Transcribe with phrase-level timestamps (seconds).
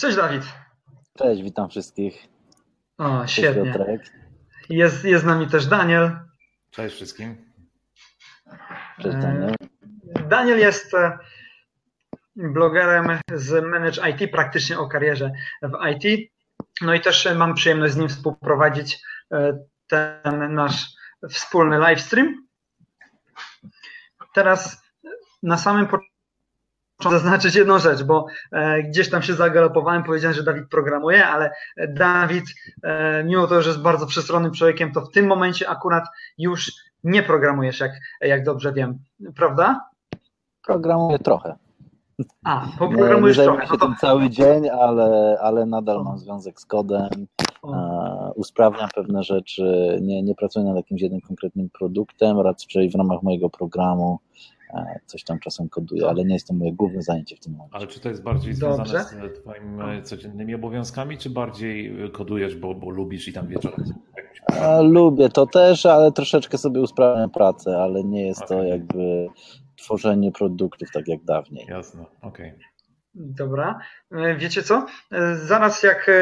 [0.00, 0.42] Cześć Dawid.
[1.18, 2.28] Cześć, witam wszystkich.
[2.98, 3.98] O, świetnie.
[4.70, 6.18] Jest, jest z nami też Daniel.
[6.70, 7.52] Cześć wszystkim.
[9.02, 9.54] Cześć Daniel.
[10.28, 11.18] Daniel jest e,
[12.36, 15.32] blogerem z Manage IT, praktycznie o karierze
[15.62, 16.30] w IT.
[16.80, 18.98] No i też mam przyjemność z nim współprowadzić
[19.32, 20.86] e, ten nasz
[21.30, 22.46] wspólny livestream.
[24.34, 24.82] Teraz
[25.42, 26.09] na samym początku
[27.08, 31.50] zaznaczyć jedną rzecz, bo e, gdzieś tam się zagalopowałem, powiedziałem, że Dawid programuje, ale
[31.88, 32.44] Dawid,
[32.82, 36.04] e, mimo to, że jest bardzo przestronnym człowiekiem, to w tym momencie akurat
[36.38, 36.72] już
[37.04, 38.98] nie programujesz, jak, jak dobrze wiem,
[39.36, 39.80] prawda?
[40.66, 41.54] Programuję trochę.
[42.44, 43.66] A, poprogramujesz nie, nie trochę.
[43.66, 43.86] się no to...
[43.86, 47.08] tym cały dzień, ale, ale nadal mam związek z kodem,
[47.64, 53.22] e, usprawniam pewne rzeczy, nie, nie pracuję nad jakimś jednym konkretnym produktem, raczej w ramach
[53.22, 54.59] mojego programu e,
[55.06, 57.76] coś tam czasem koduję, ale nie jest to moje główne zajęcie w tym momencie.
[57.76, 59.04] Ale czy to jest bardziej związane Dobrze.
[59.04, 63.84] z Twoimi codziennymi obowiązkami, czy bardziej kodujesz, bo, bo lubisz i tam wieczorem?
[64.46, 68.58] E, lubię to też, ale troszeczkę sobie usprawniam pracę, ale nie jest okay.
[68.58, 69.28] to jakby
[69.76, 71.66] tworzenie produktów tak jak dawniej.
[71.66, 72.48] Jasne, okej.
[72.50, 72.69] Okay.
[73.14, 73.78] Dobra.
[74.12, 74.86] E, wiecie co?
[75.12, 76.12] E, zaraz jak e,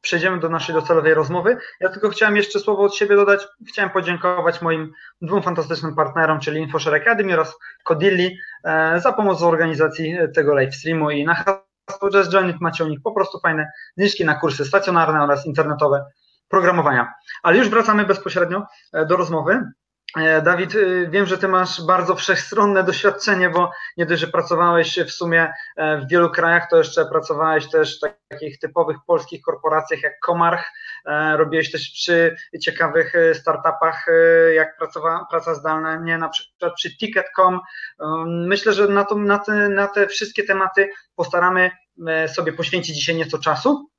[0.00, 3.48] przejdziemy do naszej docelowej rozmowy, ja tylko chciałem jeszcze słowo od siebie dodać.
[3.68, 4.92] Chciałem podziękować moim
[5.22, 8.38] dwóm fantastycznym partnerom, czyli InfoShare Academy oraz Codilli
[8.96, 12.88] za pomoc w organizacji tego live streamu i na hasło Just Join It macie u
[12.88, 16.04] nich po prostu fajne zniżki na kursy stacjonarne oraz internetowe
[16.48, 17.12] programowania.
[17.42, 18.66] Ale już wracamy bezpośrednio
[19.06, 19.64] do rozmowy.
[20.18, 24.98] E, Dawid, y, wiem, że Ty masz bardzo wszechstronne doświadczenie, bo nie dość, że pracowałeś
[24.98, 30.02] w sumie e, w wielu krajach, to jeszcze pracowałeś też w takich typowych polskich korporacjach
[30.02, 30.64] jak Komarch,
[31.06, 34.06] e, robiłeś też przy ciekawych startupach,
[34.54, 36.18] jak praca, praca zdalna, nie?
[36.18, 37.60] Na przykład przy Ticket.com.
[38.26, 41.70] Myślę, że na, to, na, te, na te wszystkie tematy postaramy
[42.26, 43.91] sobie poświęcić dzisiaj nieco czasu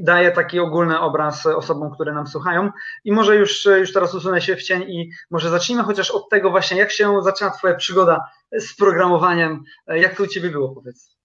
[0.00, 2.70] daje taki ogólny obraz osobom, które nam słuchają.
[3.04, 6.50] I może już, już teraz usunę się w cień i może zacznijmy chociaż od tego
[6.50, 9.62] właśnie, jak się zaczyna Twoja przygoda z programowaniem.
[9.86, 11.16] Jak to u Ciebie było, powiedz?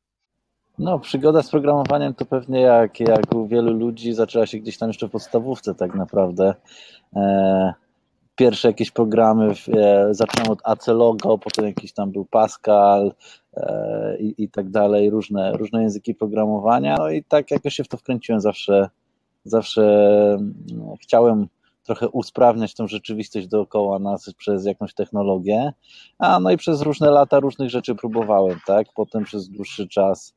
[0.79, 4.89] No, przygoda z programowaniem to pewnie jak, jak u wielu ludzi zaczęła się gdzieś tam
[4.89, 6.55] jeszcze w podstawówce tak naprawdę.
[7.15, 7.73] E,
[8.37, 13.11] pierwsze jakieś programy, e, zacząłem od Acelogo, potem jakiś tam był Pascal,
[13.57, 16.95] E, i, i tak dalej, różne, różne języki programowania.
[16.99, 18.89] No i tak jakoś się w to wkręciłem zawsze.
[19.43, 19.83] Zawsze
[20.75, 21.47] no, chciałem
[21.83, 25.73] trochę usprawniać tą rzeczywistość dookoła nas przez jakąś technologię.
[26.19, 28.87] A no i przez różne lata różnych rzeczy próbowałem, tak?
[28.95, 30.35] Potem przez dłuższy czas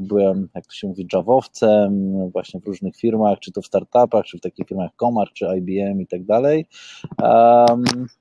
[0.00, 4.38] byłem, jak to się mówi, javowcem, właśnie w różnych firmach, czy to w startupach, czy
[4.38, 6.66] w takich firmach Komar, czy IBM i tak dalej.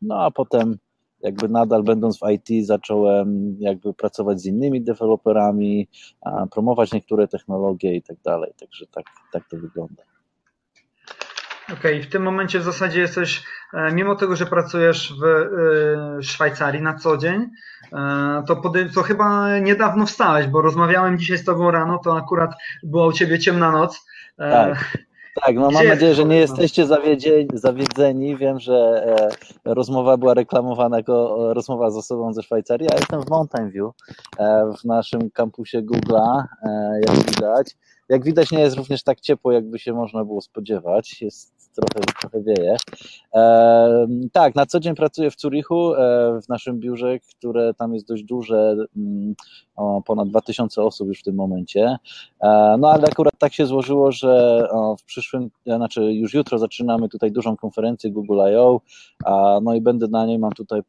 [0.01, 0.77] No a potem
[1.21, 5.87] jakby nadal będąc w IT zacząłem jakby pracować z innymi deweloperami,
[6.51, 10.03] promować niektóre technologie i tak dalej, także tak, tak to wygląda.
[11.65, 13.43] Okej, okay, w tym momencie w zasadzie jesteś,
[13.73, 17.49] e, mimo tego, że pracujesz w e, Szwajcarii na co dzień,
[17.93, 18.61] e, to,
[18.95, 22.51] to chyba niedawno wstałeś, bo rozmawiałem dzisiaj z Tobą rano, to akurat
[22.83, 24.05] była u Ciebie ciemna noc.
[24.37, 24.97] Tak.
[25.45, 28.37] Tak, no mam nadzieję, że nie jesteście zawiedzeni, zawiedzeni.
[28.37, 29.05] Wiem, że
[29.65, 32.87] rozmowa była reklamowana jako rozmowa z osobą ze Szwajcarii.
[32.91, 33.91] Ja jestem w Mountain View,
[34.81, 36.43] w naszym kampusie Google'a,
[37.07, 37.75] jak widać.
[38.09, 41.21] Jak widać, nie jest również tak ciepło, jakby się można było spodziewać.
[41.21, 42.77] Jest trochę, trochę wieje.
[43.35, 45.97] E, tak, na co dzień pracuję w Zurichu, e,
[46.41, 49.35] w naszym biurze, które tam jest dość duże, mm,
[49.75, 51.97] o, ponad 2000 osób już w tym momencie.
[52.41, 57.09] E, no ale akurat tak się złożyło, że o, w przyszłym, znaczy już jutro zaczynamy
[57.09, 58.81] tutaj dużą konferencję Google I.O.,
[59.61, 60.81] no i będę na niej, mam tutaj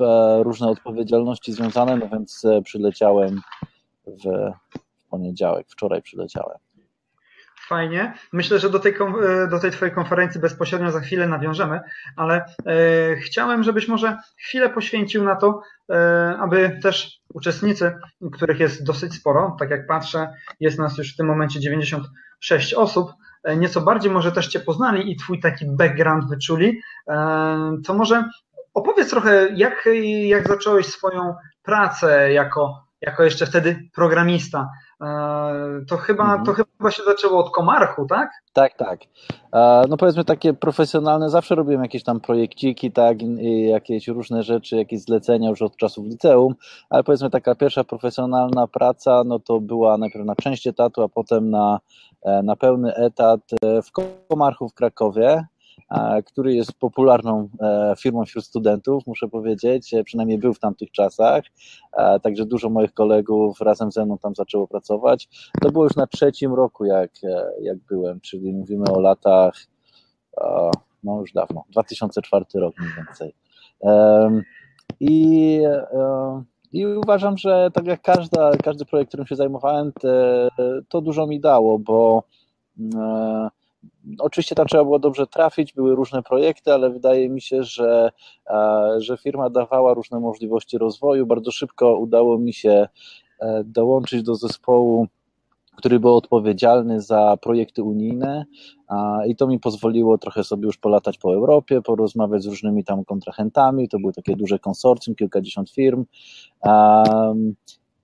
[0.00, 3.40] e, różne odpowiedzialności związane, no więc e, przyleciałem
[4.06, 6.65] w poniedziałek, wczoraj przyleciałem.
[7.68, 8.14] Fajnie.
[8.32, 11.80] Myślę, że do tej, e, do tej Twojej konferencji bezpośrednio za chwilę nawiążemy,
[12.16, 15.60] ale e, chciałem, żebyś może chwilę poświęcił na to,
[15.90, 17.94] e, aby też uczestnicy,
[18.32, 23.10] których jest dosyć sporo, tak jak patrzę, jest nas już w tym momencie 96 osób,
[23.44, 28.24] e, nieco bardziej może też Cię poznali i Twój taki background wyczuli, e, to może
[28.74, 29.88] opowiedz trochę, jak,
[30.26, 34.68] jak zacząłeś swoją pracę jako, jako jeszcze wtedy programista.
[35.02, 36.44] E, to chyba, mhm.
[36.44, 38.30] to chyba się zaczęło od Komarchu, tak?
[38.52, 39.00] Tak, tak.
[39.52, 43.18] E, no powiedzmy takie profesjonalne, zawsze robiłem jakieś tam projekciki, tak,
[43.66, 46.54] jakieś różne rzeczy, jakieś zlecenia już od czasów liceum,
[46.90, 51.50] ale powiedzmy taka pierwsza profesjonalna praca, no to była najpierw na część etatu, a potem
[51.50, 51.80] na,
[52.22, 53.90] e, na pełny etat w
[54.28, 55.44] Komarchu w Krakowie.
[56.26, 57.48] Który jest popularną
[57.98, 61.44] firmą wśród studentów, muszę powiedzieć, przynajmniej był w tamtych czasach,
[62.22, 65.28] także dużo moich kolegów razem ze mną tam zaczęło pracować.
[65.60, 67.10] To było już na trzecim roku, jak,
[67.60, 69.54] jak byłem, czyli mówimy o latach,
[71.04, 73.34] no już dawno, 2004 rok mniej więcej.
[75.00, 75.60] I,
[76.72, 79.92] I uważam, że tak jak każda, każdy projekt, którym się zajmowałem,
[80.88, 82.22] to dużo mi dało, bo
[82.94, 83.48] e,
[84.18, 88.10] oczywiście tam trzeba było dobrze trafić, były różne projekty, ale wydaje mi się, że,
[88.50, 91.26] e, że firma dawała różne możliwości rozwoju.
[91.26, 92.88] Bardzo szybko udało mi się
[93.40, 95.06] e, dołączyć do zespołu
[95.76, 98.44] który był odpowiedzialny za projekty unijne
[99.26, 103.88] i to mi pozwoliło trochę sobie już polatać po Europie, porozmawiać z różnymi tam kontrahentami,
[103.88, 106.04] to były takie duże konsorcjum, kilkadziesiąt firm.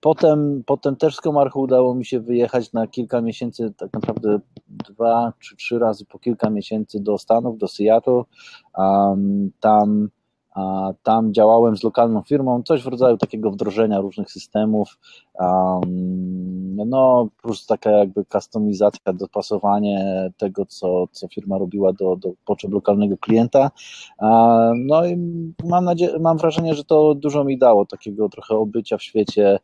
[0.02, 5.32] Potem, potem też z Komarchu udało mi się wyjechać na kilka miesięcy, tak naprawdę dwa
[5.38, 8.22] czy trzy razy po kilka miesięcy do Stanów, do Seattle.
[9.60, 10.08] Tam
[11.02, 14.98] tam działałem z lokalną firmą, coś w rodzaju takiego wdrożenia różnych systemów,
[16.86, 23.16] no plus taka jakby kustomizacja, dopasowanie tego, co, co firma robiła do, do potrzeb lokalnego
[23.16, 23.70] klienta.
[24.76, 25.16] No i
[25.64, 29.58] mam, nadzieję, mam wrażenie, że to dużo mi dało, takiego trochę obycia w świecie,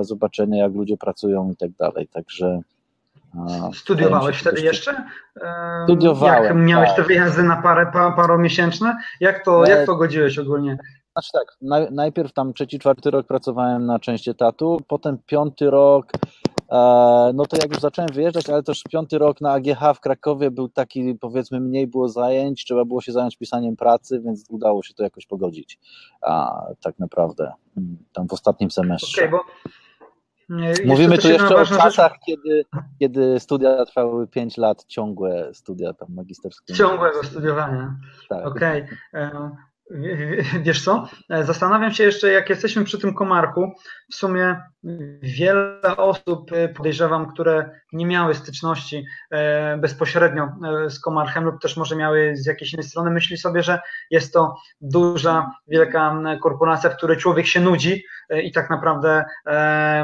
[0.00, 2.62] zobaczenia jak ludzie pracują i tak dalej, także
[3.74, 5.04] Studiowałeś wtedy jeszcze?
[5.84, 6.44] Studiowałem.
[6.44, 6.96] Jak miałeś tak.
[6.96, 8.96] te wyjazdy na parę, paromiesięczne?
[9.20, 10.78] Jak to, jak to godziłeś ogólnie?
[11.12, 11.56] Znaczy tak,
[11.90, 16.12] najpierw tam trzeci, czwarty rok pracowałem na część etatu, potem piąty rok,
[16.70, 16.76] e,
[17.34, 20.68] no to jak już zacząłem wyjeżdżać, ale też piąty rok na AGH w Krakowie był
[20.68, 25.02] taki, powiedzmy, mniej było zajęć, trzeba było się zająć pisaniem pracy, więc udało się to
[25.02, 25.78] jakoś pogodzić,
[26.22, 29.22] a, tak naprawdę, mm, tam w ostatnim semestrze.
[29.22, 29.44] Okay, bo
[30.84, 32.64] Mówimy tu jeszcze o czasach, kiedy,
[32.98, 36.74] kiedy studia trwały 5 lat, ciągłe studia tam magisterskie.
[36.74, 37.96] Ciągłego studiowania.
[38.28, 38.46] Tak.
[38.46, 38.82] Okej.
[39.12, 39.50] Okay.
[40.66, 41.08] Wiesz co?
[41.42, 43.72] Zastanawiam się jeszcze, jak jesteśmy przy tym komarku.
[44.10, 44.60] W sumie
[45.22, 51.76] wiele osób, e, podejrzewam, które nie miały styczności e, bezpośrednio e, z komarchem, lub też
[51.76, 53.80] może miały z jakiejś innej strony, myśli sobie, że
[54.10, 58.04] jest to duża, wielka korporacja, w której człowiek się nudzi
[58.42, 59.24] i tak naprawdę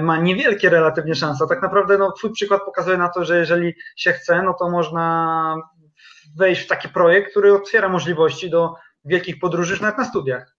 [0.01, 1.47] ma niewielkie relatywnie szanse.
[1.49, 5.57] Tak naprawdę no, Twój przykład pokazuje na to, że jeżeli się chce, no to można
[6.37, 8.75] wejść w taki projekt, który otwiera możliwości do
[9.09, 10.57] wielkich podróży, nawet na studiach.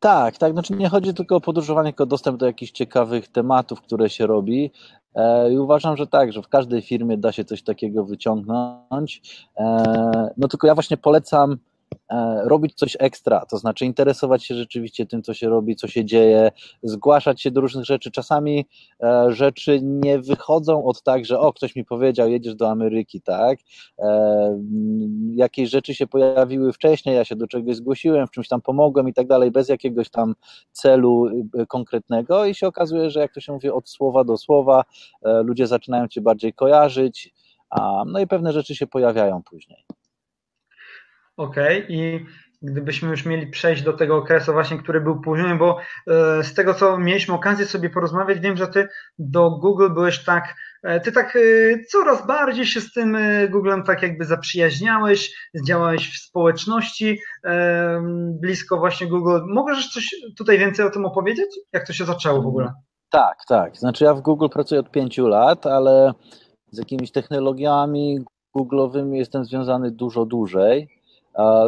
[0.00, 0.52] Tak, tak.
[0.52, 4.26] Znaczy nie chodzi tylko o podróżowanie, tylko o dostęp do jakichś ciekawych tematów, które się
[4.26, 4.70] robi.
[5.14, 9.22] E, I uważam, że tak, że w każdej firmie da się coś takiego wyciągnąć.
[9.56, 11.58] E, no tylko ja właśnie polecam
[12.44, 16.50] robić coś ekstra, to znaczy interesować się rzeczywiście tym, co się robi, co się dzieje,
[16.82, 18.10] zgłaszać się do różnych rzeczy.
[18.10, 18.66] Czasami
[19.02, 23.58] e, rzeczy nie wychodzą od tak, że o, ktoś mi powiedział, jedziesz do Ameryki, tak?
[23.98, 24.62] E,
[25.34, 29.14] jakieś rzeczy się pojawiły wcześniej, ja się do czegoś zgłosiłem, w czymś tam pomogłem i
[29.14, 30.34] tak dalej, bez jakiegoś tam
[30.72, 31.26] celu
[31.68, 34.84] konkretnego i się okazuje, że jak to się mówi, od słowa do słowa,
[35.22, 37.34] ludzie zaczynają cię bardziej kojarzyć,
[38.06, 39.95] no i pewne rzeczy się pojawiają później.
[41.36, 41.96] Okej, okay.
[41.96, 42.26] i
[42.62, 46.74] gdybyśmy już mieli przejść do tego okresu właśnie, który był później, bo e, z tego,
[46.74, 48.88] co mieliśmy okazję sobie porozmawiać, wiem, że ty
[49.18, 51.40] do Google byłeś tak, e, ty tak e,
[51.84, 53.18] coraz bardziej się z tym
[53.50, 57.20] Googlem tak jakby zaprzyjaźniałeś, działałeś w społeczności
[58.40, 59.40] blisko właśnie Google.
[59.46, 61.58] Możesz coś tutaj więcej o tym opowiedzieć?
[61.72, 62.72] Jak to się zaczęło w ogóle?
[63.10, 63.76] Tak, tak.
[63.76, 66.12] Znaczy ja w Google pracuję od pięciu lat, ale
[66.70, 68.18] z jakimiś technologiami
[68.56, 70.95] Google'owymi jestem związany dużo dłużej.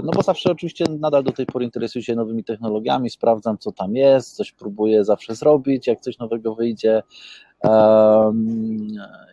[0.04, 3.96] No bo zawsze oczywiście nadal do tej pory interesuję się nowymi technologiami, sprawdzam co tam
[3.96, 7.02] jest, coś próbuję zawsze zrobić, jak coś nowego wyjdzie.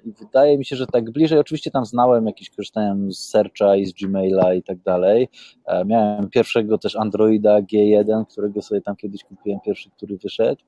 [0.05, 3.85] I wydaje mi się, że tak bliżej, oczywiście tam znałem, jakieś korzystałem z Searcha i
[3.85, 5.29] z Gmaila i tak dalej.
[5.65, 10.61] E, miałem pierwszego też Androida G1, którego sobie tam kiedyś kupiłem, pierwszy, który wyszedł.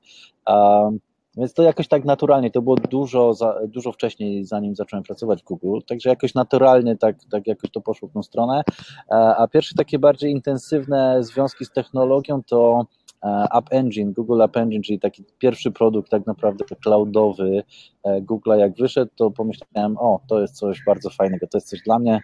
[1.38, 3.32] Więc to jakoś tak naturalnie, to było dużo,
[3.66, 8.08] dużo wcześniej, zanim zacząłem pracować w Google, także jakoś naturalnie tak, tak jakoś to poszło
[8.08, 8.62] w tą stronę.
[9.10, 12.86] E, a pierwsze takie bardziej intensywne związki z technologią to
[13.24, 17.62] e, App Engine, Google App Engine, czyli taki pierwszy produkt tak naprawdę cloudowy
[18.04, 21.82] e, Google'a jak wyszedł, to pomyślałem, o, to jest coś bardzo fajnego, to jest coś
[21.82, 22.20] dla mnie.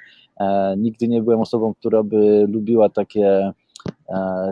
[0.76, 3.52] Nigdy nie byłem osobą, która by lubiła takie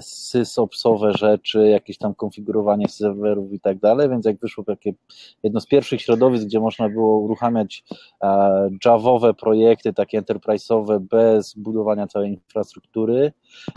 [0.00, 4.92] sysopsowe rzeczy, jakieś tam konfigurowanie serwerów i tak dalej, więc jak wyszło takie
[5.42, 7.84] jedno z pierwszych środowisk, gdzie można było uruchamiać
[8.22, 13.32] e, javowe projekty, takie enterprise'owe bez budowania całej infrastruktury,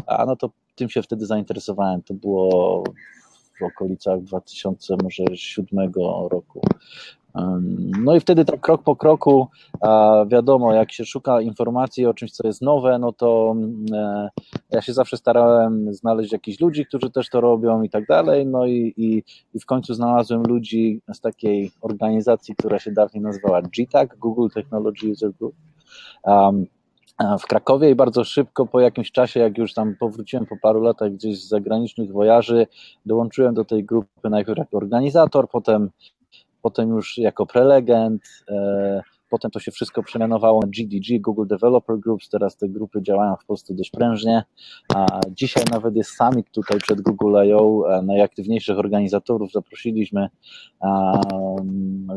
[0.08, 2.02] a no to tym się wtedy zainteresowałem.
[2.02, 2.84] To było
[3.60, 5.92] w okolicach 2007
[6.32, 6.62] roku.
[8.04, 9.48] No i wtedy tak krok po kroku,
[10.28, 13.56] wiadomo, jak się szuka informacji o czymś, co jest nowe, no to
[14.72, 18.66] ja się zawsze starałem znaleźć jakichś ludzi, którzy też to robią i tak dalej, no
[18.66, 19.24] i, i,
[19.54, 25.12] i w końcu znalazłem ludzi z takiej organizacji, która się dawniej nazywała GTAG, Google Technology
[25.12, 25.56] User Group,
[26.24, 26.66] um,
[27.40, 27.90] w Krakowie.
[27.90, 31.48] I bardzo szybko po jakimś czasie, jak już tam powróciłem po paru latach gdzieś z
[31.48, 32.68] zagranicznych wojaży,
[33.06, 35.90] dołączyłem do tej grupy najpierw jako organizator, potem,
[36.66, 42.30] potem już jako prelegent, e, potem to się wszystko przemianowało na GDG, Google Developer Groups,
[42.30, 44.44] teraz te grupy działają w Polsce dość prężnie,
[44.96, 50.30] a dzisiaj nawet jest summit tutaj przed Google I.O., najaktywniejszych organizatorów zaprosiliśmy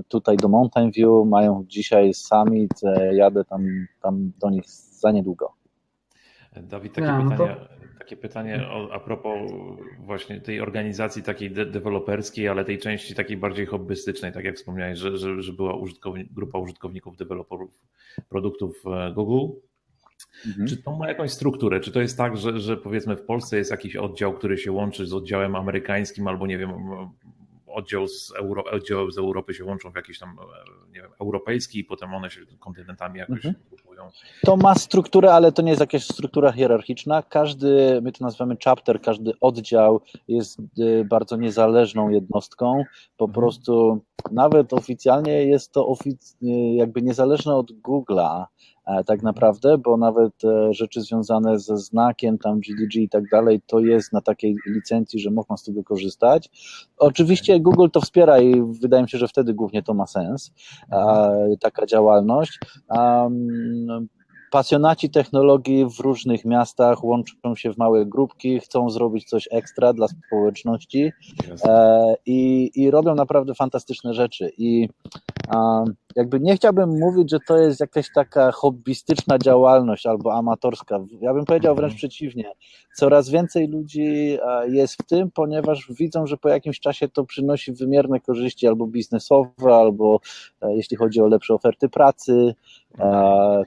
[0.09, 3.67] tutaj do Mountain View, mają dzisiaj summit, e, jadę tam,
[4.02, 4.64] tam do nich
[5.00, 5.52] za niedługo.
[6.62, 7.77] Dawid, takie ja, no pytanie, to...
[7.99, 9.52] takie pytanie o, a propos
[9.99, 14.99] właśnie tej organizacji takiej de deweloperskiej, ale tej części takiej bardziej hobbystycznej, tak jak wspomniałeś,
[14.99, 17.71] że, że, że była użytkowni grupa użytkowników, deweloperów
[18.28, 19.55] produktów e, Google.
[20.47, 20.69] Mhm.
[20.69, 21.81] Czy to ma jakąś strukturę?
[21.81, 25.07] Czy to jest tak, że, że powiedzmy w Polsce jest jakiś oddział, który się łączy
[25.07, 26.71] z oddziałem amerykańskim albo nie wiem,
[27.70, 31.78] oddział z, Euro, oddział z Europy się łączą w jakiś tam e, nie wiem, europejski
[31.78, 33.54] i potem one się kontynentami jakoś mhm.
[33.68, 34.10] grupują.
[34.44, 37.22] To ma strukturę, ale to nie jest jakaś struktura hierarchiczna.
[37.22, 42.84] Każdy, my to nazywamy chapter, każdy oddział jest e, bardzo niezależną jednostką.
[43.16, 43.40] Po mhm.
[43.42, 48.44] prostu nawet oficjalnie jest to ofic e, jakby niezależne od Google'a,
[49.07, 53.80] tak naprawdę, bo nawet e, rzeczy związane ze znakiem, tam GDG i tak dalej, to
[53.80, 56.50] jest na takiej licencji, że można z tego korzystać.
[56.99, 60.52] Oczywiście Google to wspiera i wydaje mi się, że wtedy głównie to ma sens,
[61.61, 62.59] taka działalność.
[64.50, 70.07] Pasjonaci technologii w różnych miastach łączą się w małe grupki, chcą zrobić coś ekstra dla
[70.09, 71.12] społeczności
[71.64, 74.50] e, i, i robią naprawdę fantastyczne rzeczy.
[74.59, 74.88] I
[76.18, 80.98] jakby nie chciałbym mówić, że to jest jakaś taka hobbystyczna działalność albo amatorska.
[81.20, 81.98] Ja bym powiedział wręcz mhm.
[81.98, 82.52] przeciwnie.
[82.96, 88.20] Coraz więcej ludzi jest w tym, ponieważ widzą, że po jakimś czasie to przynosi wymierne
[88.20, 90.20] korzyści albo biznesowe, albo
[90.62, 92.54] jeśli chodzi o lepsze oferty pracy,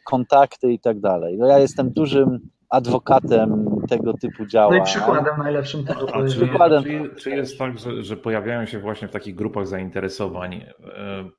[0.05, 1.38] kontakty i tak dalej.
[1.38, 4.78] No ja jestem dużym adwokatem tego typu działań.
[4.78, 6.84] No i przykładem najlepszym tego A, czy, przykładem.
[6.84, 10.66] Czy, czy, jest tak, że, że, pojawiają się właśnie w takich grupach zainteresowań e,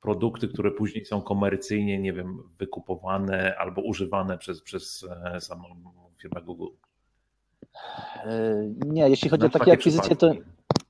[0.01, 5.63] produkty, które później są komercyjnie, nie wiem, wykupowane albo używane przez, przez e, samą
[6.21, 6.67] firmę Google?
[8.25, 10.31] E, nie, jeśli chodzi o takie, takie akwizycje, to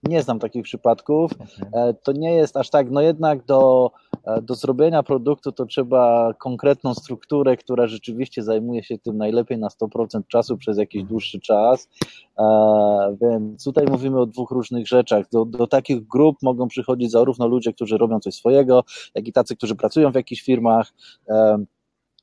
[0.04, 1.32] nie znam takich przypadków.
[1.34, 1.94] Okay.
[2.04, 3.92] To nie jest aż tak, no jednak do
[4.42, 10.22] do zrobienia produktu to trzeba konkretną strukturę, która rzeczywiście zajmuje się tym najlepiej na 100%
[10.28, 11.90] czasu przez jakiś dłuższy czas.
[12.40, 15.30] E, więc tutaj mówimy o dwóch różnych rzeczach.
[15.30, 18.84] Do, do takich grup mogą przychodzić zarówno ludzie, którzy robią coś swojego,
[19.16, 20.94] jak i tacy, którzy pracują w jakichś firmach.
[21.30, 21.66] E,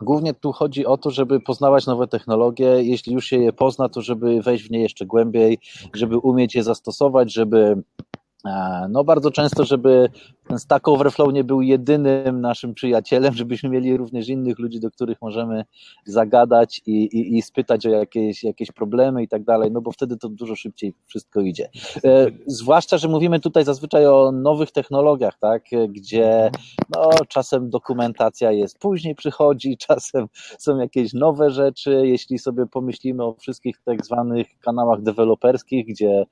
[0.00, 2.82] głównie tu chodzi o to, żeby poznawać nowe technologie.
[2.82, 5.58] Jeśli już się je pozna, to żeby wejść w nie jeszcze głębiej,
[5.94, 8.09] żeby umieć je zastosować, żeby E,
[8.90, 10.10] no bardzo często, żeby
[10.48, 15.22] ten Stack Overflow nie był jedynym naszym przyjacielem, żebyśmy mieli również innych ludzi, do których
[15.22, 15.64] możemy
[16.04, 20.16] zagadać i, i, i spytać o jakieś, jakieś problemy i tak dalej, no bo wtedy
[20.16, 21.68] to dużo szybciej wszystko idzie.
[22.04, 26.50] E, zwłaszcza, że mówimy tutaj zazwyczaj o nowych technologiach, tak, gdzie
[26.96, 30.26] no, czasem dokumentacja jest później przychodzi, czasem
[30.58, 36.26] są jakieś nowe rzeczy, jeśli sobie pomyślimy o wszystkich tak zwanych kanałach deweloperskich, gdzie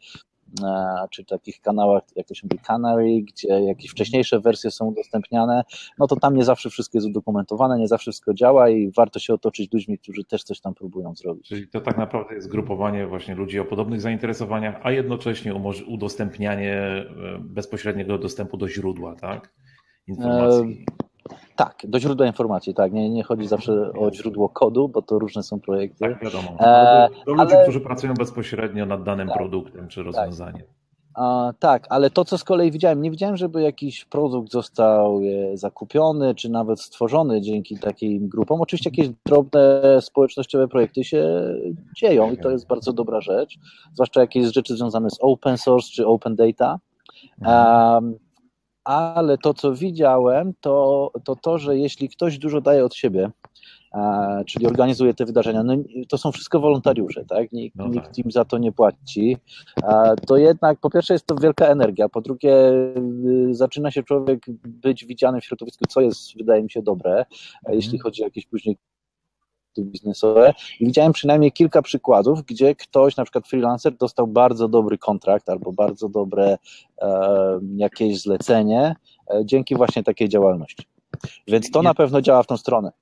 [1.11, 5.65] czy takich kanałach, jak to się mówi, Canary, gdzie jakieś wcześniejsze wersje są udostępniane,
[5.99, 9.35] no to tam nie zawsze wszystko jest udokumentowane, nie zawsze wszystko działa i warto się
[9.35, 11.49] otoczyć ludźmi, którzy też coś tam próbują zrobić.
[11.49, 15.55] Czyli to tak naprawdę jest grupowanie właśnie ludzi o podobnych zainteresowaniach, a jednocześnie
[15.87, 17.07] udostępnianie e,
[17.41, 19.53] bezpośredniego dostępu do źródła, tak?
[20.07, 20.87] Informacji.
[21.05, 21.08] E
[21.57, 22.93] tak, do źródła informacji, tak.
[22.93, 25.99] Nie, nie chodzi zawsze o źródło kodu, bo to różne są projekty.
[25.99, 26.57] Tak, wiadomo.
[26.61, 27.63] E, do, ludzi, ale...
[27.63, 30.07] którzy pracują bezpośrednio nad danym tak, produktem czy tak.
[30.07, 30.63] rozwiązaniem.
[30.63, 30.79] Tak.
[31.15, 35.21] A, tak, ale to, co z kolei widziałem, nie widziałem, żeby jakiś produkt został
[35.53, 38.61] e, zakupiony, czy nawet stworzony dzięki takim grupom.
[38.61, 41.55] Oczywiście jakieś drobne społecznościowe projekty się
[41.97, 43.59] dzieją i to jest bardzo dobra rzecz,
[43.93, 46.79] zwłaszcza jakieś rzeczy związane z open source czy open data.
[47.41, 48.19] Mhm
[48.89, 53.31] ale to, co widziałem, to, to to, że jeśli ktoś dużo daje od siebie,
[54.47, 55.75] czyli organizuje te wydarzenia, no,
[56.09, 57.53] to są wszystko wolontariusze, tak?
[57.53, 57.95] Nikt, no tak.
[57.95, 59.37] nikt im za to nie płaci,
[60.27, 65.05] to jednak po pierwsze jest to wielka energia, po drugie y, zaczyna się człowiek być
[65.05, 67.27] widziany w środowisku, co jest, wydaje mi się, dobre, mhm.
[67.69, 68.77] jeśli chodzi o jakieś później
[69.85, 75.49] biznesowe i widziałem przynajmniej kilka przykładów, gdzie ktoś, na przykład freelancer, dostał bardzo dobry kontrakt
[75.49, 76.59] albo bardzo dobre
[77.03, 78.97] e, jakieś zlecenie
[79.45, 80.87] dzięki właśnie takiej działalności.
[81.47, 82.93] Więc to na pewno działa w tą stronę.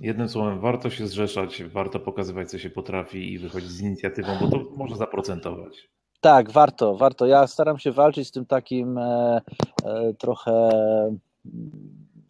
[0.00, 4.48] Jednym słowem, warto się zrzeszać, warto pokazywać, co się potrafi i wychodzić z inicjatywą, bo
[4.48, 5.88] to może zaprocentować.
[6.20, 7.26] Tak, warto, warto.
[7.26, 9.40] Ja staram się walczyć z tym takim e,
[9.84, 10.70] e, trochę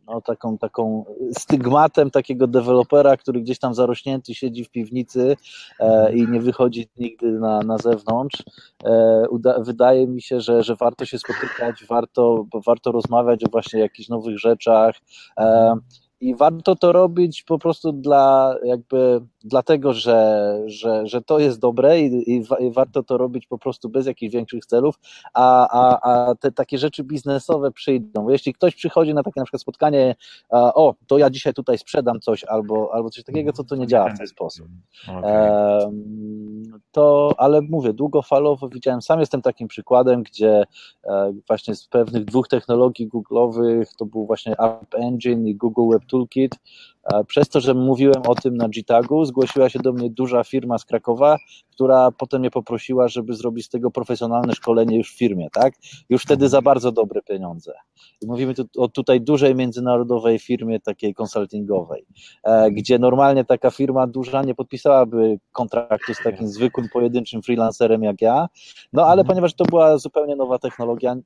[0.09, 1.05] no, taką, taką
[1.39, 5.37] stygmatem takiego dewelopera, który gdzieś tam zarośnięty siedzi w piwnicy
[5.81, 8.43] e, i nie wychodzi nigdy na, na zewnątrz.
[8.85, 13.81] E, uda, wydaje mi się, że, że warto się spotykać, warto, warto rozmawiać o właśnie
[13.81, 14.95] jakichś nowych rzeczach.
[15.39, 15.75] E,
[16.21, 22.01] i warto to robić po prostu dla, jakby, dlatego, że, że, że to jest dobre
[22.01, 24.95] i, i, i warto to robić po prostu bez jakichś większych celów,
[25.35, 28.29] a, a, a te takie rzeczy biznesowe przyjdą.
[28.29, 30.15] Jeśli ktoś przychodzi na takie na przykład spotkanie,
[30.51, 33.87] a, o, to ja dzisiaj tutaj sprzedam coś albo, albo coś takiego, to to nie
[33.87, 34.67] działa w ten sposób.
[35.09, 35.93] Okay.
[36.93, 40.65] To, ale mówię, długofalowo widziałem, sam jestem takim przykładem, gdzie
[41.05, 46.03] e, właśnie z pewnych dwóch technologii Google'owych, to był właśnie App Engine i Google Web
[46.07, 46.55] Toolkit.
[47.27, 50.85] Przez to, że mówiłem o tym na GTAGu, zgłosiła się do mnie duża firma z
[50.85, 51.37] Krakowa,
[51.71, 55.75] która potem mnie poprosiła, żeby zrobić z tego profesjonalne szkolenie już w firmie, tak?
[56.09, 57.73] Już wtedy za bardzo dobre pieniądze.
[58.23, 62.07] I mówimy tu o tutaj dużej międzynarodowej firmie, takiej konsultingowej,
[62.45, 68.21] e, gdzie normalnie taka firma duża nie podpisałaby kontraktu z takim zwykłym, pojedynczym freelancerem jak
[68.21, 68.49] ja,
[68.93, 69.27] no ale mhm.
[69.27, 71.17] ponieważ to była zupełnie nowa technologia,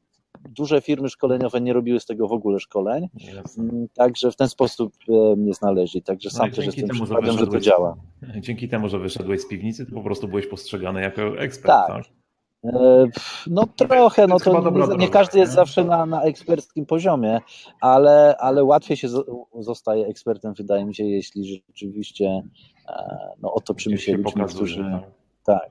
[0.49, 3.65] duże firmy szkoleniowe nie robiły z tego w ogóle szkoleń, Jasne.
[3.65, 7.39] Mm, także w ten sposób e, mnie znaleźli, także no sam no też jestem przykładem,
[7.39, 7.97] że to działa.
[8.41, 11.89] Dzięki temu, że wyszedłeś z piwnicy, to po prostu byłeś postrzegany jako ekspert, tak?
[11.89, 12.05] tak?
[12.65, 13.07] E,
[13.47, 17.41] no trochę, no to nie, nie każdy jest zawsze na, na eksperckim poziomie,
[17.81, 19.09] ale, ale łatwiej się
[19.59, 22.43] zostaje ekspertem, wydaje mi się, jeśli rzeczywiście
[22.89, 24.85] e, no, otoczymy się ludźmi, którzy,
[25.45, 25.71] tak, tak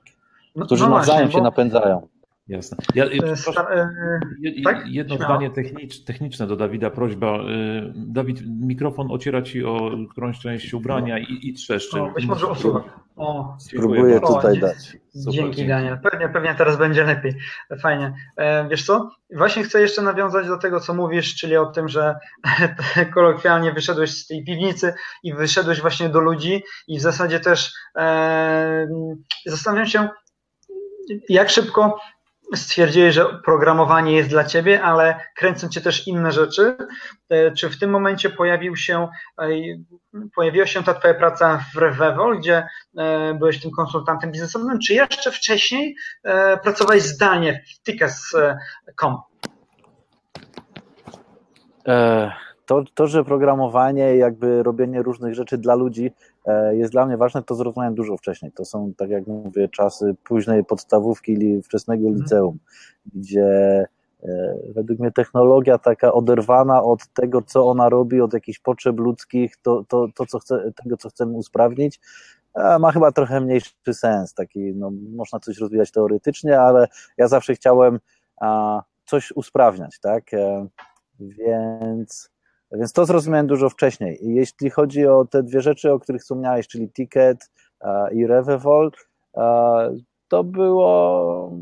[0.56, 2.08] no, którzy no nawzajem się napędzają.
[2.52, 2.76] Jasne.
[2.94, 3.52] Ja, proszę,
[4.64, 4.86] tak?
[4.86, 5.34] Jedno Śmiało.
[5.34, 7.36] zdanie technicz, techniczne do Dawida, prośba.
[7.36, 12.02] Y, Dawid, mikrofon ociera ci o którąś część ubrania i, i trzeszczy.
[12.02, 12.84] O, być może usuwa.
[13.16, 14.76] O, Spróbuję tutaj dać.
[14.78, 15.98] Super, dzięki, dzięki Daniel.
[16.10, 17.34] Pewnie, pewnie teraz będzie lepiej.
[17.80, 18.14] Fajnie.
[18.36, 19.10] E, wiesz co?
[19.36, 22.16] Właśnie chcę jeszcze nawiązać do tego, co mówisz, czyli o tym, że
[23.14, 28.88] kolokwialnie wyszedłeś z tej piwnicy i wyszedłeś właśnie do ludzi i w zasadzie też e,
[29.46, 30.08] zastanawiam się,
[31.28, 31.98] jak szybko
[32.54, 36.76] stwierdziłeś, że programowanie jest dla ciebie, ale kręcą cię też inne rzeczy.
[37.28, 39.48] E, czy w tym momencie pojawił się, e,
[40.34, 42.66] pojawiła się ta twoja praca w Revevol, gdzie
[42.98, 45.96] e, byłeś tym konsultantem biznesowym, czy jeszcze wcześniej
[46.62, 49.16] pracowałeś zdalnie w Tickets.com?
[52.66, 56.12] To, to, że programowanie, jakby robienie różnych rzeczy dla ludzi
[56.72, 58.52] jest dla mnie ważne, to zrozumiałem dużo wcześniej.
[58.52, 62.22] To są, tak jak mówię, czasy późnej podstawówki ili wczesnego mhm.
[62.22, 62.58] liceum,
[63.14, 63.46] gdzie
[64.22, 69.56] e, według mnie technologia taka oderwana od tego, co ona robi, od jakichś potrzeb ludzkich,
[69.56, 72.00] to, to, to co chce, tego, co chcemy usprawnić,
[72.54, 74.34] e, ma chyba trochę mniejszy sens.
[74.34, 76.86] Taki, no, można coś rozwijać teoretycznie, ale
[77.18, 78.00] ja zawsze chciałem
[78.40, 80.30] a, coś usprawniać, tak?
[81.20, 82.31] Więc
[82.72, 84.18] więc to zrozumiałem dużo wcześniej.
[84.22, 87.50] Jeśli chodzi o te dwie rzeczy, o których wspomniałeś, czyli Ticket
[88.12, 88.90] i Revevol,
[90.28, 91.52] to było,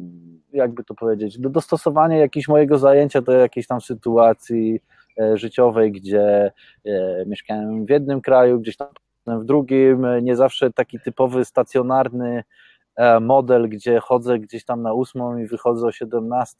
[0.53, 4.81] jakby to powiedzieć, dostosowanie jakiegoś mojego zajęcia do jakiejś tam sytuacji
[5.21, 6.53] e, życiowej, gdzie
[6.85, 8.89] e, mieszkałem w jednym kraju, gdzieś tam
[9.27, 12.43] w drugim, nie zawsze taki typowy stacjonarny
[13.01, 16.57] E, model, gdzie chodzę gdzieś tam na ósmą i wychodzę o 17,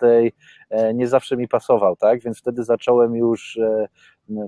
[0.71, 2.21] e, nie zawsze mi pasował, tak?
[2.23, 3.89] Więc wtedy zacząłem już, e,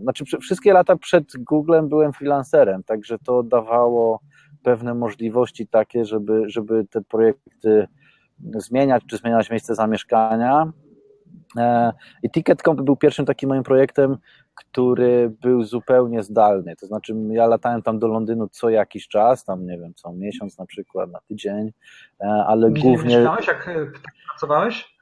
[0.03, 4.21] znaczy wszystkie lata przed Googlem byłem freelancerem, także to dawało
[4.62, 7.88] pewne możliwości takie, żeby, żeby te projekty
[8.55, 10.73] zmieniać, czy zmieniać miejsce zamieszkania.
[12.23, 14.18] I Ticket.com był pierwszym takim moim projektem,
[14.55, 16.77] który był zupełnie zdalny.
[16.77, 20.59] To znaczy, ja latałem tam do Londynu co jakiś czas, tam nie wiem, co miesiąc
[20.59, 21.73] na przykład, na tydzień,
[22.21, 23.16] e, ale Gdzie głównie.
[23.16, 23.87] Mieszkałeś, jak e,
[24.29, 24.99] pracowałeś?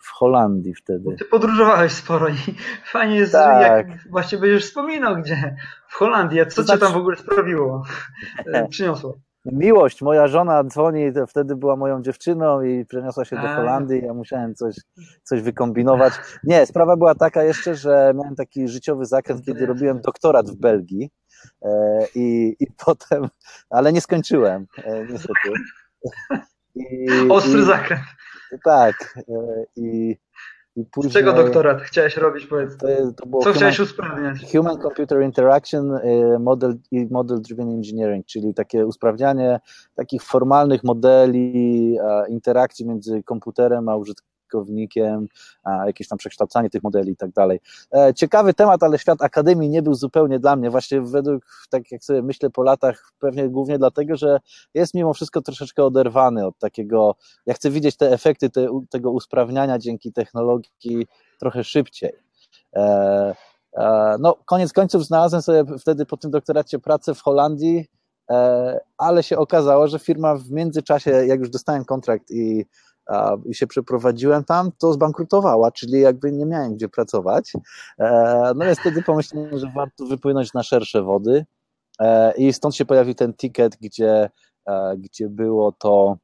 [0.00, 1.16] W Holandii wtedy.
[1.18, 2.36] Ty podróżowałeś sporo i
[2.84, 3.62] fajnie jest, tak.
[3.62, 5.56] jak właśnie będziesz wspominał, gdzie
[5.88, 6.80] w Holandii, co to znaczy...
[6.80, 7.84] cię tam w ogóle sprawiło,
[8.70, 9.18] przyniosło?
[9.44, 14.54] miłość, moja żona dzwoni, wtedy była moją dziewczyną i przeniosła się do Holandii, ja musiałem
[14.54, 14.76] coś,
[15.22, 16.12] coś wykombinować.
[16.44, 21.10] Nie, sprawa była taka jeszcze, że miałem taki życiowy zakręt, kiedy robiłem doktorat w Belgii
[21.62, 21.70] e,
[22.14, 23.28] i, i potem,
[23.70, 25.52] ale nie skończyłem, e, niestety.
[26.74, 28.02] I, Ostry zakręt.
[28.64, 30.16] Tak, e, i
[30.90, 32.76] Później, Z czego doktorat chciałeś robić, powiedz?
[32.76, 32.86] To,
[33.16, 34.52] Co human, chciałeś usprawniać?
[34.52, 39.60] Human Computer Interaction y, model, i Model Driven Engineering, czyli takie usprawnianie
[39.94, 45.26] takich formalnych modeli interakcji między komputerem a użytkownikiem użytkownikiem,
[45.86, 47.60] jakieś tam przekształcanie tych modeli i tak dalej.
[47.94, 52.04] E, ciekawy temat, ale świat akademii nie był zupełnie dla mnie, właśnie według, tak jak
[52.04, 54.38] sobie myślę po latach, pewnie głównie dlatego, że
[54.74, 57.14] jest mimo wszystko troszeczkę oderwany od takiego,
[57.46, 61.06] ja chcę widzieć te efekty te, tego usprawniania dzięki technologii
[61.40, 62.12] trochę szybciej.
[62.76, 63.34] E,
[64.20, 67.86] no, koniec końców znalazłem sobie wtedy po tym doktoracie pracę w Holandii,
[68.30, 72.64] e, ale się okazało, że firma w międzyczasie, jak już dostałem kontrakt i,
[73.44, 77.52] i się przeprowadziłem tam, to zbankrutowała, czyli jakby nie miałem gdzie pracować.
[77.98, 81.44] E, no więc wtedy pomyślałem, że warto wypłynąć na szersze wody
[82.00, 84.30] e, i stąd się pojawił ten ticket, gdzie,
[84.96, 86.16] gdzie było to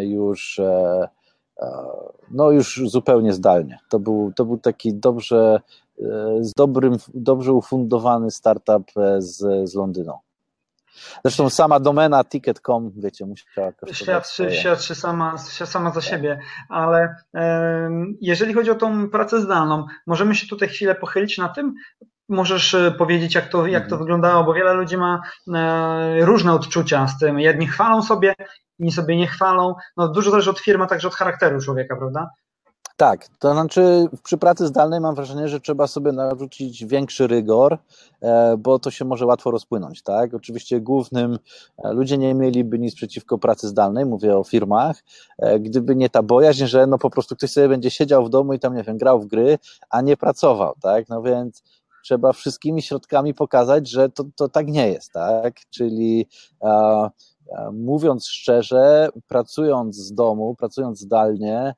[0.00, 0.60] już
[2.30, 3.78] no już zupełnie zdalnie.
[3.88, 5.60] To był, to był taki dobrze
[6.02, 10.12] E, z dobrym, dobrze ufundowany startup e, z, z Londynu.
[11.24, 17.14] Zresztą sama domena ticket.com, wiecie, musiała świadczy, świadczy sama, sama za siebie, ale
[18.20, 21.74] jeżeli chodzi o tą pracę zdalną, możemy się tutaj chwilę pochylić na tym,
[22.28, 24.00] możesz e, powiedzieć, jak to, jak to mhm.
[24.00, 25.20] wyglądało, bo wiele ludzi ma
[25.54, 27.40] e, różne odczucia z tym.
[27.40, 28.34] Jedni chwalą sobie,
[28.78, 29.74] inni sobie nie chwalą.
[29.96, 32.30] No, dużo zależy od firmy, także od charakteru człowieka, prawda?
[32.98, 37.78] Tak, to znaczy przy pracy zdalnej mam wrażenie, że trzeba sobie narzucić większy rygor,
[38.20, 40.34] e, bo to się może łatwo rozpłynąć, tak?
[40.34, 41.38] Oczywiście głównym,
[41.84, 45.04] e, ludzie nie mieliby nic przeciwko pracy zdalnej, mówię o firmach,
[45.38, 48.52] e, gdyby nie ta bojaźń, że no po prostu ktoś sobie będzie siedział w domu
[48.52, 49.58] i tam, nie wiem, grał w gry,
[49.90, 51.08] a nie pracował, tak?
[51.08, 51.62] No więc
[52.04, 55.54] trzeba wszystkimi środkami pokazać, że to, to tak nie jest, tak?
[55.70, 56.26] Czyli
[57.72, 61.74] mówiąc szczerze, pracując z domu, pracując zdalnie,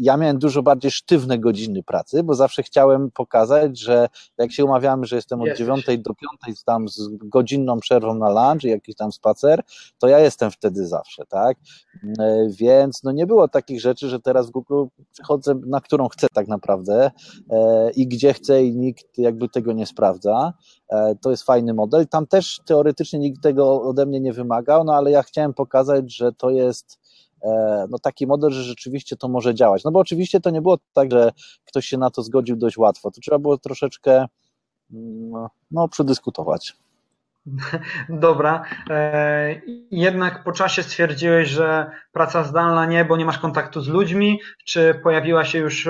[0.00, 5.06] ja miałem dużo bardziej sztywne godziny pracy, bo zawsze chciałem pokazać, że jak się umawiamy,
[5.06, 5.66] że jestem od Jesteś.
[5.66, 9.62] 9 do 5 tam z godzinną przerwą na lunch i jakiś tam spacer,
[9.98, 11.56] to ja jestem wtedy zawsze, tak?
[12.18, 16.26] E, więc no nie było takich rzeczy, że teraz w Google przychodzę na którą chcę
[16.32, 17.10] tak naprawdę
[17.50, 20.52] e, i gdzie chcę i nikt jakby tego nie sprawdza.
[21.22, 22.08] To jest fajny model.
[22.08, 26.32] Tam też teoretycznie nikt tego ode mnie nie wymagał, no ale ja chciałem pokazać, że
[26.32, 26.99] to jest E,
[27.90, 29.84] no taki model, że rzeczywiście to może działać.
[29.84, 31.32] No bo oczywiście to nie było tak, że
[31.64, 33.10] ktoś się na to zgodził dość łatwo.
[33.10, 34.26] To trzeba było troszeczkę
[34.90, 36.76] no, no przedyskutować.
[38.08, 38.64] Dobra.
[38.90, 44.40] E, jednak po czasie stwierdziłeś, że praca zdalna nie, bo nie masz kontaktu z ludźmi,
[44.64, 45.88] czy pojawiła się już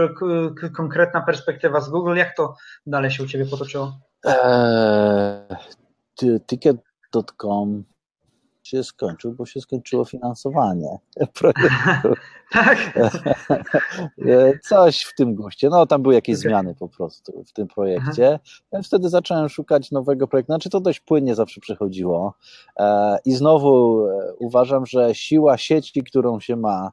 [0.76, 2.16] konkretna perspektywa z Google?
[2.16, 2.54] Jak to
[2.86, 3.98] dalej się u Ciebie potoczyło?
[4.24, 5.56] Eee,
[6.46, 7.84] ticket.com
[8.62, 10.98] się skończył, bo się skończyło finansowanie
[11.34, 12.14] projektu.
[12.52, 12.78] tak.
[14.68, 15.68] Coś w tym guście.
[15.68, 16.50] No, tam były jakieś okay.
[16.50, 18.38] zmiany po prostu w tym projekcie.
[18.72, 20.52] Ja wtedy zacząłem szukać nowego projektu.
[20.52, 22.34] Znaczy, to dość płynnie zawsze przechodziło.
[22.78, 26.90] E, I znowu e, uważam, że siła sieci, którą się ma,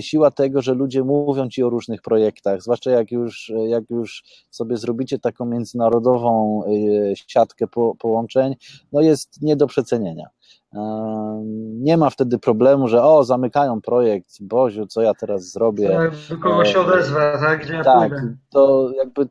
[0.00, 4.76] siła tego, że ludzie mówią ci o różnych projektach, zwłaszcza jak już, jak już sobie
[4.76, 7.66] zrobicie taką międzynarodową e, siatkę
[7.98, 8.56] połączeń,
[8.92, 10.26] no jest nie do przecenienia.
[11.80, 16.10] Nie ma wtedy problemu, że o, zamykają projekt, Boziu, co ja teraz zrobię.
[16.30, 17.62] Do kogo się odezwę, tak?
[17.62, 18.12] Gdzie ja tak,
[18.50, 19.28] to jakby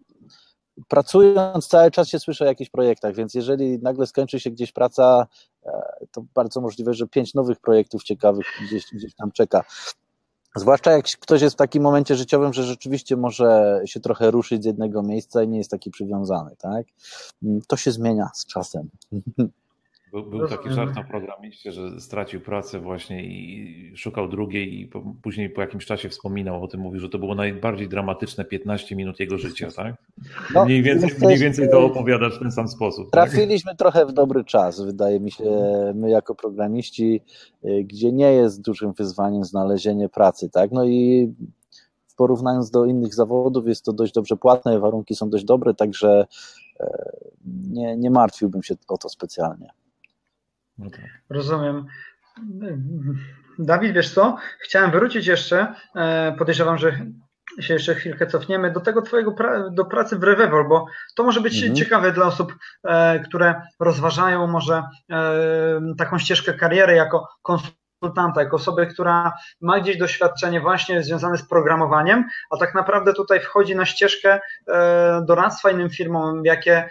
[0.87, 5.27] pracując cały czas się słyszę o jakichś projektach, więc jeżeli nagle skończy się gdzieś praca,
[5.65, 5.71] e,
[6.11, 9.63] to bardzo możliwe, że pięć nowych projektów ciekawych gdzieś, gdzieś tam czeka.
[10.55, 14.65] Zwłaszcza jak ktoś jest w takim momencie życiowym, że rzeczywiście może się trochę ruszyć z
[14.65, 16.85] jednego miejsca i nie jest taki przywiązany, tak?
[17.67, 18.89] To się zmienia z czasem.
[20.11, 25.03] Był, był taki żart na programiście, że stracił pracę właśnie i szukał drugiej i po,
[25.21, 29.19] później po jakimś czasie wspominał o tym, mówił, że to było najbardziej dramatyczne 15 minut
[29.19, 29.95] jego życia, tak?
[30.53, 33.11] No, mniej, więcej, mniej więcej to opowiadasz w ten sam sposób.
[33.11, 33.29] Tak?
[33.29, 33.79] Trafiliśmy tak?
[33.79, 35.43] trochę w dobry czas, wydaje mi się,
[35.95, 37.21] my jako programiści,
[37.65, 40.71] y, gdzie nie jest dużym wyzwaniem znalezienie pracy, tak?
[40.71, 41.33] No i
[42.19, 46.27] porównując do innych zawodów jest to dość dobrze płatne, warunki są dość dobre, także
[46.79, 47.11] e,
[47.69, 49.69] nie, nie martwiłbym się o to specjalnie.
[50.79, 51.09] No tak.
[51.29, 51.85] Rozumiem.
[53.59, 54.37] Dawid, wiesz co?
[54.59, 56.99] Chciałem wrócić jeszcze, e, podejrzewam, że
[57.59, 61.41] się jeszcze chwilkę cofniemy do tego twojego pra do pracy w Revevol, bo to może
[61.41, 61.75] być mhm.
[61.75, 68.87] ciekawe dla osób, e, które rozważają może e, taką ścieżkę kariery jako konsultanta, jako osoby,
[68.87, 74.39] która ma gdzieś doświadczenie właśnie związane z programowaniem, a tak naprawdę tutaj wchodzi na ścieżkę
[75.27, 76.89] doradztwa innym firmom, jakie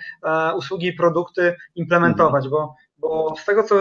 [0.56, 2.50] usługi i produkty implementować, mhm.
[2.50, 3.76] bo bo z tego, co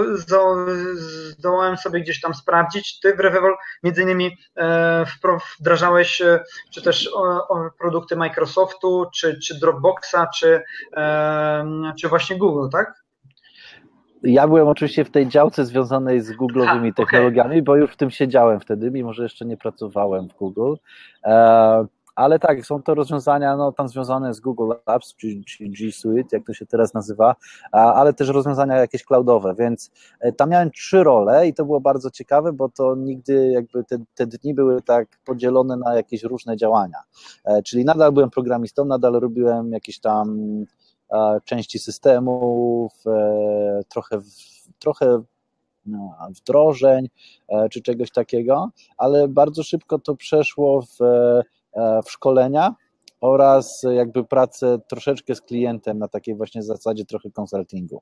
[1.38, 5.06] zdołałem sobie gdzieś tam sprawdzić, ty w Revevol między innymi e,
[5.60, 6.39] wdrażałeś e,
[6.71, 7.10] czy też
[7.80, 10.63] produkty Microsoftu, czy, czy Dropboxa, czy,
[10.97, 11.65] e,
[11.99, 13.08] czy właśnie Google, tak?
[14.23, 17.62] ja byłem oczywiście w tej działce związanej z Google'owymi technologiami, okay.
[17.62, 20.73] bo już w tym siedziałem wtedy, mimo że jeszcze nie pracowałem w Google.
[22.17, 25.91] E, ale tak, są to rozwiązania no, tam związane z Google Apps, czy, czy G
[25.91, 27.36] Suite, jak to się teraz nazywa,
[27.71, 32.12] ale też rozwiązania jakieś cloudowe, więc e, tam miałem trzy role i to było bardzo
[32.12, 36.97] ciekawe, bo to nigdy jakby te, te dni były tak podzielone na jakieś różne działania,
[37.45, 40.39] e, czyli nadal byłem programistą, nadal robiłem jakieś tam
[41.12, 42.93] e, części systemów,
[43.89, 44.19] trochę,
[44.80, 45.23] trochę
[45.86, 47.10] no, wdrożeń
[47.71, 51.57] czy czegoś takiego, ale bardzo szybko to przeszło w E,
[52.06, 52.76] w szkolenia
[53.22, 58.02] oraz jakby pracę troszeczkę z klientem na takiej właśnie zasadzie trochę konsultingu.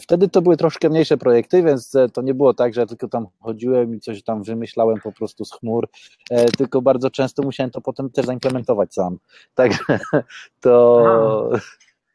[0.00, 3.26] Wtedy to były troszkę mniejsze projekty, więc to nie było tak, że ja tylko tam
[3.40, 5.88] chodziłem i coś tam wymyślałem po prostu z chmur,
[6.30, 9.18] e, tylko bardzo często musiałem to potem też zaimplementować sam.
[9.54, 9.84] Także
[10.60, 11.50] to,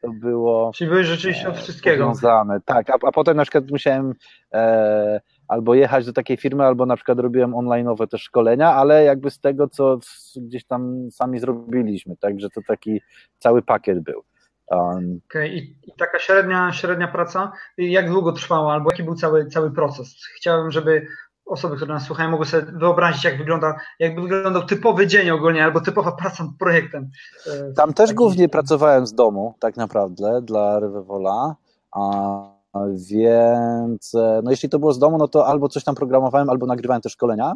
[0.02, 0.70] to było.
[0.74, 2.04] Czyli byłeś rzeczywiście od wszystkiego.
[2.04, 2.60] Związane.
[2.64, 4.14] Tak, a, a potem na przykład musiałem
[4.52, 9.30] e, albo jechać do takiej firmy, albo na przykład robiłem online'owe też szkolenia, ale jakby
[9.30, 9.98] z tego, co
[10.36, 13.00] gdzieś tam sami zrobiliśmy, także to taki
[13.38, 14.24] cały pakiet był.
[14.70, 15.48] Um, okay.
[15.48, 20.16] I, I, taka średnia, średnia praca, jak długo trwała, albo jaki był cały, cały proces?
[20.36, 21.06] Chciałbym, żeby
[21.46, 25.80] osoby, które nas słuchają, mogły sobie wyobrazić, jak wygląda, jakby wyglądał typowy dzień ogólnie, albo
[25.80, 27.10] typowa praca nad projektem.
[27.46, 31.56] E, Tam też głównie pracowałem z domu, tak naprawdę, dla Revevola.
[31.92, 36.50] A więc e, no jeśli to było z domu, no to albo coś tam programowałem,
[36.50, 37.52] albo nagrywałem te szkolenia.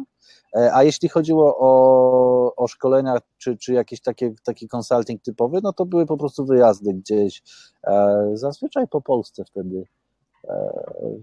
[0.55, 5.73] E, a jeśli chodziło o, o szkolenia, czy, czy jakiś taki, taki consulting typowy, no
[5.73, 7.43] to były po prostu wyjazdy gdzieś,
[7.87, 9.83] e, zazwyczaj po Polsce wtedy.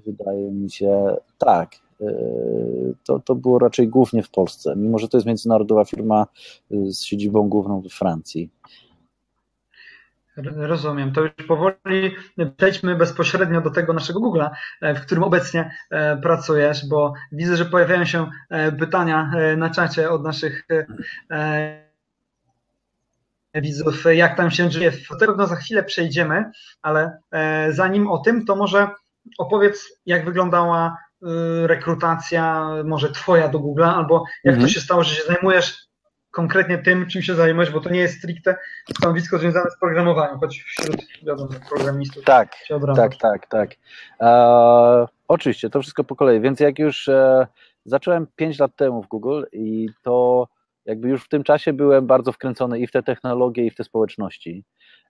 [0.07, 1.71] Wydaje mi się, tak,
[3.05, 6.27] to, to było raczej głównie w Polsce, mimo że to jest międzynarodowa firma
[6.71, 8.51] z siedzibą główną we Francji.
[10.37, 11.13] Rozumiem.
[11.13, 12.15] To już powoli
[12.57, 17.65] przejdźmy bezpośrednio do tego naszego Google'a, e, w którym obecnie e, pracujesz, bo widzę, że
[17.65, 20.67] pojawiają się e, pytania na czacie od naszych
[23.55, 24.93] widzów, jak tam się dzieje.
[25.11, 26.51] Do tego no za chwilę przejdziemy,
[26.83, 27.19] ale
[27.71, 28.89] zanim o tym, to może
[29.39, 30.97] opowiedz, jak wyglądała
[31.63, 34.69] rekrutacja, może twoja do Google'a, albo jak mhm.
[34.69, 35.90] to się stało, że się zajmujesz
[36.31, 38.57] konkretnie tym, czym się zajmujesz, bo to nie jest stricte
[38.99, 42.57] stanowisko związane z programowaniem, choć wśród wiadomo, programistów tak,
[42.97, 43.71] Tak, tak, tak.
[44.21, 47.47] E, oczywiście, to wszystko po kolei, więc jak już e,
[47.85, 50.49] zacząłem 5 lat temu w Google i to
[50.85, 53.85] jakby już w tym czasie byłem bardzo wkręcony i w te technologie, i w te
[53.85, 54.65] społeczności.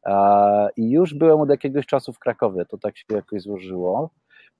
[0.06, 4.10] E, I już byłem od jakiegoś czasu w Krakowie, to tak się jakoś złożyło.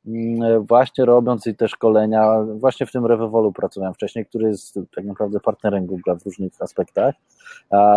[0.07, 5.05] Mm, właśnie robiąc i te szkolenia, właśnie w tym Revevolu pracowałem wcześniej, który jest tak
[5.05, 7.15] naprawdę partnerem Google w różnych aspektach,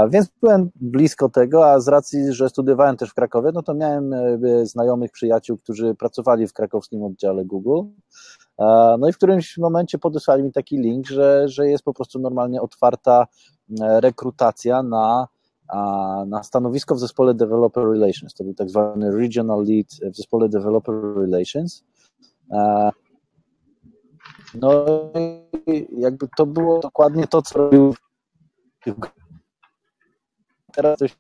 [0.09, 4.13] więc byłem blisko tego, a z racji, że studiowałem też w Krakowie, no to miałem
[4.13, 7.81] e, znajomych, przyjaciół, którzy pracowali w krakowskim oddziale Google,
[8.99, 12.61] no i w którymś momencie podesłali mi taki link, że, że jest po prostu normalnie
[12.61, 13.27] otwarta
[13.81, 15.27] e, rekrutacja na
[16.27, 18.33] na stanowisko w zespole Developer Relations.
[18.33, 21.83] To był tak zwany Regional Lead w zespole Developer Relations.
[22.51, 22.89] E,
[24.53, 24.85] no
[25.67, 27.95] i jakby to było dokładnie to, co robił
[30.73, 31.15] teraz ktoś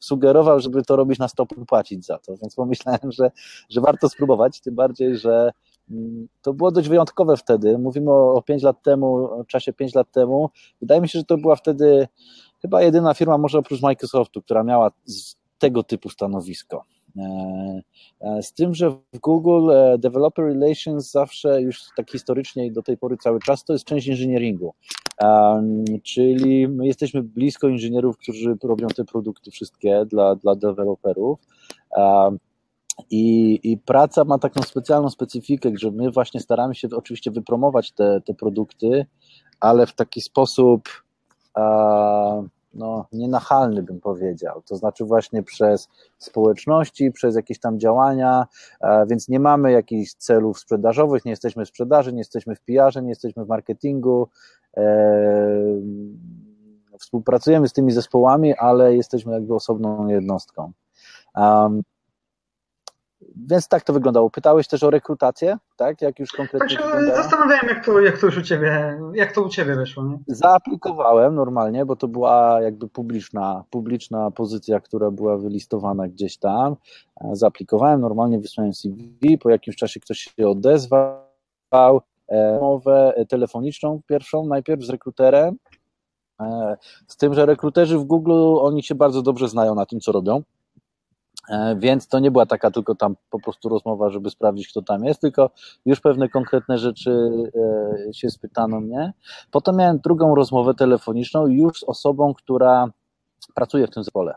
[0.00, 3.30] sugerował, żeby to robić na stop płacić za to, więc pomyślałem, że,
[3.70, 5.50] że warto spróbować, tym bardziej, że
[5.90, 7.78] mm, to było dość wyjątkowe wtedy.
[7.78, 10.50] Mówimy o, o 5 lat temu, o czasie 5 lat temu.
[10.80, 12.08] Wydaje mi się, że to była wtedy
[12.62, 14.90] chyba jedyna firma, może oprócz Microsoftu, która miała
[15.58, 16.84] tego typu stanowisko.
[17.16, 17.82] E,
[18.20, 22.82] e, z tym, że w Google e, Developer Relations zawsze już tak historycznie i do
[22.82, 24.74] tej pory cały czas to jest część inżynieringu.
[26.02, 31.38] Czyli my jesteśmy blisko inżynierów, którzy robią te produkty wszystkie dla, dla deweloperów.
[33.10, 38.20] I, I, praca ma taką specjalną specyfikę, że my właśnie staramy się oczywiście wypromować te,
[38.20, 39.06] te produkty,
[39.60, 40.88] ale w taki sposób
[42.74, 44.62] no, nienachalny, bym powiedział.
[44.62, 48.46] To znaczy właśnie przez społeczności, przez jakieś tam działania,
[48.80, 53.02] e, więc nie mamy jakichś celów sprzedażowych, nie jesteśmy w sprzedaży, nie jesteśmy w PR-ze,
[53.02, 54.28] nie jesteśmy w marketingu.
[54.76, 54.84] E,
[56.98, 60.72] współpracujemy z tymi zespołami, ale jesteśmy jakby osobną jednostką.
[63.50, 64.30] Więc tak to wyglądało.
[64.30, 66.02] Pytałeś też o rekrutację, tak?
[66.02, 66.76] Jak już konkretnie.
[66.76, 70.04] Tak, zastanawiałem, jak to, jak to już u ciebie, jak to u ciebie wyszło.
[70.04, 70.18] Nie?
[70.26, 76.76] Zaaplikowałem normalnie, bo to była jakby publiczna, publiczna pozycja, która była wylistowana gdzieś tam.
[77.32, 84.82] Zaaplikowałem, normalnie wysłałem CV, po jakimś czasie ktoś się odezwał, e, mowę telefoniczną pierwszą, najpierw
[84.82, 85.56] z rekruterem.
[86.40, 86.76] E,
[87.08, 90.42] z tym, że rekruterzy w Google, oni się bardzo dobrze znają na tym, co robią
[90.42, 90.63] E,
[91.76, 95.20] więc to nie była taka tylko tam po prostu rozmowa, żeby sprawdzić, kto tam jest,
[95.20, 95.50] tylko
[95.86, 97.30] już pewne konkretne rzeczy
[98.08, 99.12] e, się spytano mnie.
[99.50, 102.90] Potem miałem drugą rozmowę telefoniczną już z osobą, która
[103.54, 104.34] pracuje w tym zespole,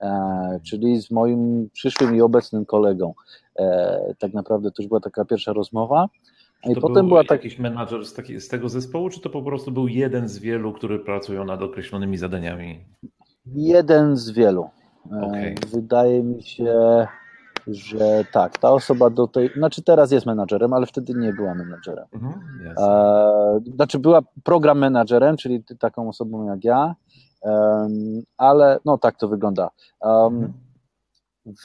[0.00, 3.14] e, czyli z moim przyszłym i obecnym kolegą.
[4.18, 6.08] Tak naprawdę to już była taka pierwsza rozmowa.
[6.70, 7.44] I to potem była tak...
[7.44, 10.72] jakiś menadżer z, taki, z tego zespołu, czy to po prostu był jeden z wielu,
[10.72, 12.84] który pracują nad określonymi zadaniami?
[13.46, 14.68] Jeden z wielu.
[15.10, 15.54] Okay.
[15.72, 17.06] Wydaje mi się,
[17.66, 22.06] że tak, ta osoba do tej, znaczy teraz jest menadżerem, ale wtedy nie była menadżerem.
[22.12, 22.34] Mhm,
[22.78, 26.94] e, znaczy była program menadżerem, czyli taką osobą jak ja,
[28.36, 29.70] ale no tak to wygląda.
[30.00, 30.52] Mhm.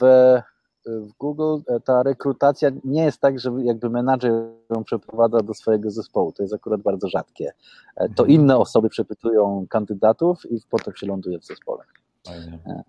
[0.86, 4.32] w Google ta rekrutacja nie jest tak, że jakby menadżer
[4.70, 6.32] ją przeprowadza do swojego zespołu.
[6.32, 7.52] To jest akurat bardzo rzadkie.
[7.96, 8.30] E, to mhm.
[8.30, 11.84] inne osoby przepytują kandydatów i potem się ląduje w zespole.
[12.26, 12.84] Fajnie.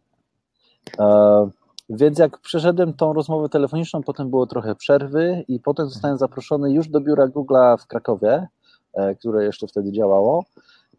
[0.99, 1.49] E,
[1.89, 6.89] więc jak przeszedłem tą rozmowę telefoniczną, potem było trochę przerwy i potem zostałem zaproszony już
[6.89, 8.47] do biura Google'a w Krakowie,
[8.93, 10.45] e, które jeszcze wtedy działało.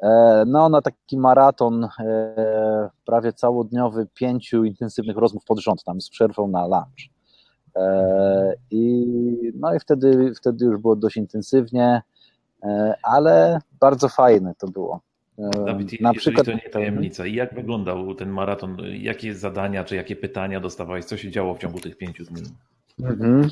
[0.02, 1.88] E, no, na taki maraton
[3.04, 7.16] prawie całodniowy, pięciu intensywnych rozmów pod rząd, tam z przerwą na lunch.
[8.70, 9.06] I,
[9.60, 12.02] no i wtedy, wtedy już było dość intensywnie,
[13.02, 15.00] ale bardzo fajne to było.
[15.38, 17.26] Dawid, na przykład to nie tajemnica.
[17.26, 18.76] I jak wyglądał ten maraton?
[19.00, 21.04] Jakie zadania, czy jakie pytania dostawałeś?
[21.04, 22.42] Co się działo w ciągu tych pięciu dni?
[23.02, 23.50] Mhm.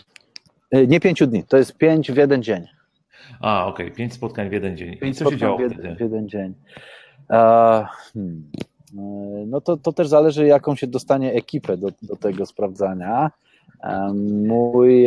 [0.70, 2.66] E, nie pięciu dni, to jest pięć w jeden dzień.
[3.40, 3.96] A, okej, okay.
[3.96, 4.96] pięć spotkań w jeden dzień.
[4.96, 5.94] Pięć co się działo w, wtedy?
[5.94, 6.54] w jeden dzień.
[7.30, 8.50] Uh, hmm.
[8.98, 9.00] E,
[9.46, 13.30] no to, to też zależy, jaką się dostanie ekipę do, do tego sprawdzania.
[13.82, 15.06] Um, mój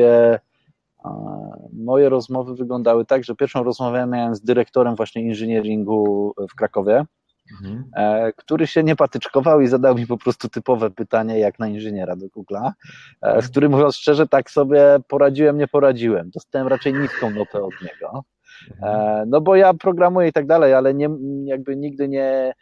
[1.73, 7.05] Moje rozmowy wyglądały tak, że pierwszą rozmowę miałem z dyrektorem właśnie inżynieringu w Krakowie,
[7.51, 7.83] mhm.
[7.95, 12.15] E, który się nie patyczkował i zadał mi po prostu typowe pytanie, jak na inżyniera
[12.15, 12.71] do Google'a,
[13.21, 16.29] e, z którym mówiąc szczerze, tak sobie poradziłem, nie poradziłem.
[16.29, 18.23] Dostałem raczej niską notę od niego.
[18.81, 21.09] E, no bo ja programuję i tak dalej, ale nie,
[21.43, 22.53] jakby nigdy nie,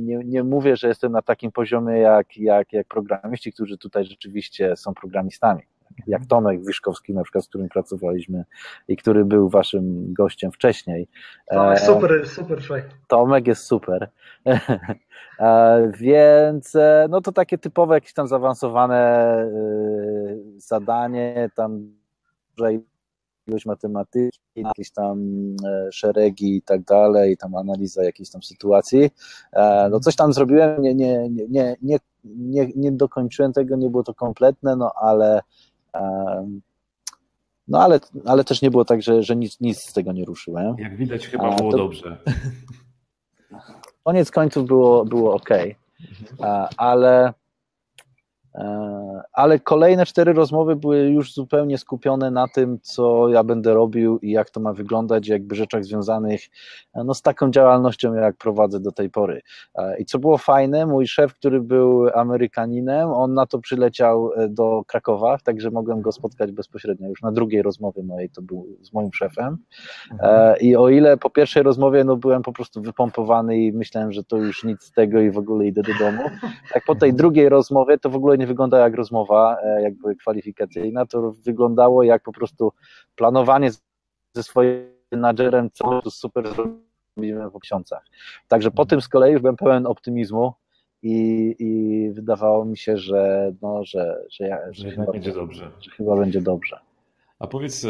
[0.00, 4.76] nie, nie mówię, że jestem na takim poziomie jak, jak, jak programiści, którzy tutaj rzeczywiście
[4.76, 5.62] są programistami
[6.06, 8.44] jak Tomek Wiszkowski, na przykład, z którym pracowaliśmy
[8.88, 11.08] i który był waszym gościem wcześniej.
[11.50, 12.88] Tomek super, super człowiek.
[13.08, 14.08] Tomek jest super.
[15.40, 19.48] E, więc e, no to takie typowe jakieś tam zaawansowane e,
[20.56, 21.92] zadanie, tam
[23.46, 25.18] ilość matematyki, jakieś tam
[25.92, 29.10] szeregi i tak dalej, tam analiza jakiejś tam sytuacji.
[29.90, 34.14] No coś tam zrobiłem, nie, nie, nie, nie, nie, nie dokończyłem tego, nie było to
[34.14, 35.40] kompletne, no ale
[37.68, 40.76] no ale, ale też nie było tak, że, że nic, nic z tego nie ruszyłem.
[40.78, 42.16] Jak widać, chyba było to, dobrze.
[44.04, 46.68] Koniec końców było, było ok, mhm.
[46.76, 47.32] ale
[49.32, 54.30] ale kolejne cztery rozmowy były już zupełnie skupione na tym, co ja będę robił i
[54.30, 56.40] jak to ma wyglądać, jakby rzeczach związanych
[56.94, 59.40] e, no, z taką działalnością, jak prowadzę do tej pory.
[59.74, 64.82] E, I co było fajne, mój szef, który był Amerykaninem, on na to przyleciał do
[64.86, 67.08] Krakowa, także mogłem go spotkać bezpośrednio.
[67.08, 69.58] Już na drugiej rozmowie mojej to był z moim szefem.
[70.12, 70.56] Mhm.
[70.60, 74.36] I o ile po pierwszej rozmowie no, byłem po prostu wypompowany i myślałem, że to
[74.36, 76.22] już nic z tego i w ogóle idę do domu,
[76.72, 80.16] tak po tej drugiej rozmowie to w ogóle nie nie wygląda jak rozmowa e, jakby
[80.16, 82.72] kwalifikacyjna, to wyglądało jak po prostu
[83.16, 83.70] planowanie
[84.34, 88.04] ze swoim menadżerem, co tu super zrobimy w miesiącach.
[88.48, 90.52] Także po tym z kolei już byłem pełen optymizmu
[91.02, 95.70] i, i wydawało mi się, że, no, że, że, ja, że, że chyba będzie dobrze.
[95.80, 96.78] Że chyba będzie dobrze.
[97.38, 97.88] A powiedz, e,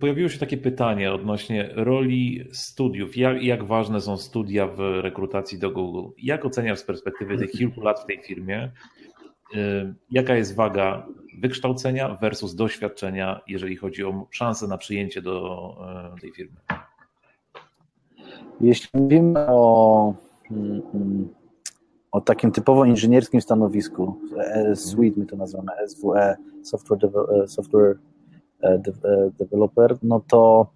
[0.00, 3.16] pojawiło się takie pytanie odnośnie roli studiów.
[3.16, 6.10] Jak, jak ważne są studia w rekrutacji do Google?
[6.18, 8.70] Jak oceniasz z perspektywy tych kilku lat w tej firmie
[10.10, 11.06] jaka jest waga
[11.38, 15.76] wykształcenia versus doświadczenia, jeżeli chodzi o szansę na przyjęcie do
[16.16, 16.56] y, tej firmy?
[18.60, 20.14] Jeśli mówimy o,
[20.50, 21.28] mm,
[22.12, 26.98] o takim typowo inżynierskim stanowisku, e, suite my to nazywamy SWE, Software,
[27.42, 27.98] e, software
[28.60, 28.78] e,
[29.38, 30.70] Developer, no to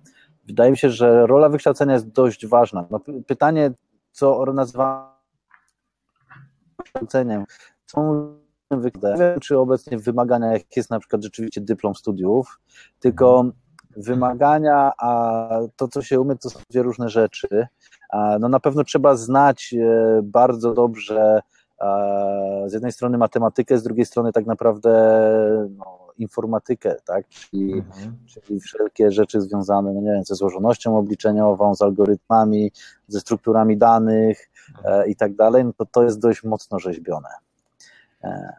[0.47, 2.87] wydaje mi się, że rola wykształcenia jest dość ważna.
[2.91, 3.73] No, pytanie,
[4.13, 5.05] co nazywamy
[6.79, 7.45] wykształceniem,
[7.87, 8.35] są
[9.19, 12.61] wiem, czy obecnie wymagania, jak jest na przykład rzeczywiście dyplom studiów,
[13.01, 13.45] tylko
[13.97, 17.67] wymagania, a to, co się umie, to są dwie różne rzeczy.
[18.41, 21.41] No na pewno trzeba znać e, bardzo dobrze
[22.67, 24.91] z jednej strony matematykę, z drugiej strony tak naprawdę
[25.79, 27.29] no, informatykę, tak?
[27.29, 28.17] Czyli, mhm.
[28.27, 32.73] czyli wszelkie rzeczy związane, no nie wiem, ze złożonością obliczeniową, z algorytmami,
[33.09, 34.51] ze strukturami danych
[34.85, 37.29] e, i tak dalej, no to to jest dość mocno rzeźbione.
[38.25, 38.53] E,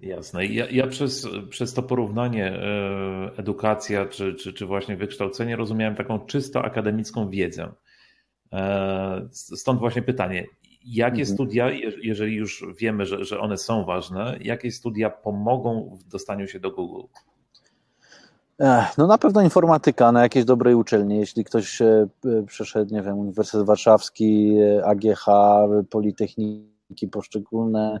[0.00, 0.46] Jasne.
[0.46, 6.18] Ja, ja przez, przez to porównanie e, edukacja czy, czy, czy właśnie wykształcenie rozumiałem taką
[6.18, 7.72] czysto akademicką wiedzę.
[8.52, 10.46] E, stąd właśnie pytanie,
[10.84, 11.34] jakie mhm.
[11.34, 11.70] studia,
[12.02, 16.70] jeżeli już wiemy, że, że one są ważne, jakie studia pomogą w dostaniu się do
[16.70, 17.02] Google?
[18.98, 21.18] No na pewno informatyka na jakiejś dobrej uczelni.
[21.18, 21.82] Jeśli ktoś
[22.46, 25.26] przeszedł, nie wiem, Uniwersytet Warszawski, AGH,
[25.90, 28.00] Politechniki poszczególne,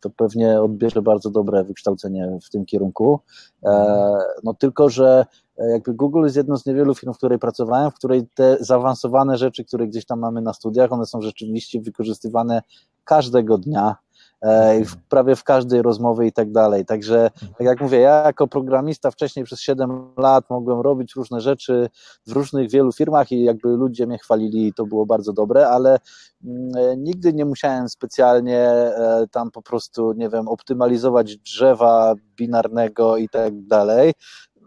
[0.00, 3.20] to pewnie odbierze bardzo dobre wykształcenie w tym kierunku.
[3.64, 5.26] E, no tylko, że
[5.58, 9.38] e, jakby Google jest jedną z niewielu firm, w której pracowałem, w której te zaawansowane
[9.38, 12.62] rzeczy, które gdzieś tam mamy na studiach, one są rzeczywiście wykorzystywane
[13.04, 13.96] każdego dnia
[14.42, 16.84] E, prawie w każdej rozmowie i tak dalej.
[16.84, 21.88] Także, tak jak mówię, ja jako programista wcześniej przez 7 lat mogłem robić różne rzeczy
[22.26, 25.98] w różnych wielu firmach i jakby ludzie mnie chwalili i to było bardzo dobre, ale
[26.44, 33.16] mm, e, nigdy nie musiałem specjalnie e, tam po prostu, nie wiem, optymalizować drzewa binarnego
[33.16, 34.12] i tak dalej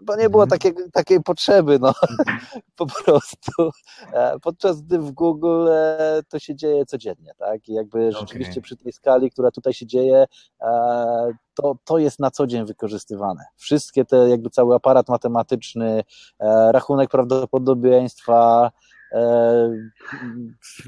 [0.01, 0.59] bo nie było mhm.
[0.59, 2.39] takiej, takiej potrzeby, no mhm.
[2.77, 3.69] po prostu.
[4.13, 7.67] E, podczas gdy w Google e, to się dzieje codziennie, tak?
[7.67, 8.61] I jakby rzeczywiście okay.
[8.61, 10.25] przy tej skali, która tutaj się dzieje,
[10.61, 10.67] e,
[11.53, 13.45] to, to jest na co dzień wykorzystywane.
[13.55, 16.03] Wszystkie te, jakby cały aparat matematyczny,
[16.71, 18.71] rachunek prawdopodobieństwa,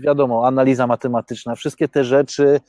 [0.01, 2.59] wiadomo, analiza matematyczna, wszystkie te rzeczy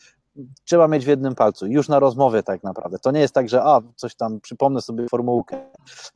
[0.65, 2.99] trzeba mieć w jednym palcu, już na rozmowie tak naprawdę.
[2.99, 5.57] To nie jest tak, że a, coś tam, przypomnę sobie formułkę.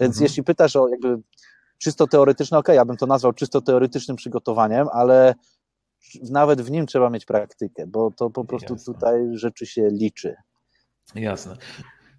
[0.00, 0.22] Więc mhm.
[0.22, 1.18] jeśli pytasz o jakby
[1.78, 5.34] czysto teoretyczne, ok, ja bym to nazwał czysto teoretycznym przygotowaniem, ale
[6.30, 8.94] nawet w nim trzeba mieć praktykę, bo to po prostu Jasne.
[8.94, 10.34] tutaj rzeczy się liczy.
[11.14, 11.56] Jasne.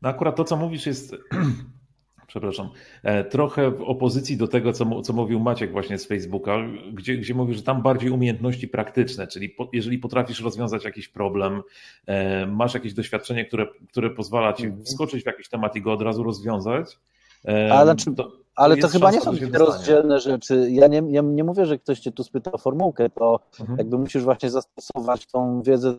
[0.02, 1.16] No akurat to, co mówisz, jest
[2.28, 2.70] przepraszam,
[3.04, 6.58] e, trochę w opozycji do tego, co, co mówił Maciek właśnie z Facebooka,
[6.94, 11.62] gdzie, gdzie mówił, że tam bardziej umiejętności praktyczne, czyli po, jeżeli potrafisz rozwiązać jakiś problem,
[12.06, 14.86] e, masz jakieś doświadczenie, które, które pozwala ci mhm.
[14.86, 17.00] wskoczyć w jakiś temat i go od razu rozwiązać.
[17.48, 20.68] E, ale, to, to, ale to chyba nie są rozdzielne rzeczy.
[20.72, 23.78] Ja nie, ja nie mówię, że ktoś cię tu spyta o formułkę, to mhm.
[23.78, 25.96] jakby musisz właśnie zastosować tą wiedzę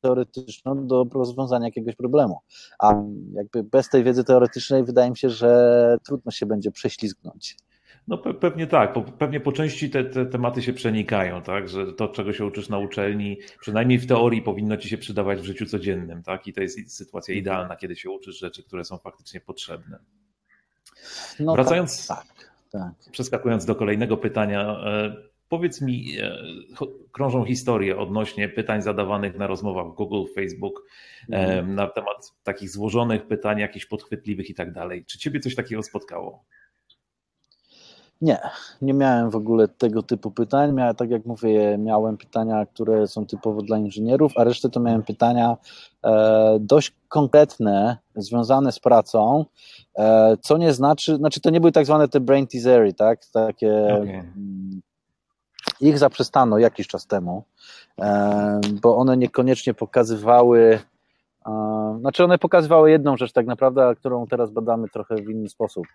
[0.00, 2.38] teoretyczną do rozwiązania jakiegoś problemu.
[2.78, 2.94] A
[3.32, 7.56] jakby bez tej wiedzy teoretycznej wydaje mi się, że trudno się będzie prześlizgnąć.
[8.08, 12.32] No pewnie tak, pewnie po części te, te, tematy się przenikają, tak, że to, czego
[12.32, 16.46] się uczysz na uczelni, przynajmniej w teorii powinno ci się przydawać w życiu codziennym, tak,
[16.46, 19.98] i to jest sytuacja idealna, kiedy się uczysz rzeczy, które są faktycznie potrzebne.
[21.40, 22.26] No Wracając, tak,
[22.72, 23.12] tak, tak.
[23.12, 25.16] przeskakując do kolejnego pytania, e,
[25.48, 26.38] Powiedz mi, e,
[27.12, 30.82] krążą historie odnośnie pytań zadawanych na rozmowach Google, Facebook
[31.30, 31.74] mm.
[31.74, 35.04] na temat takich złożonych pytań, jakichś podchwytliwych i tak dalej.
[35.04, 36.44] Czy ciebie coś takiego spotkało?
[38.20, 38.38] Nie,
[38.82, 40.72] nie miałem w ogóle tego typu pytań.
[40.72, 45.02] Miałem, tak jak mówię, miałem pytania, które są typowo dla inżynierów, a resztę to miałem
[45.02, 45.56] pytania
[46.04, 49.44] e, dość konkretne, związane z pracą,
[49.98, 53.20] e, co nie znaczy, znaczy to nie były tak zwane te brain teasery, tak?
[53.32, 54.32] Takie okay.
[55.80, 57.44] Ich zaprzestano jakiś czas temu,
[58.82, 60.78] bo one niekoniecznie pokazywały,
[62.00, 65.86] znaczy one pokazywały jedną rzecz tak naprawdę, którą teraz badamy trochę w inny sposób.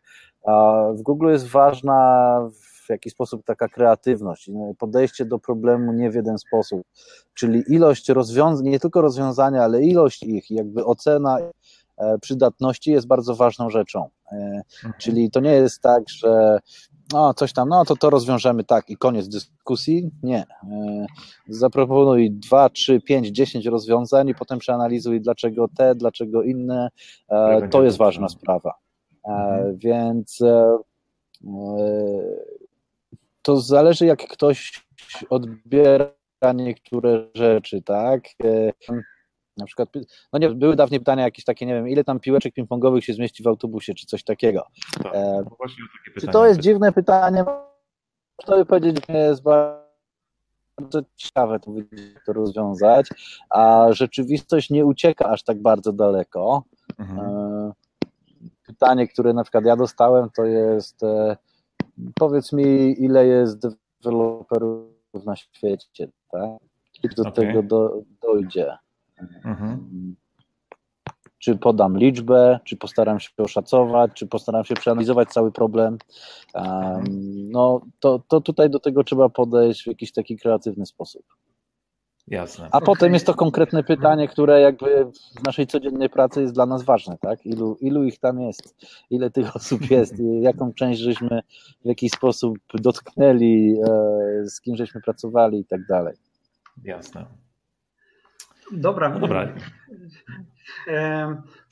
[0.93, 2.39] W Google jest ważna
[2.85, 6.81] w jakiś sposób taka kreatywność, podejście do problemu nie w jeden sposób,
[7.33, 11.37] czyli ilość rozwiązań, nie tylko rozwiązania, ale ilość ich, jakby ocena
[11.97, 14.09] e, przydatności jest bardzo ważną rzeczą.
[14.31, 14.93] E, mhm.
[14.97, 16.59] Czyli to nie jest tak, że
[17.13, 20.11] no coś tam, no to to rozwiążemy tak i koniec dyskusji.
[20.23, 20.39] Nie.
[20.39, 21.05] E,
[21.47, 26.89] zaproponuj 2, 3, 5, 10 rozwiązań i potem przeanalizuj dlaczego te, dlaczego inne.
[27.29, 28.73] E, to jest ważna sprawa.
[29.25, 29.77] E, mhm.
[29.77, 30.39] Więc
[33.41, 34.85] to zależy jak ktoś
[35.29, 36.13] odbiera
[36.55, 38.23] niektóre rzeczy, tak?
[39.57, 39.89] Na przykład,
[40.33, 43.43] no nie, były dawniej pytania jakieś takie, nie wiem, ile tam piłeczek ping-pongowych się zmieści
[43.43, 44.67] w autobusie, czy coś takiego.
[45.03, 45.57] Tak, e, no
[46.19, 47.45] czy to jest dziwne pytanie?
[48.41, 51.71] Można powiedzieć, że jest bardzo ciekawe to,
[52.25, 53.07] to rozwiązać,
[53.49, 56.63] a rzeczywistość nie ucieka aż tak bardzo daleko.
[56.99, 57.19] Mhm.
[57.19, 57.71] E,
[58.67, 61.37] pytanie, które na przykład ja dostałem, to jest e,
[62.15, 63.67] powiedz mi, ile jest
[64.03, 66.49] deweloperów na świecie, tak?
[67.03, 67.33] I do okay.
[67.33, 68.77] tego do, dojdzie.
[69.45, 70.15] Mhm.
[71.39, 75.97] Czy podam liczbę, czy postaram się oszacować, czy postaram się przeanalizować cały problem.
[76.53, 77.03] Um,
[77.51, 81.23] no to, to tutaj do tego trzeba podejść w jakiś taki kreatywny sposób.
[82.27, 82.65] Jasne.
[82.71, 82.85] A okay.
[82.85, 85.05] potem jest to konkretne pytanie, które jakby
[85.39, 87.45] w naszej codziennej pracy jest dla nas ważne, tak?
[87.45, 88.75] Ilu, ilu ich tam jest,
[89.09, 91.41] ile tych osób jest, jaką część żeśmy
[91.85, 96.15] w jakiś sposób dotknęli, e, z kim żeśmy pracowali i tak dalej.
[96.83, 97.25] Jasne.
[98.73, 99.09] Dobra.
[99.09, 99.47] No dobra.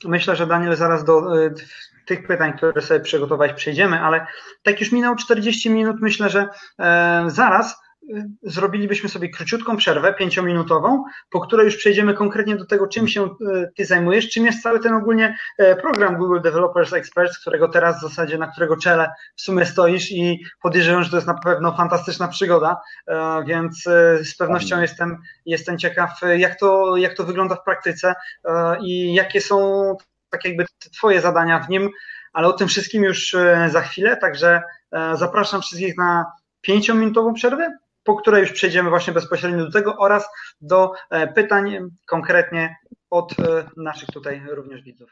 [0.04, 1.22] Myślę, że Daniel zaraz do
[2.06, 4.26] tych pytań, które sobie przygotowałeś, przejdziemy, ale
[4.62, 6.48] tak już minął 40 minut, myślę, że
[7.26, 7.82] zaraz
[8.42, 13.28] zrobilibyśmy sobie króciutką przerwę, pięciominutową, po której już przejdziemy konkretnie do tego, czym się e,
[13.76, 18.02] ty zajmujesz, czym jest cały ten ogólnie e, program Google Developers Experts, którego teraz w
[18.02, 22.28] zasadzie, na którego czele w sumie stoisz i podejrzewam, że to jest na pewno fantastyczna
[22.28, 23.82] przygoda, e, więc
[24.22, 28.14] z pewnością jestem, jestem ciekaw, jak to, jak to wygląda w praktyce
[28.82, 29.96] i jakie są
[30.30, 30.64] tak jakby
[30.96, 31.90] twoje zadania w nim,
[32.32, 33.36] ale o tym wszystkim już
[33.68, 34.62] za chwilę, także
[35.14, 36.24] zapraszam wszystkich na
[36.60, 40.28] pięciominutową przerwę, po której już przejdziemy właśnie bezpośrednio do tego oraz
[40.60, 42.76] do e, pytań konkretnie
[43.10, 45.10] od e, naszych tutaj również widzów.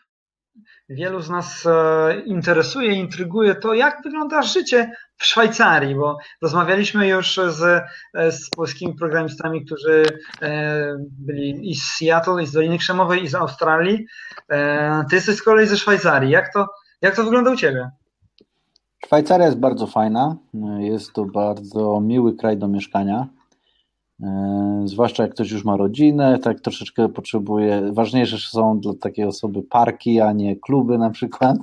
[0.88, 7.41] Wielu z nas e, interesuje, intryguje to, jak wygląda życie w Szwajcarii, bo rozmawialiśmy już
[7.49, 7.84] z,
[8.14, 10.03] z polskimi programistami, którzy
[11.01, 14.07] byli i z Seattle, i z Doliny Krzemowej, i z Australii.
[15.11, 16.30] Ty jesteś z kolei ze Szwajcarii.
[16.30, 16.66] Jak to,
[17.03, 17.91] jak to wygląda u Ciebie?
[19.05, 20.37] Szwajcaria jest bardzo fajna.
[20.79, 23.27] Jest to bardzo miły kraj do mieszkania.
[24.23, 29.63] E, zwłaszcza jak ktoś już ma rodzinę, tak troszeczkę potrzebuje, ważniejsze są dla takiej osoby
[29.63, 31.57] parki, a nie kluby na przykład,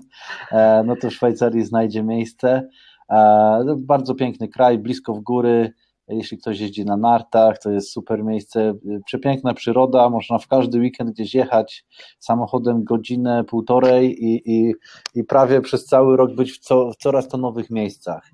[0.51, 2.69] e, no to w Szwajcarii znajdzie miejsce.
[3.09, 5.73] E, bardzo piękny kraj, blisko w góry,
[6.07, 8.73] jeśli ktoś jeździ na nartach, to jest super miejsce,
[9.05, 11.85] przepiękna przyroda, można w każdy weekend gdzieś jechać
[12.19, 14.73] samochodem godzinę, półtorej i, i,
[15.15, 18.31] i prawie przez cały rok być w, co, w coraz to nowych miejscach.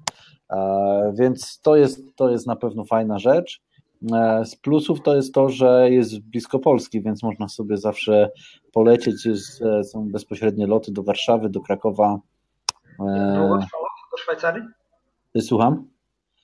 [0.50, 3.62] E, więc to jest, to jest na pewno fajna rzecz.
[4.14, 8.32] E, z plusów to jest to, że jest blisko Polski, więc można sobie zawsze
[8.74, 9.26] polecieć.
[9.26, 12.20] Jest, e, są bezpośrednie loty do Warszawy, do Krakowa.
[13.00, 14.64] Długo trwa lot do Szwajcarii?
[15.42, 15.88] Słucham?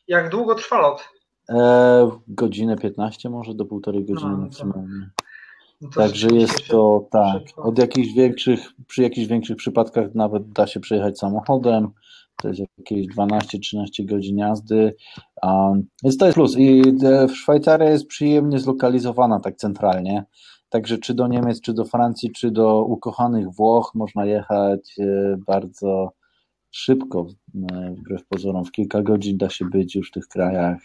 [0.08, 1.19] Jak długo trwa lot?
[1.50, 5.10] E, godzinę 15 może do półtorej godziny no, maksymalnie.
[5.82, 7.42] No Także jest to tak.
[7.58, 11.88] Od jakichś większych, przy jakichś większych przypadkach nawet da się przejechać samochodem.
[12.36, 14.96] To jest jakieś 12-13 godzin jazdy.
[15.44, 16.58] Um, więc to jest plus.
[16.58, 20.24] I e, Szwajcaria jest przyjemnie zlokalizowana tak centralnie.
[20.70, 26.12] Także czy do Niemiec, czy do Francji, czy do ukochanych Włoch można jechać e, bardzo
[26.72, 27.28] szybko,
[27.98, 28.66] wbrew pozorom.
[28.66, 30.80] W kilka godzin da się być już w tych krajach.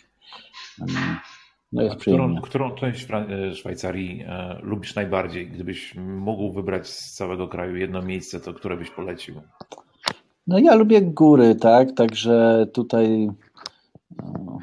[1.72, 5.47] No jest którą, którą część e, Szwajcarii e, lubisz najbardziej?
[5.49, 9.43] Gdybyś mógł wybrać z całego kraju jedno miejsce, to które byś polecił?
[10.47, 13.31] No ja lubię góry, tak, także tutaj
[14.22, 14.59] no,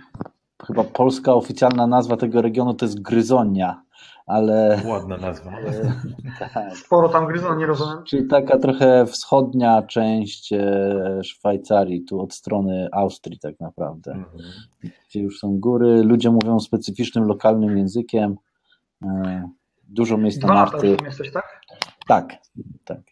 [0.68, 3.82] chyba polska oficjalna nazwa tego regionu to jest Gryzonia
[4.26, 4.82] ale...
[4.86, 5.52] Ładna nazwa.
[6.40, 6.78] tak.
[6.78, 8.04] Sporo tam gryzą, nie rozumiem.
[8.04, 14.44] Czyli taka trochę wschodnia część e, Szwajcarii, tu od strony Austrii tak naprawdę, mhm.
[15.10, 18.36] gdzie już są góry, ludzie mówią specyficznym, lokalnym językiem,
[19.04, 19.50] e,
[19.84, 20.98] dużo miejsc na narty.
[21.06, 21.62] jesteś, tak?
[22.08, 22.36] Tak,
[22.86, 23.11] tak.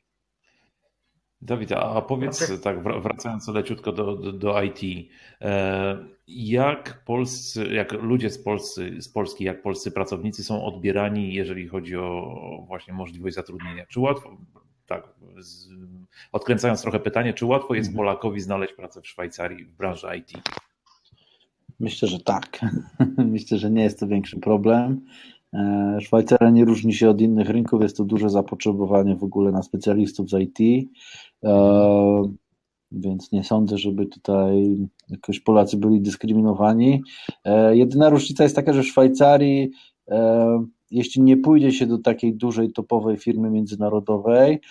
[1.41, 5.09] Dawid, a powiedz tak, wracając leciutko do, do, do IT,
[5.41, 11.67] e, jak polscy, jak ludzie z, Polscy, z Polski, jak polscy pracownicy są odbierani, jeżeli
[11.67, 13.85] chodzi o właśnie możliwość zatrudnienia?
[13.85, 14.37] Czy łatwo,
[14.87, 15.67] tak, z,
[16.31, 18.05] odkręcając trochę pytanie, czy łatwo jest mhm.
[18.05, 20.31] Polakowi znaleźć pracę w Szwajcarii w branży IT?
[21.79, 22.59] Myślę, że tak.
[23.17, 25.01] Myślę, że nie jest to większy problem.
[25.53, 29.63] E, Szwajcaria nie różni się od innych rynków, jest to duże zapotrzebowanie w ogóle na
[29.63, 30.89] specjalistów z IT,
[32.91, 34.77] więc nie sądzę, żeby tutaj
[35.09, 37.03] jakoś Polacy byli dyskryminowani.
[37.45, 39.71] E, jedyna różnica jest taka, że w Szwajcarii
[40.91, 44.61] jeśli nie pójdzie się do takiej dużej, topowej firmy międzynarodowej,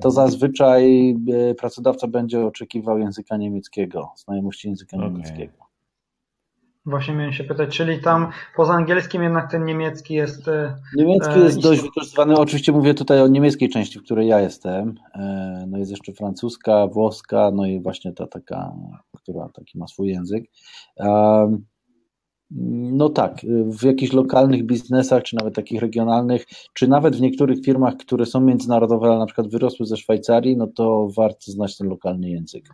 [0.00, 1.14] to zazwyczaj
[1.58, 5.08] pracodawca będzie oczekiwał języka niemieckiego, znajomości języka okay.
[5.08, 5.65] niemieckiego.
[6.86, 10.48] Właśnie miałem się pytać, czyli tam poza angielskim jednak ten niemiecki jest.
[10.48, 12.36] E, niemiecki jest e, dość wykorzystywany.
[12.36, 14.94] Oczywiście mówię tutaj o niemieckiej części, w której ja jestem.
[15.14, 18.72] E, no jest jeszcze francuska, włoska, no i właśnie ta taka,
[19.16, 20.44] która taki ma swój język.
[22.92, 27.96] No tak, w jakichś lokalnych biznesach, czy nawet takich regionalnych, czy nawet w niektórych firmach,
[27.96, 32.30] które są międzynarodowe, ale na przykład wyrosły ze Szwajcarii, no to warto znać ten lokalny
[32.30, 32.68] język.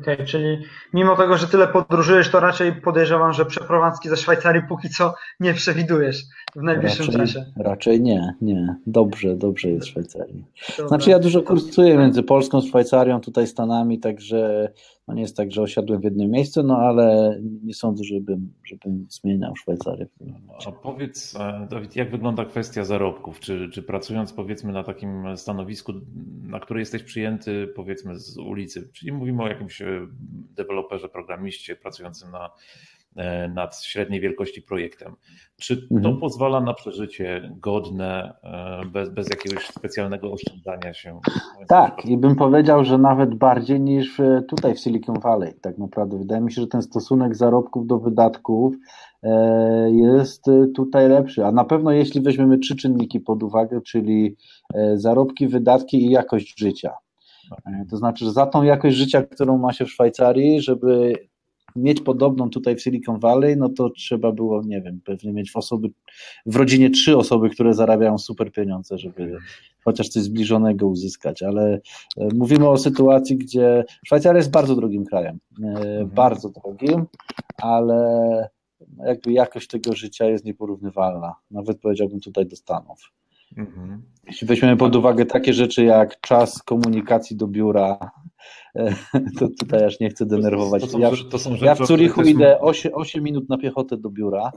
[0.00, 0.58] Okej, okay, czyli
[0.92, 5.54] mimo tego, że tyle podróżujesz, to raczej podejrzewam, że przeprowadzki ze Szwajcarii póki co nie
[5.54, 6.22] przewidujesz
[6.56, 7.44] w najbliższym raczej, czasie.
[7.56, 8.76] Raczej nie, nie.
[8.86, 10.44] Dobrze, dobrze jest w Szwajcarii.
[10.70, 10.88] Dobra.
[10.88, 14.72] Znaczy ja dużo kursuję między Polską, Szwajcarią, tutaj Stanami, także
[15.08, 19.06] no nie jest tak, że osiadłem w jednym miejscu, no ale nie sądzę, żebym, żebym
[19.10, 20.06] zmieniał Szwajcarię.
[20.66, 23.40] A powiedz, e, Dawid, jak wygląda kwestia zarobków?
[23.40, 25.92] Czy, czy pracując powiedzmy na takim stanowisku,
[26.42, 29.81] na które jesteś przyjęty powiedzmy z ulicy, czyli mówimy o jakimś
[30.56, 32.50] deweloperze, programiście pracującym na
[33.16, 35.16] e, nad średniej wielkości projektem.
[35.60, 36.20] Czy to mhm.
[36.20, 41.20] pozwala na przeżycie godne, e, bez, bez jakiegoś specjalnego oszczędzania się?
[41.68, 45.54] Tak, i bym powiedział, że nawet bardziej niż tutaj w Silicon Valley.
[45.60, 48.74] Tak naprawdę wydaje mi się, że ten stosunek zarobków do wydatków
[49.92, 51.44] jest tutaj lepszy.
[51.44, 54.36] A na pewno jeśli weźmiemy trzy czynniki pod uwagę, czyli
[54.94, 56.92] zarobki, wydatki i jakość życia.
[57.90, 61.12] To znaczy, że za tą jakość życia, którą ma się w Szwajcarii, żeby
[61.76, 65.56] mieć podobną tutaj w Silicon Valley, no to trzeba było, nie wiem, pewnie mieć w
[65.56, 65.88] osoby,
[66.46, 69.38] w rodzinie trzy osoby, które zarabiają super pieniądze, żeby
[69.84, 71.80] chociaż coś zbliżonego uzyskać, ale
[72.16, 76.08] e, mówimy o sytuacji, gdzie Szwajcaria jest bardzo drogim krajem, e, mhm.
[76.08, 77.06] bardzo drogim,
[77.56, 78.48] ale
[79.06, 83.12] jakby jakość tego życia jest nieporównywalna, nawet powiedziałbym tutaj do Stanów.
[83.56, 84.02] Mhm.
[84.26, 87.98] Jeśli weźmiemy pod uwagę takie rzeczy jak czas komunikacji do biura,
[89.38, 90.82] to tutaj aż nie chcę denerwować.
[90.82, 93.96] To są, ja, to są rzeczy, ja w Zurichu idę 8, 8 minut na piechotę
[93.96, 94.52] do biura,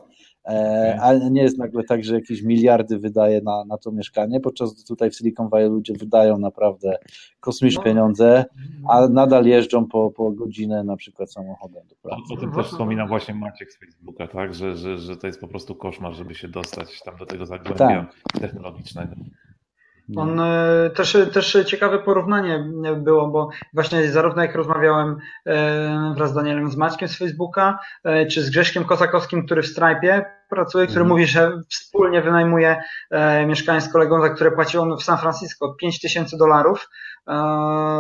[1.02, 4.84] ale nie jest nagle tak, że jakieś miliardy wydaje na, na to mieszkanie, podczas gdy
[4.84, 6.98] tutaj w Silicon Valley ludzie wydają naprawdę
[7.40, 7.84] kosmiczne no.
[7.84, 8.46] pieniądze,
[8.90, 12.22] a nadal jeżdżą po, po godzinę na przykład samochodem do pracy.
[12.34, 14.54] O tym też wspominał właśnie Maciek z Facebooka, tak?
[14.54, 18.08] że, że, że to jest po prostu koszmar, żeby się dostać tam do tego zagłębia
[18.34, 18.42] tak.
[18.42, 19.16] technologicznego.
[20.18, 22.66] On e, też, też ciekawe porównanie
[22.98, 28.26] było, bo właśnie zarówno jak rozmawiałem e, wraz z Danielem z Maćkiem z Facebooka, e,
[28.26, 31.08] czy z Grześkiem Kozakowskim, który w Stripe pracuje, który mhm.
[31.08, 32.82] mówi, że wspólnie wynajmuje
[33.48, 36.90] mieszkanie z kolegą, za które płacił on w San Francisco 5 tysięcy dolarów.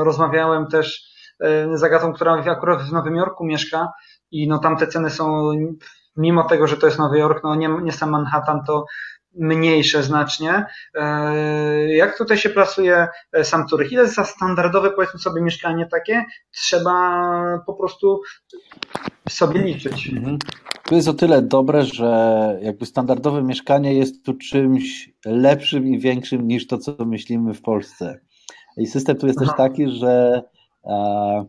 [0.03, 1.03] Rozmawiałem też
[1.73, 3.87] z Agatą, która akurat w Nowym Jorku mieszka
[4.31, 5.51] i no tam te ceny są,
[6.17, 8.85] mimo tego, że to jest Nowy Jork, no nie, nie sam Manhattan, to
[9.35, 10.65] mniejsze znacznie.
[10.95, 13.91] E, jak tutaj się plasuje e, sam Turek?
[13.91, 17.23] Ile za standardowe, powiedzmy sobie, mieszkanie takie trzeba
[17.65, 18.21] po prostu
[19.29, 20.09] sobie liczyć?
[20.13, 20.37] Mhm.
[20.83, 26.47] Tu jest o tyle dobre, że jakby standardowe mieszkanie jest tu czymś lepszym i większym
[26.47, 28.19] niż to, co myślimy w Polsce.
[28.77, 29.47] I system tu jest Aha.
[29.47, 30.43] też taki, że
[30.85, 31.45] e,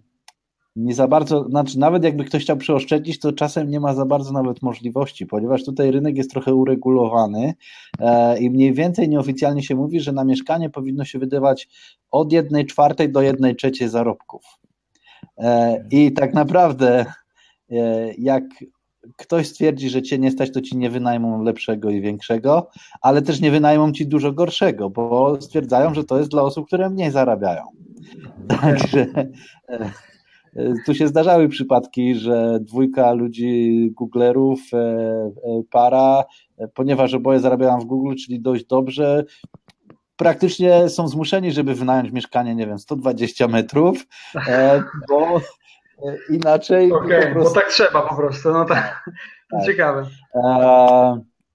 [0.76, 4.32] nie za bardzo, znaczy nawet jakby ktoś chciał przeoszczędzić, to czasem nie ma za bardzo
[4.32, 7.54] nawet możliwości, ponieważ tutaj rynek jest trochę uregulowany
[8.00, 11.68] e, i mniej więcej nieoficjalnie się mówi, że na mieszkanie powinno się wydawać
[12.10, 14.44] od jednej czwartej do jednej trzeciej zarobków.
[15.38, 17.06] E, I tak naprawdę
[17.70, 18.44] e, jak
[19.16, 22.70] ktoś stwierdzi, że cię nie stać, to ci nie wynajmą lepszego i większego,
[23.00, 26.90] ale też nie wynajmą ci dużo gorszego, bo stwierdzają, że to jest dla osób, które
[26.90, 27.62] mniej zarabiają.
[28.48, 29.06] Także
[30.86, 35.30] tu się zdarzały przypadki, że dwójka ludzi Googlerów, e, e,
[35.70, 36.24] para,
[36.58, 39.24] e, ponieważ oboje zarabiają w Google, czyli dość dobrze,
[40.16, 44.06] praktycznie są zmuszeni, żeby wynająć mieszkanie, nie wiem, 120 metrów,
[45.08, 45.40] bo
[46.30, 46.92] inaczej.
[46.92, 47.54] Okej, okay, prostu...
[47.54, 49.10] bo tak trzeba po prostu, no tak.
[49.50, 49.66] tak.
[49.66, 50.06] Ciekawe.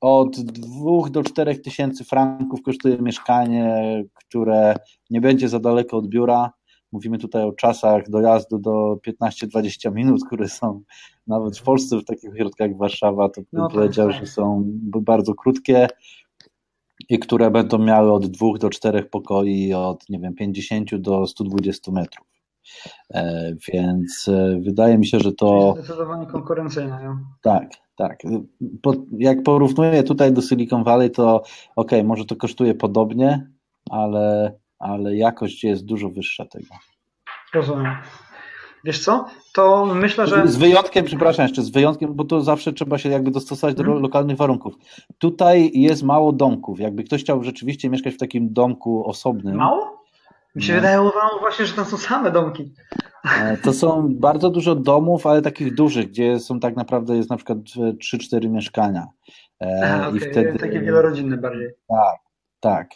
[0.01, 4.75] Od 2 do 4 tysięcy franków kosztuje mieszkanie, które
[5.09, 6.51] nie będzie za daleko od biura
[6.91, 10.81] Mówimy tutaj o czasach dojazdu do 15-20 minut, które są
[11.27, 14.19] nawet w Polsce, w takich ośrodkach jak Warszawa, to bym no tak, powiedział, tak.
[14.19, 14.63] że są
[15.01, 15.87] bardzo krótkie
[17.09, 21.91] i które będą miały od dwóch do czterech pokoi, od nie wiem, 50 do 120
[21.91, 22.27] metrów.
[23.13, 25.73] E, więc e, wydaje mi się, że to.
[25.77, 27.17] Zdecydowanie konkurencyjne.
[27.41, 28.19] Tak, tak.
[28.81, 31.43] Po, jak porównuję tutaj do Silicon Valley, to
[31.75, 33.47] ok, może to kosztuje podobnie,
[33.89, 36.75] ale ale jakość jest dużo wyższa tego.
[37.53, 37.95] Rozumiem.
[38.83, 39.25] Wiesz co?
[39.53, 40.47] To myślę, że.
[40.47, 44.03] Z wyjątkiem, przepraszam jeszcze, z wyjątkiem, bo to zawsze trzeba się jakby dostosować do hmm.
[44.03, 44.73] lokalnych warunków.
[45.17, 46.79] Tutaj jest mało domków.
[46.79, 49.55] Jakby ktoś chciał rzeczywiście mieszkać w takim domku osobnym.
[49.55, 50.01] Mało?
[50.55, 50.79] Mi się no.
[50.79, 51.09] wydaje
[51.39, 52.73] właśnie, że tam są same domki.
[53.39, 57.37] E, to są bardzo dużo domów, ale takich dużych, gdzie są tak naprawdę jest na
[57.37, 59.07] przykład 3-4 mieszkania.
[59.61, 60.17] E, A, okay.
[60.17, 60.59] I wtedy...
[60.59, 61.69] Takie wielorodzinne bardziej.
[61.89, 62.19] Tak,
[62.59, 62.89] tak.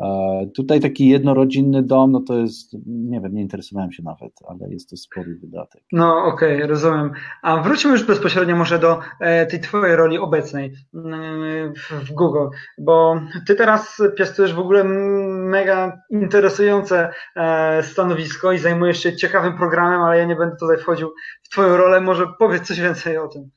[0.00, 4.72] E, tutaj taki jednorodzinny dom, no to jest, nie wiem, nie interesowałem się nawet, ale
[4.72, 5.82] jest to spory wydatek.
[5.92, 7.12] No okej, okay, rozumiem.
[7.42, 12.46] A wróćmy już bezpośrednio może do e, tej twojej roli obecnej mm, w Google,
[12.78, 20.00] bo ty teraz piastujesz w ogóle mega interesujące e, stanowisko i zajmujesz się ciekawym programem,
[20.00, 23.50] ale ja nie będę tutaj wchodził w twoją rolę, może powiedz coś więcej o tym.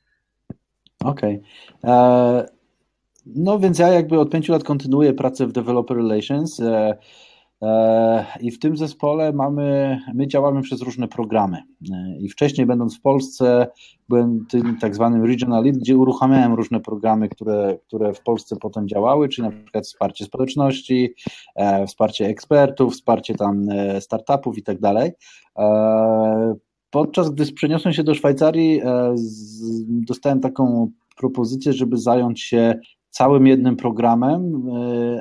[1.04, 1.42] Okej.
[1.82, 2.59] Okay.
[3.36, 6.98] No więc ja jakby od pięciu lat kontynuuję pracę w Developer Relations e,
[7.62, 11.58] e, i w tym zespole mamy, my działamy przez różne programy.
[11.92, 13.68] E, I wcześniej będąc w Polsce
[14.10, 18.88] byłem tym tak zwanym Regional Lead, gdzie uruchamiałem różne programy, które, które w Polsce potem
[18.88, 21.14] działały, czyli na przykład wsparcie społeczności,
[21.88, 23.68] wsparcie ekspertów, wsparcie tam
[24.00, 25.12] startupów i tak dalej.
[26.90, 28.82] podczas gdy przeniosłem się do Szwajcarii,
[29.88, 32.80] dostałem taką propozycję, żeby zająć się
[33.10, 34.70] całym jednym programem,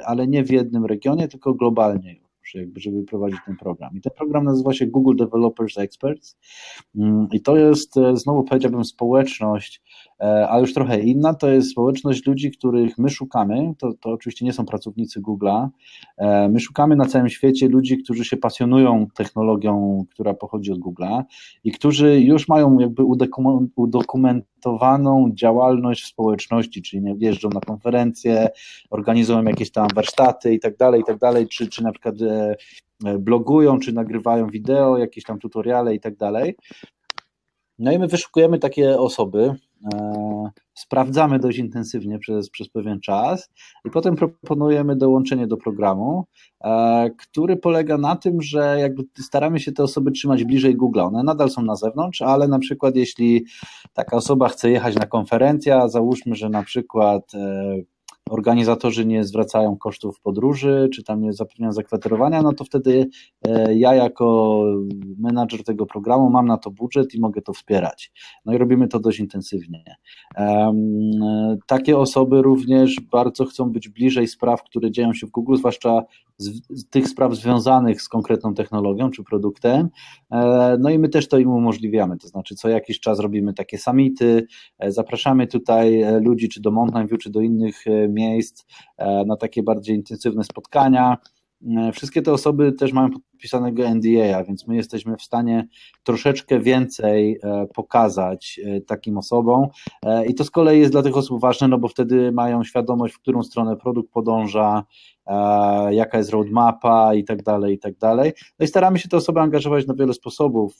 [0.05, 2.17] ale nie w jednym regionie, tylko globalnie
[2.55, 3.97] jakby, żeby prowadzić ten program.
[3.97, 6.37] I ten program nazywa się Google Developers Experts
[6.97, 9.83] mm, i to jest, e, znowu powiedziałbym, społeczność,
[10.21, 14.45] e, a już trochę inna, to jest społeczność ludzi, których my szukamy, to, to oczywiście
[14.45, 15.69] nie są pracownicy Google'a,
[16.17, 21.23] e, my szukamy na całym świecie ludzi, którzy się pasjonują technologią, która pochodzi od Google'a
[21.65, 23.03] i którzy już mają jakby
[23.77, 28.49] udokumentowaną działalność w społeczności, czyli jeżdżą na konferencje,
[28.91, 32.15] organizują jakieś tam warsztaty i tak dalej, i tak dalej, czy, czy na przykład
[33.05, 36.57] E, blogują, czy nagrywają wideo, jakieś tam tutoriale i tak dalej.
[37.79, 39.55] No i my wyszukujemy takie osoby,
[40.75, 43.51] sprawdzamy dość intensywnie przez, przez pewien czas
[43.85, 46.25] i potem proponujemy dołączenie do programu,
[46.65, 51.01] e, który polega na tym, że jakby staramy się te osoby trzymać bliżej Google.
[51.01, 53.45] One nadal są na zewnątrz, ale na przykład jeśli
[53.93, 57.33] taka osoba chce jechać na konferencję, załóżmy, że na przykład
[58.31, 63.09] organizatorzy nie zwracają kosztów podróży, czy tam nie zapewniają zakwaterowania, no to wtedy
[63.47, 64.65] e, ja jako
[65.19, 68.13] menadżer tego programu mam na to budżet i mogę to wspierać.
[68.45, 69.97] No i robimy to dość intensywnie.
[71.67, 76.03] Takie osoby również bardzo chcą być bliżej spraw, które dzieją się w Google, zwłaszcza
[76.39, 79.89] z, tych spraw związanych z konkretną technologią czy produktem.
[80.31, 83.79] E, no i my też to im umożliwiamy, to znaczy co jakiś czas robimy takie
[83.79, 84.47] summity,
[84.79, 88.65] e, zapraszamy tutaj ludzi czy do Mountain View, czy do innych miejsc
[89.27, 91.19] na takie bardziej intensywne spotkania.
[91.67, 95.69] E, wszystkie te osoby też mają podpisanego NDA, więc my jesteśmy w stanie
[96.03, 99.67] troszeczkę więcej e, pokazać e, takim osobom.
[100.29, 103.19] I to z kolei jest dla tych osób ważne, no bo wtedy mają świadomość, w
[103.19, 104.85] którą stronę produkt podąża,
[105.91, 108.33] jaka jest roadmapa i tak dalej, i tak dalej.
[108.59, 110.75] No i staramy się te osoby angażować na wiele sposobów.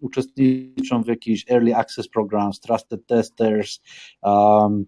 [0.00, 3.80] Uczestniczą w jakichś early access programs, trusted testers,
[4.22, 4.86] um,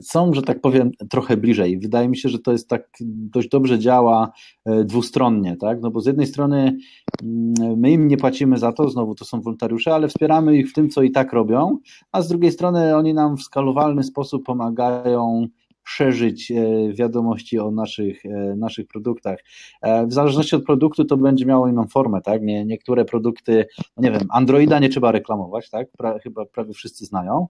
[0.00, 1.78] są, że tak powiem, trochę bliżej.
[1.78, 4.32] Wydaje mi się, że to jest tak dość dobrze działa
[4.64, 5.80] e, dwustronnie, tak?
[5.80, 6.76] No bo z jednej strony
[7.22, 10.72] mm, my im nie płacimy za to, znowu to są wolontariusze, ale wspieramy ich w
[10.72, 11.78] tym, co i tak robią,
[12.12, 15.46] a z drugiej strony oni nam w skalowalny sposób pomagają
[15.84, 19.38] szerzyć e, wiadomości o naszych, e, naszych produktach.
[19.82, 22.42] E, w zależności od produktu to będzie miało inną formę, tak?
[22.42, 23.66] Nie, niektóre produkty,
[23.96, 25.88] no nie wiem, Androida nie trzeba reklamować, tak?
[25.98, 27.46] Pra, chyba prawie wszyscy znają,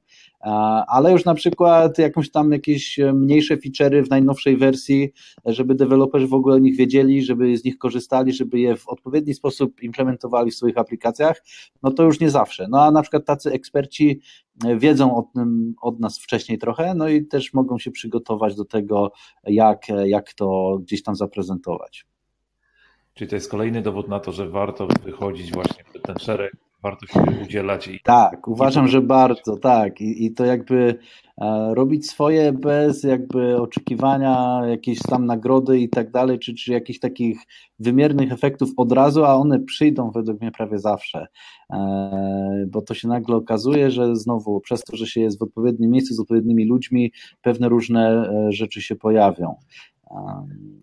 [0.86, 5.12] ale już na przykład jakąś tam jakieś mniejsze feature'y w najnowszej wersji,
[5.46, 9.34] żeby deweloperzy w ogóle o nich wiedzieli, żeby z nich korzystali, żeby je w odpowiedni
[9.34, 11.42] sposób implementowali w swoich aplikacjach,
[11.82, 12.66] no to już nie zawsze.
[12.70, 14.20] No a na przykład tacy eksperci
[14.76, 19.12] wiedzą o tym od nas wcześniej trochę, no i też mogą się przygotować do tego,
[19.44, 22.06] jak, jak to gdzieś tam zaprezentować.
[23.14, 27.06] Czyli to jest kolejny dowód na to, że warto wychodzić właśnie w ten szereg warto
[27.06, 27.88] się udzielać.
[27.88, 28.00] I...
[28.04, 30.00] Tak, uważam, że bardzo, tak.
[30.00, 30.98] I, I to jakby
[31.40, 36.98] e, robić swoje bez jakby oczekiwania jakiejś tam nagrody i tak dalej, czy, czy jakichś
[36.98, 37.38] takich
[37.78, 41.26] wymiernych efektów od razu, a one przyjdą według mnie prawie zawsze.
[41.72, 45.90] E, bo to się nagle okazuje, że znowu przez to, że się jest w odpowiednim
[45.90, 47.12] miejscu z odpowiednimi ludźmi,
[47.42, 49.54] pewne różne e, rzeczy się pojawią.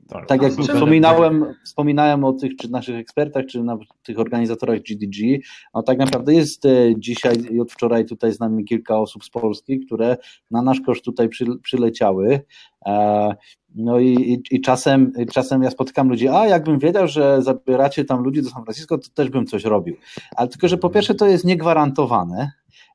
[0.08, 5.40] Tak, tak jak wspominałem, wspominałem o tych czy naszych ekspertach, czy na tych organizatorach GDG,
[5.74, 9.30] no tak naprawdę jest e, dzisiaj i od wczoraj tutaj z nami kilka osób z
[9.30, 10.18] Polski, które
[10.52, 12.42] na nasz koszt tutaj przy, przyleciały.
[12.86, 13.36] E,
[13.76, 18.24] no i, i, i, czasem, czasem ja spotykam ludzi, a jakbym wiedział, że zabieracie tam
[18.24, 19.96] ludzi do San Francisco, to też bym coś robił.
[20.36, 22.52] Ale tylko, że po pierwsze to jest niegwarantowane,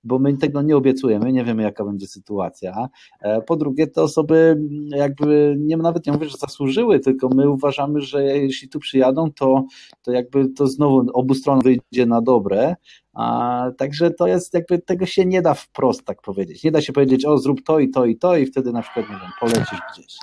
[0.07, 2.88] bo my tego nie obiecujemy, nie wiemy jaka będzie sytuacja.
[3.20, 8.00] E, po drugie, te osoby jakby nie nawet nie mówię, że zasłużyły, tylko my uważamy,
[8.00, 9.64] że jeśli tu przyjadą, to,
[10.02, 12.76] to jakby to znowu obu stron wyjdzie na dobre.
[13.12, 16.64] A, także to jest jakby tego się nie da wprost tak powiedzieć.
[16.64, 19.11] Nie da się powiedzieć, o zrób to i to i to i wtedy na przykład
[19.11, 20.16] nie wiem, polecisz gdzieś.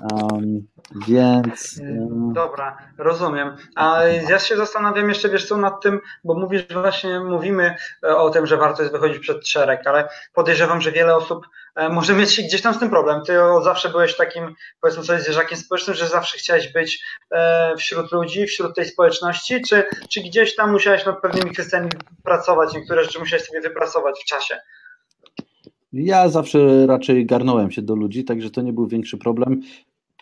[0.00, 0.66] Um,
[1.08, 1.80] więc.
[1.80, 2.32] Um...
[2.32, 3.56] Dobra, rozumiem.
[3.76, 7.74] A ja się zastanawiam jeszcze, wiesz co, nad tym, bo mówisz właśnie, mówimy
[8.04, 11.88] e, o tym, że warto jest wychodzić przed szereg, ale podejrzewam, że wiele osób e,
[11.88, 13.22] może mieć gdzieś tam z tym problem.
[13.24, 13.32] Ty
[13.62, 17.04] zawsze byłeś takim, powiedzmy sobie, zwierzakiem społecznym, że zawsze chciałeś być
[17.78, 21.88] wśród ludzi, wśród tej społeczności, czy, czy gdzieś tam musiałeś nad pewnymi kwestiami
[22.24, 24.58] pracować, niektóre rzeczy musiałeś sobie wypracować w czasie?
[25.92, 29.60] Ja zawsze raczej garnąłem się do ludzi, także to nie był większy problem.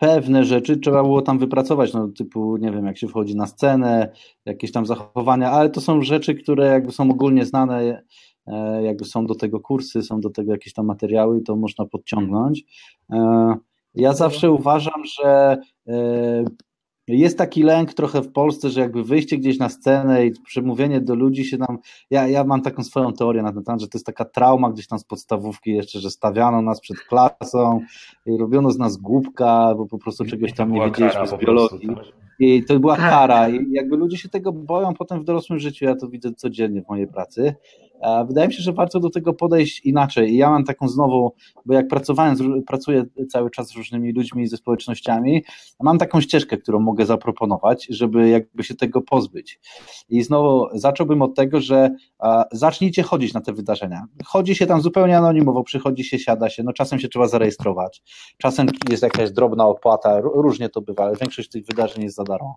[0.00, 4.12] Pewne rzeczy trzeba było tam wypracować, no typu, nie wiem, jak się wchodzi na scenę,
[4.44, 8.02] jakieś tam zachowania, ale to są rzeczy, które jakby są ogólnie znane,
[8.46, 12.64] e, jakby są do tego kursy, są do tego jakieś tam materiały, to można podciągnąć.
[13.10, 13.54] E,
[13.94, 15.58] ja zawsze uważam, że
[15.88, 16.44] e,
[17.18, 21.14] jest taki lęk trochę w Polsce, że jakby wyjście gdzieś na scenę i przemówienie do
[21.14, 21.78] ludzi się nam.
[22.10, 24.86] Ja, ja mam taką swoją teorię na ten temat, że to jest taka trauma gdzieś
[24.86, 27.80] tam z podstawówki jeszcze, że stawiano nas przed klasą
[28.26, 31.88] i robiono z nas głupka, bo po prostu czegoś tam nie wiedzieliśmy z biologii.
[31.88, 32.04] Tak.
[32.38, 33.10] I to była tak.
[33.10, 33.48] kara.
[33.48, 35.84] I jakby ludzie się tego boją potem w dorosłym życiu.
[35.84, 37.54] Ja to widzę codziennie w mojej pracy.
[38.28, 40.30] Wydaje mi się, że warto do tego podejść inaczej.
[40.32, 41.34] I ja mam taką znowu,
[41.66, 45.44] bo jak pracowałem, pracuję cały czas z różnymi ludźmi ze społecznościami,
[45.80, 49.60] mam taką ścieżkę, którą mogę zaproponować, żeby jakby się tego pozbyć.
[50.08, 51.90] I znowu zacząłbym od tego, że
[52.52, 54.04] zacznijcie chodzić na te wydarzenia.
[54.24, 58.02] Chodzi się tam zupełnie anonimowo, przychodzi się, siada się, no czasem się trzeba zarejestrować,
[58.38, 62.54] czasem jest jakaś drobna opłata, różnie to bywa, ale większość tych wydarzeń jest za darmo.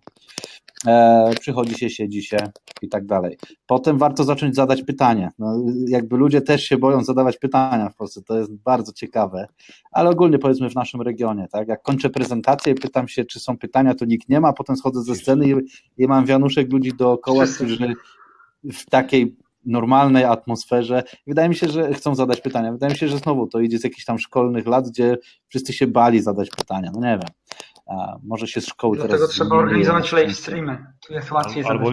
[0.87, 2.37] E, przychodzi się, siedzi się
[2.81, 3.37] i tak dalej.
[3.67, 5.29] Potem warto zacząć zadać pytanie.
[5.39, 9.47] No, jakby ludzie też się boją zadawać pytania w Polsce, to jest bardzo ciekawe,
[9.91, 11.67] ale ogólnie powiedzmy w naszym regionie, tak?
[11.67, 15.15] Jak kończę prezentację, pytam się, czy są pytania, to nikt nie ma, potem schodzę ze
[15.15, 15.53] sceny i,
[16.03, 17.93] i mam wianuszek ludzi dookoła, którzy
[18.63, 21.03] w takiej normalnej atmosferze.
[21.27, 22.71] Wydaje mi się, że chcą zadać pytania.
[22.71, 25.87] Wydaje mi się, że znowu to idzie z jakichś tam szkolnych lat, gdzie wszyscy się
[25.87, 26.91] bali zadać pytania.
[26.93, 27.29] No nie wiem.
[27.85, 29.29] A może się z szkoły Dlatego teraz...
[29.29, 30.85] trzeba organizować live streamy.
[31.07, 31.91] Tu jest łatwiej albo,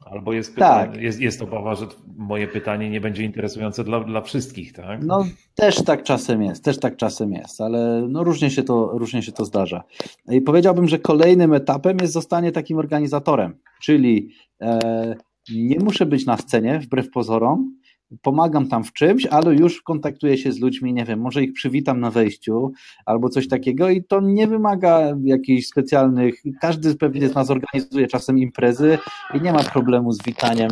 [0.00, 1.02] albo jest, pytanie, tak.
[1.02, 5.02] jest, jest obawa, że moje pytanie nie będzie interesujące dla, dla wszystkich, tak?
[5.02, 5.24] No
[5.54, 9.32] też tak czasem jest, też tak czasem jest, ale no różnie się to, różnie się
[9.32, 9.84] to zdarza.
[10.28, 14.30] I powiedziałbym, że kolejnym etapem jest zostanie takim organizatorem, czyli
[14.60, 15.16] e,
[15.54, 17.76] nie muszę być na scenie, wbrew pozorom,
[18.22, 22.00] pomagam tam w czymś, ale już kontaktuję się z ludźmi, nie wiem, może ich przywitam
[22.00, 22.72] na wejściu
[23.06, 28.38] albo coś takiego i to nie wymaga jakichś specjalnych, każdy pewnie z nas organizuje czasem
[28.38, 28.98] imprezy
[29.34, 30.70] i nie ma problemu z witaniem.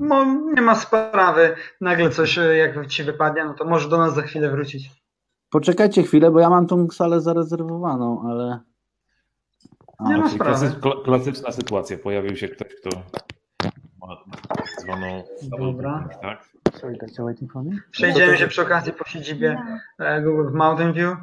[0.00, 0.24] No,
[0.56, 1.56] nie ma sprawy.
[1.80, 4.90] Nagle coś, e, jak ci wypadnie, no to może do nas za chwilę wrócić.
[5.50, 8.60] Poczekajcie chwilę, bo ja mam tą salę zarezerwowaną, ale
[10.08, 10.74] nie ma sprawy.
[11.04, 11.98] klasyczna sytuacja.
[11.98, 12.90] Pojawił się ktoś, kto
[14.00, 14.22] ma
[14.78, 15.24] zwaną
[15.58, 16.08] Dobra.
[16.22, 16.48] tak?
[17.90, 19.56] Przejdziemy się przy okazji po siedzibie
[19.98, 21.16] e, Google w Mountain View.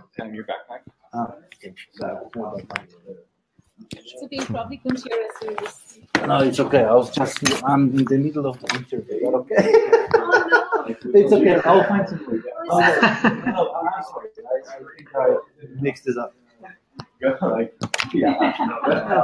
[6.28, 6.82] No, it's okay.
[6.82, 9.36] I was just, I'm in the middle of the interview.
[9.36, 9.74] Okay?
[10.14, 11.20] Oh, no.
[11.20, 11.56] It's okay.
[11.66, 12.44] I'll find some food.
[12.74, 14.30] Oh, no, I'm sorry.
[14.38, 15.36] I think I
[15.82, 16.34] mixed this up.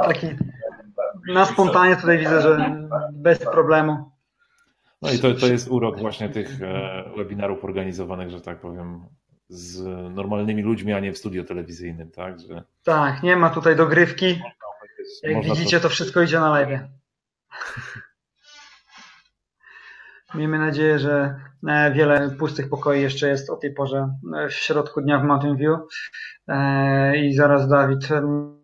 [0.04, 0.26] Taki
[1.28, 4.10] na spontanie tutaj widzę, że bez problemu.
[5.02, 9.06] No i to, to jest urok właśnie tych e, webinarów organizowanych, że tak powiem,
[9.48, 9.84] z
[10.14, 12.40] normalnymi ludźmi, a nie w studio telewizyjnym, tak?
[12.40, 12.62] Że...
[12.84, 14.40] Tak, nie ma tutaj dogrywki.
[15.22, 15.88] Jak widzicie, to...
[15.88, 16.80] wszystko idzie na live.
[20.34, 25.00] Miejmy nadzieję, że e, wiele pustych pokoi jeszcze jest o tej porze e, w środku
[25.00, 25.78] dnia w Mountain View
[26.48, 28.08] e, i zaraz Dawid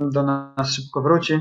[0.00, 1.40] do nas szybko wróci.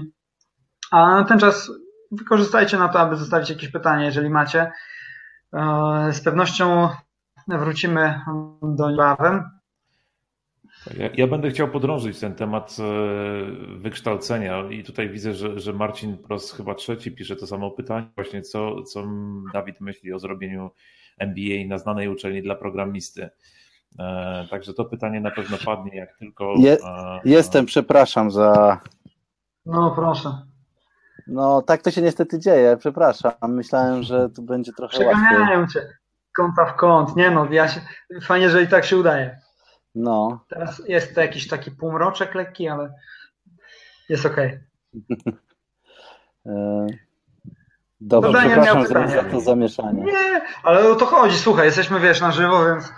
[0.91, 1.71] A ten czas
[2.11, 4.71] wykorzystajcie na to, aby zostawić jakieś pytanie, jeżeli macie.
[6.11, 6.89] Z pewnością
[7.47, 8.21] wrócimy
[8.61, 9.43] do niebawem.
[10.97, 12.83] Ja, ja, będę chciał podrążyć ten temat e,
[13.77, 18.41] wykształcenia i tutaj widzę, że, że Marcin Pros chyba trzeci pisze to samo pytanie, właśnie
[18.41, 19.03] co, co
[19.53, 20.71] Dawid myśli o zrobieniu
[21.17, 23.29] MBA na znanej uczelni dla programisty.
[23.99, 26.53] E, także to pytanie na pewno padnie, jak tylko.
[26.57, 28.79] Je, e, jestem, przepraszam za.
[29.65, 30.29] No, proszę.
[31.27, 33.33] No, tak to się niestety dzieje, przepraszam.
[33.47, 35.81] Myślałem, że tu będzie trochę Przeganiają łatwiej.
[35.81, 35.87] cię.
[36.37, 37.15] Kąta w kąt.
[37.15, 37.81] Nie no, ja się,
[38.21, 39.42] fajnie, że i tak się udaje.
[39.95, 40.45] No.
[40.49, 42.93] Teraz jest to jakiś taki półmroczek lekki, ale
[44.09, 44.37] jest ok.
[46.45, 46.85] E,
[48.01, 50.03] dobra, przepraszam za, za to zamieszanie.
[50.03, 51.37] Nie, ale o to chodzi.
[51.37, 52.93] Słuchaj, jesteśmy, wiesz, na żywo, więc...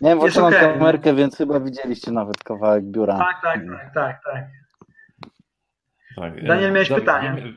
[0.00, 0.72] Nie wiem, włączyłem okay.
[0.72, 3.18] kamerkę, więc chyba widzieliście nawet kawałek biura.
[3.18, 4.44] Tak, tak, tak, tak, tak.
[6.20, 6.46] Tak.
[6.46, 7.52] Daniel, miałeś pytanie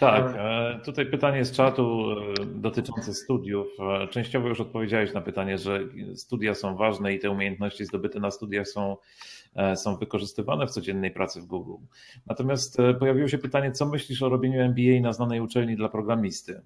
[0.00, 2.06] tak, e, tutaj pytanie z czatu
[2.40, 3.66] e, dotyczące studiów.
[3.80, 5.80] E, częściowo już odpowiedziałeś na pytanie, że
[6.14, 8.96] studia są ważne i te umiejętności zdobyte na studiach są,
[9.74, 11.84] są wykorzystywane w codziennej pracy w Google.
[12.26, 16.62] Natomiast pojawiło się pytanie, co myślisz o robieniu MBA na znanej uczelni dla programisty?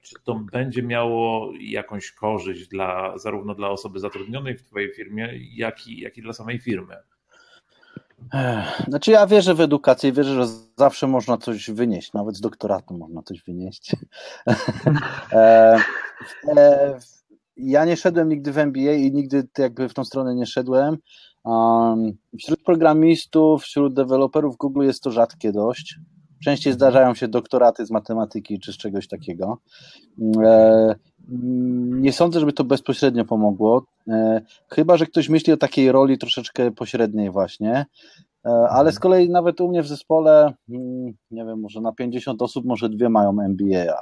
[0.00, 5.86] Czy to będzie miało jakąś korzyść dla, zarówno dla osoby zatrudnionej w Twojej firmie, jak
[5.86, 6.96] i, jak i dla samej firmy?
[8.88, 13.22] Znaczy ja wierzę w edukację, wierzę, że zawsze można coś wynieść, nawet z doktoratu można
[13.22, 13.92] coś wynieść.
[15.32, 15.76] E,
[16.56, 16.98] e,
[17.56, 20.98] ja nie szedłem nigdy w MBA i nigdy jakby w tą stronę nie szedłem.
[22.38, 25.98] Wśród programistów, wśród deweloperów Google jest to rzadkie dość.
[26.44, 29.58] Częściej zdarzają się doktoraty z matematyki czy z czegoś takiego.
[31.28, 33.84] E, mm, nie sądzę, żeby to bezpośrednio pomogło.
[34.08, 37.86] E, chyba, że ktoś myśli o takiej roli troszeczkę pośredniej, właśnie.
[38.46, 42.42] E, ale z kolei nawet u mnie w zespole, mm, nie wiem, może na 50
[42.42, 43.98] osób, może dwie mają MBA.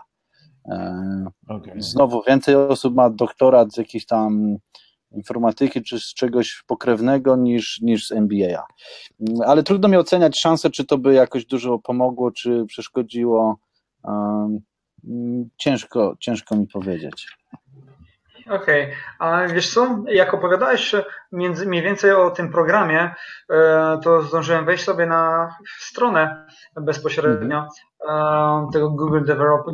[1.49, 1.83] Okay.
[1.83, 4.57] Znowu więcej osób ma doktorat z jakiejś tam
[5.13, 8.65] informatyki czy z czegoś pokrewnego niż, niż z MBA.
[9.21, 13.57] Mm, ale trudno mi oceniać szansę, czy to by jakoś dużo pomogło, czy przeszkodziło.
[15.09, 17.27] Mm, ciężko, ciężko mi powiedzieć.
[18.47, 18.97] Okej, okay.
[19.19, 20.95] a wiesz co, jak opowiadałeś
[21.33, 23.15] między, mniej więcej o tym programie,
[23.51, 26.47] e, to zdążyłem wejść sobie na stronę
[26.77, 28.73] bezpośrednio mm -hmm.
[28.73, 29.25] tego Google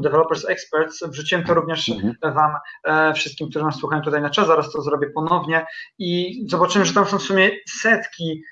[0.01, 1.05] Developers Experts.
[1.09, 2.35] Wrzuciłem to również mm -hmm.
[2.35, 5.67] Wam, e, wszystkim, którzy nas słuchają tutaj na czas, zaraz to zrobię ponownie
[5.99, 8.43] i zobaczymy, że tam są w sumie setki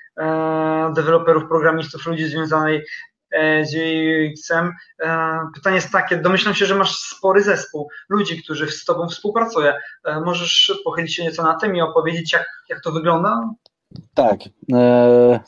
[0.95, 2.83] deweloperów, programistów, ludzi związanych
[3.61, 4.71] UX-em.
[5.03, 9.73] E, pytanie jest takie, domyślam się, że masz spory zespół ludzi, którzy z Tobą współpracują.
[10.05, 13.49] E, możesz pochylić się nieco na tym i opowiedzieć, jak, jak to wygląda?
[14.13, 14.39] Tak,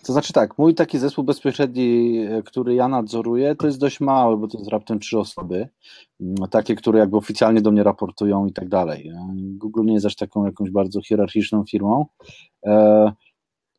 [0.06, 4.48] to znaczy tak, mój taki zespół bezpośredni, który ja nadzoruję, to jest dość mały, bo
[4.48, 5.70] to jest raptem trzy osoby,
[6.52, 9.12] takie, które jakby oficjalnie do mnie raportują i tak dalej.
[9.36, 12.06] Google nie jest aż taką jakąś bardzo hierarchiczną firmą,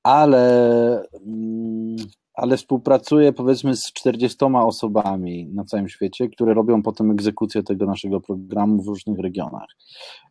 [0.03, 1.97] ale mm,
[2.41, 8.21] ale współpracuję powiedzmy z 40 osobami na całym świecie, które robią potem egzekucję tego naszego
[8.21, 9.69] programu w różnych regionach.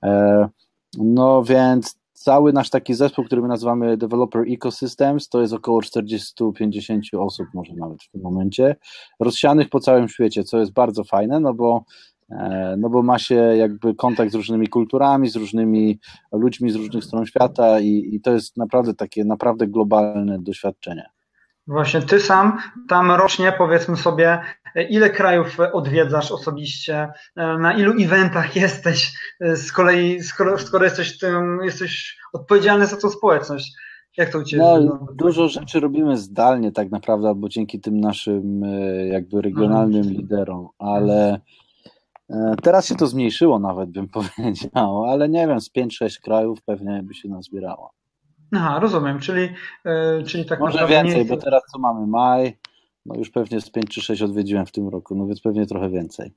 [0.04, 0.50] E,
[0.98, 7.00] no więc cały nasz taki zespół, który my nazywamy Developer Ecosystems, to jest około 40-50
[7.20, 8.76] osób może nawet w tym momencie,
[9.20, 11.84] rozsianych po całym świecie, co jest bardzo fajne, no bo
[12.32, 16.00] e, no bo ma się jakby kontakt z różnymi kulturami, z różnymi
[16.32, 21.19] ludźmi z różnych stron świata i, i to jest naprawdę takie naprawdę globalne doświadczenie.
[21.70, 22.58] Właśnie ty sam
[22.88, 24.42] tam rocznie powiedzmy sobie,
[24.90, 32.18] ile krajów odwiedzasz osobiście, na ilu eventach jesteś, z kolei skoro, skoro jesteś tym, jesteś
[32.34, 33.74] odpowiedzialny za tą społeczność.
[34.18, 38.64] Jak to u Ciebie no, Dużo rzeczy robimy zdalnie tak naprawdę, albo dzięki tym naszym
[38.64, 40.16] e, jakby regionalnym mhm.
[40.16, 41.40] liderom, ale
[42.30, 47.04] e, teraz się to zmniejszyło nawet bym powiedział, ale nie wiem, z 5-6 krajów pewnie
[47.04, 47.99] by się nazbierało.
[48.52, 49.50] Aha, rozumiem, czyli,
[49.86, 51.26] yy, czyli tak Może więcej, nie...
[51.26, 52.08] bo teraz co mamy?
[52.08, 52.58] Maj,
[53.06, 55.90] no już pewnie z 5 czy 6 odwiedziłem w tym roku, no więc pewnie trochę
[55.90, 56.32] więcej.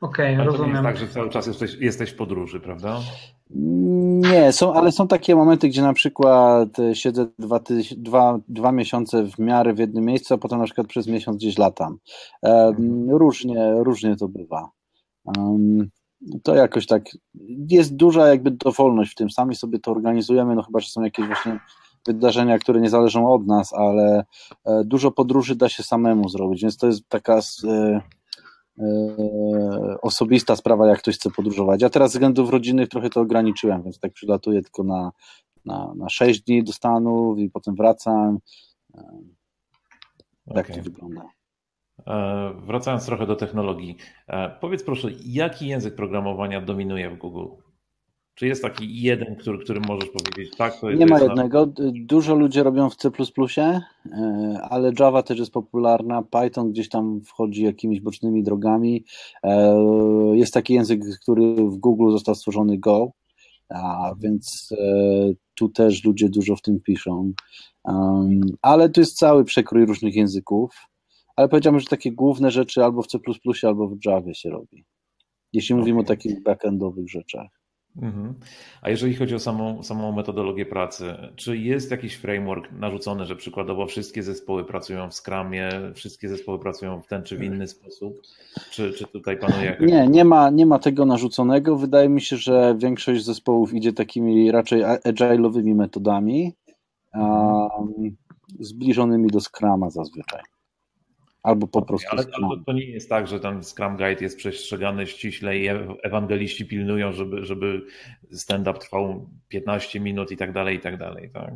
[0.00, 0.76] Okej, okay, rozumiem.
[0.76, 3.00] To nie jest tak, że cały czas jesteś, jesteś w podróży, prawda?
[3.50, 7.60] Nie, są, ale są takie momenty, gdzie na przykład e, siedzę dwa,
[7.96, 11.58] dwa, dwa miesiące w miarę w jednym miejscu, a potem na przykład przez miesiąc gdzieś
[11.58, 11.98] latam.
[12.42, 14.70] Um, różnie, różnie to bywa.
[15.24, 15.90] Um,
[16.42, 17.02] to jakoś tak,
[17.70, 21.26] jest duża jakby dowolność w tym, sami sobie to organizujemy, no chyba, że są jakieś
[21.26, 21.58] właśnie
[22.06, 24.24] wydarzenia, które nie zależą od nas, ale
[24.64, 28.00] e, dużo podróży da się samemu zrobić, więc to jest taka e,
[28.78, 31.82] e, osobista sprawa, jak ktoś chce podróżować.
[31.82, 35.12] Ja teraz ze względów rodzinnych trochę to ograniczyłem, więc tak przylatuję tylko na,
[35.64, 38.38] na, na 6 dni do Stanów i potem wracam.
[40.54, 40.76] Tak okay.
[40.76, 41.41] to wygląda.
[42.06, 43.96] E, wracając trochę do technologii,
[44.28, 47.44] e, powiedz proszę, jaki język programowania dominuje w Google?
[48.34, 50.80] Czy jest taki jeden, który, który możesz powiedzieć, tak?
[50.80, 51.66] To jest, Nie ma jednego.
[51.92, 53.10] Dużo ludzi robią w C,
[53.58, 53.82] e,
[54.70, 56.22] ale Java też jest popularna.
[56.22, 59.04] Python gdzieś tam wchodzi jakimiś bocznymi drogami.
[60.32, 63.12] Jest taki język, który w Google został stworzony Go,
[63.68, 64.74] a więc
[65.54, 67.32] tu też ludzie dużo w tym piszą.
[68.62, 70.91] Ale tu jest cały przekrój różnych języków
[71.36, 73.18] ale powiedziałbym, że takie główne rzeczy albo w C,
[73.62, 74.84] albo w Javie się robi.
[75.52, 76.06] Jeśli mówimy okay.
[76.06, 77.62] o takich backendowych rzeczach.
[77.96, 78.34] Mhm.
[78.82, 83.86] A jeżeli chodzi o samą, samą metodologię pracy, czy jest jakiś framework narzucony, że przykładowo
[83.86, 88.22] wszystkie zespoły pracują w Scrumie, wszystkie zespoły pracują w ten czy w inny sposób?
[88.70, 89.88] Czy, czy tutaj panuje jakaś...
[89.88, 91.76] Nie, nie ma, nie ma tego narzuconego.
[91.76, 96.52] Wydaje mi się, że większość zespołów idzie takimi raczej agile'owymi metodami,
[97.14, 98.16] um,
[98.60, 100.40] zbliżonymi do Scrama zazwyczaj.
[101.42, 102.08] Albo po prostu.
[102.10, 105.68] Ale, ale to, nie jest tak, że ten Scrum Guide jest przestrzegany ściśle i
[106.02, 107.82] ewangeliści pilnują, żeby, żeby
[108.32, 111.54] stand-up trwał 15 minut i tak dalej, i tak dalej, tak?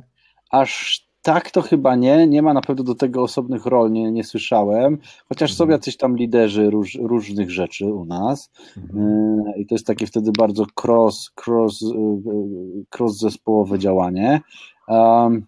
[0.51, 2.27] Aż tak to chyba nie.
[2.27, 4.99] Nie ma na pewno do tego osobnych rol, nie, nie słyszałem.
[5.29, 5.57] Chociaż mhm.
[5.57, 8.51] są jacyś tam liderzy róż, różnych rzeczy u nas.
[8.77, 9.43] Mhm.
[9.47, 14.41] E, I to jest takie wtedy bardzo cross, cross, e, cross zespołowe działanie.
[14.89, 15.47] Um,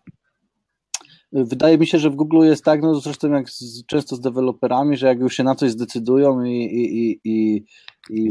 [1.32, 4.96] Wydaje mi się, że w Google jest tak, no zresztą jak z, często z deweloperami,
[4.96, 7.64] że jak już się na coś zdecydują i, i, i,
[8.10, 8.30] i,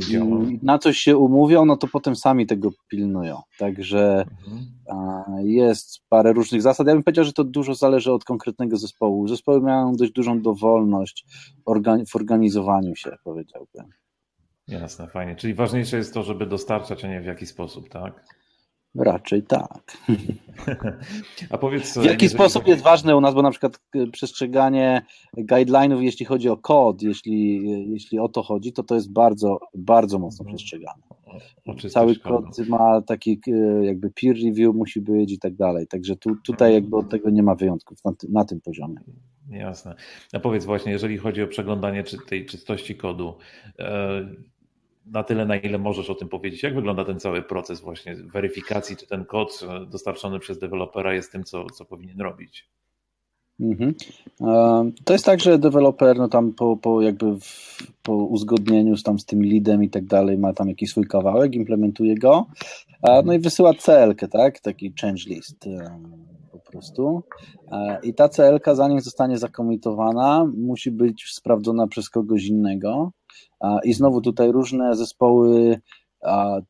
[0.64, 3.42] na coś się umówią, no to potem sami tego pilnują.
[3.58, 5.48] Także mhm.
[5.48, 6.88] jest parę różnych zasad.
[6.88, 9.28] Ja bym powiedział, że to dużo zależy od konkretnego zespołu.
[9.28, 11.26] Zespoły mają dość dużą dowolność
[12.10, 13.86] w organizowaniu się, powiedziałbym.
[14.68, 15.36] Jasne, fajnie.
[15.36, 18.37] Czyli ważniejsze jest to, żeby dostarczać, a nie w jaki sposób, tak?
[18.98, 19.98] Raczej tak.
[21.50, 21.98] A powiedz.
[21.98, 25.02] W jaki sposób jest ważne u nas, bo na przykład y, przestrzeganie
[25.38, 30.20] guideline'ów, jeśli chodzi o kod, jeśli, jeśli o to chodzi, to to jest bardzo, bardzo
[30.20, 30.56] mocno mhm.
[30.56, 31.02] przestrzegane.
[31.90, 35.88] Cały kod ma taki y, jakby peer review musi być i tak dalej.
[35.88, 39.00] Także tu, tutaj jakby od tego nie ma wyjątków na, na tym poziomie.
[39.50, 39.96] Jasne.
[40.34, 43.38] A powiedz właśnie, jeżeli chodzi o przeglądanie tej czystości kodu,
[43.80, 44.28] e,
[45.12, 46.64] na tyle, na ile możesz o tym powiedzieć.
[46.64, 51.32] Jak wygląda ten cały proces właśnie weryfikacji, czy ten kod e, dostarczony przez dewelopera jest
[51.32, 52.70] tym, co, co powinien robić?
[53.60, 53.96] Mhm.
[54.42, 59.04] E, to jest tak, że deweloper no tam po, po jakby w, po uzgodnieniu z,
[59.04, 62.46] tam z tym leadem i tak dalej ma tam jakiś swój kawałek, implementuje go,
[63.26, 66.00] no i wysyła CLK, tak, taki change list e,
[66.52, 67.24] po prostu.
[68.04, 73.12] I ta CLK zanim zostanie zakomitowana musi być sprawdzona przez kogoś innego
[73.84, 75.80] i znowu tutaj różne zespoły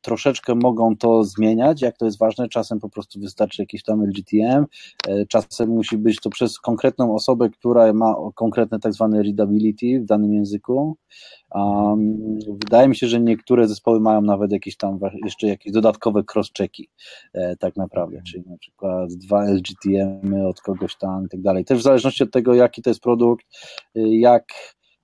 [0.01, 4.65] troszeczkę mogą to zmieniać, jak to jest ważne, czasem po prostu wystarczy jakiś tam LGTM,
[5.07, 10.05] e, czasem musi być to przez konkretną osobę, która ma konkretne tak zwane readability w
[10.05, 10.97] danym języku.
[12.47, 16.89] Wydaje mi się, że niektóre zespoły mają nawet jakieś tam jeszcze jakieś dodatkowe cross-checki
[17.33, 21.65] e, tak naprawdę, czyli na przykład dwa LGTM od kogoś tam i tak dalej.
[21.65, 23.45] Też w zależności od tego, jaki to jest produkt,
[23.95, 24.43] e, jak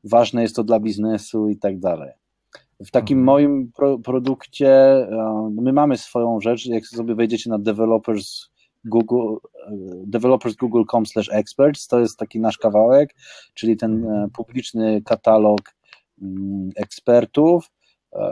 [0.04, 2.12] ważne jest to dla biznesu i tak dalej.
[2.80, 3.26] W takim mhm.
[3.26, 8.50] moim pro, produkcie e, my mamy swoją rzecz, jak sobie wejdziecie na developers
[8.86, 9.36] Google,
[9.68, 9.72] e,
[10.08, 13.16] developersgoogle.com experts, to jest taki nasz kawałek,
[13.54, 15.62] czyli ten e, publiczny katalog
[16.22, 17.72] mm, ekspertów,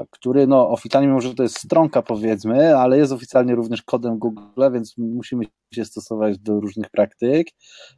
[0.09, 4.61] który no oficjalnie mimo, że to jest stronka powiedzmy, ale jest oficjalnie również kodem Google,
[4.73, 7.47] więc musimy się stosować do różnych praktyk.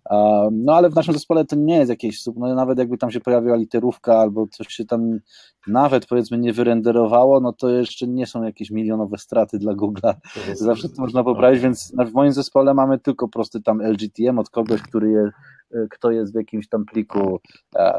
[0.10, 3.20] E, no ale w naszym zespole to nie jest jakieś, no nawet jakby tam się
[3.20, 5.20] pojawiła literówka albo coś się tam
[5.68, 10.14] nawet powiedzmy nie wyrenderowało, no to jeszcze nie są jakieś milionowe straty dla Google'a.
[10.54, 14.82] Zawsze to można poprawić, więc w moim zespole mamy tylko prosty tam LGTM od kogoś,
[14.82, 15.30] który je,
[15.72, 17.40] e, kto jest w jakimś tam pliku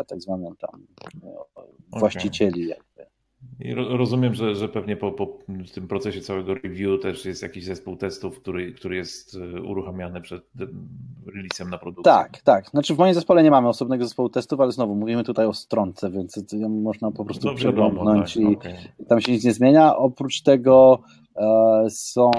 [0.09, 0.87] tak zwanym tam
[1.93, 2.73] właścicieli.
[2.73, 3.14] Okay.
[3.61, 5.39] I rozumiem, że, że pewnie po, po
[5.75, 10.45] tym procesie całego review też jest jakiś zespół testów, który, który jest e, uruchamiany przed
[11.27, 12.13] releasem na produkcję.
[12.13, 12.71] Tak, tak.
[12.71, 16.11] Znaczy w moim zespole nie mamy osobnego zespołu testów, ale znowu mówimy tutaj o stronce,
[16.11, 18.75] więc można po prostu no, przeglądnąć tak, i okay.
[19.09, 19.97] tam się nic nie zmienia.
[19.97, 21.03] Oprócz tego
[21.89, 22.31] są,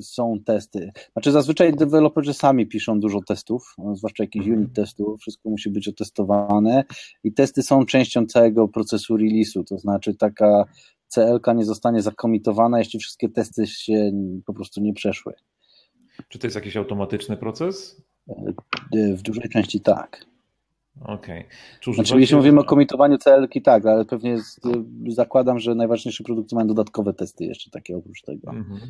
[0.00, 0.92] są testy.
[1.12, 4.62] Znaczy zazwyczaj deweloperzy sami piszą dużo testów, zwłaszcza jakichś mhm.
[4.62, 6.84] unit testów, wszystko musi być otestowane
[7.24, 10.64] i testy są częścią całego procesu release'u, to znaczy taka
[11.08, 14.10] CLK nie zostanie zakomitowana, jeśli wszystkie testy się
[14.46, 15.34] po prostu nie przeszły.
[16.28, 18.02] Czy to jest jakiś automatyczny proces?
[18.96, 20.26] E, w dużej części tak.
[21.00, 21.44] Okej.
[21.82, 21.94] Okay.
[21.94, 24.60] Znaczy, jeśli mówimy o komitowaniu CL-ki, tak, ale pewnie jest,
[25.08, 28.50] zakładam, że najważniejsze produkty mają dodatkowe testy jeszcze takie oprócz tego.
[28.50, 28.80] Mhm.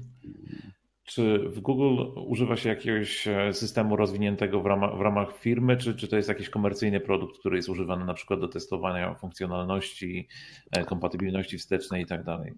[1.09, 5.95] Czy w Google używa się jakiegoś e, systemu rozwiniętego w ramach, w ramach firmy, czy,
[5.95, 10.29] czy to jest jakiś komercyjny produkt, który jest używany na przykład do testowania funkcjonalności,
[10.71, 12.53] e, kompatybilności wstecznej i tak dalej?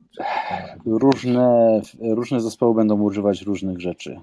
[0.86, 4.20] Różne, różne zespoły będą używać różnych rzeczy.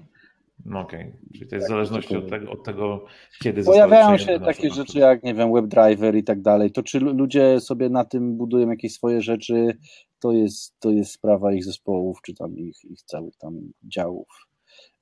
[0.64, 1.20] No okej, okay.
[1.32, 3.04] czyli to jest w zależności od tego, od tego,
[3.42, 6.72] kiedy Pojawiają się takie rzeczy jak, nie wiem, WebDriver i tak dalej.
[6.72, 9.78] To czy ludzie sobie na tym budują jakieś swoje rzeczy,
[10.18, 14.28] to jest, to jest sprawa ich zespołów, czy tam ich, ich całych tam działów.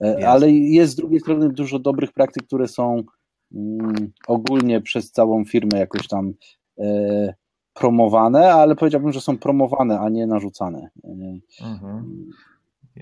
[0.01, 0.25] Yes.
[0.25, 3.03] Ale jest z drugiej strony dużo dobrych praktyk, które są
[3.55, 6.33] mm, ogólnie przez całą firmę jakoś tam
[6.79, 7.35] e,
[7.75, 10.89] promowane, ale powiedziałbym, że są promowane, a nie narzucane.
[11.61, 12.31] Mhm.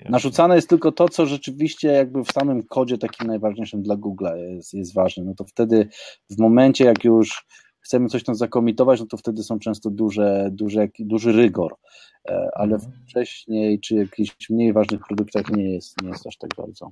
[0.09, 4.73] Narzucane jest tylko to, co rzeczywiście jakby w samym kodzie takim najważniejszym dla Google jest,
[4.73, 5.23] jest ważne.
[5.23, 5.87] No to wtedy
[6.29, 7.45] w momencie, jak już
[7.79, 11.75] chcemy coś tam zakomitować, no to wtedy są często duże, duże, duży rygor,
[12.29, 12.93] e, ale mhm.
[13.07, 16.91] wcześniej czy jakichś mniej ważnych produktach nie jest, nie jest aż tak bardzo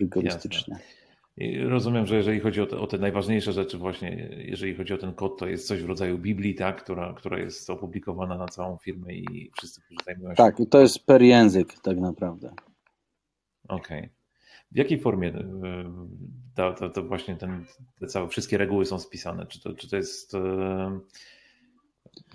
[0.00, 0.74] rygorystycznie.
[0.74, 1.05] Jasne.
[1.36, 4.98] I rozumiem, że jeżeli chodzi o te, o te, najważniejsze rzeczy, właśnie jeżeli chodzi o
[4.98, 8.76] ten kod, to jest coś w rodzaju Biblii, tak, która, która jest opublikowana na całą
[8.76, 10.36] firmę i wszyscy, którzy zajmują się.
[10.36, 12.52] Tak, i to jest per język, tak naprawdę.
[13.68, 13.98] Okej.
[13.98, 14.10] Okay.
[14.72, 15.44] W jakiej formie e,
[16.54, 17.64] to, to, to właśnie ten,
[18.00, 19.46] te całe wszystkie reguły są spisane?
[19.46, 21.00] Czy to, czy to jest e,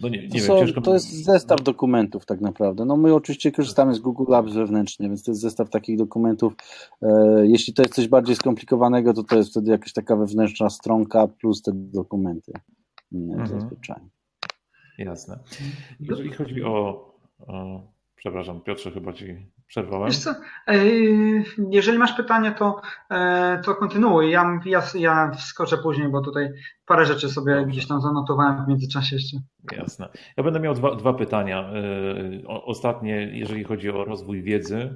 [0.02, 0.82] no nie, nie to, wiem, są, ciężko...
[0.82, 2.86] to jest zestaw dokumentów tak naprawdę.
[2.86, 6.53] No my oczywiście korzystamy z Google Apps wewnętrznie, więc to jest zestaw takich dokumentów.
[7.02, 7.08] E,
[7.48, 11.62] jeśli to jest coś bardziej skomplikowanego, to to jest wtedy jakaś taka wewnętrzna stronka plus
[11.62, 12.52] te dokumenty.
[13.12, 13.60] Nie, mhm.
[13.60, 14.02] zazwyczaj.
[14.98, 15.40] Jasne.
[15.99, 17.06] Jeżeli chodzi o,
[17.40, 17.82] o,
[18.22, 20.11] Przepraszam, Piotrze, chyba ci Przerwałem.
[20.11, 20.35] Co,
[21.69, 24.31] jeżeli masz pytanie, to, e, to kontynuuj.
[24.31, 26.49] Ja, ja, ja wskoczę później, bo tutaj
[26.85, 29.38] parę rzeczy sobie gdzieś tam zanotowałem w międzyczasie jeszcze.
[29.72, 30.10] Jasne.
[30.38, 31.69] Ja będę miał dwa, dwa pytania.
[32.43, 34.95] E, ostatnie, jeżeli chodzi o rozwój wiedzy.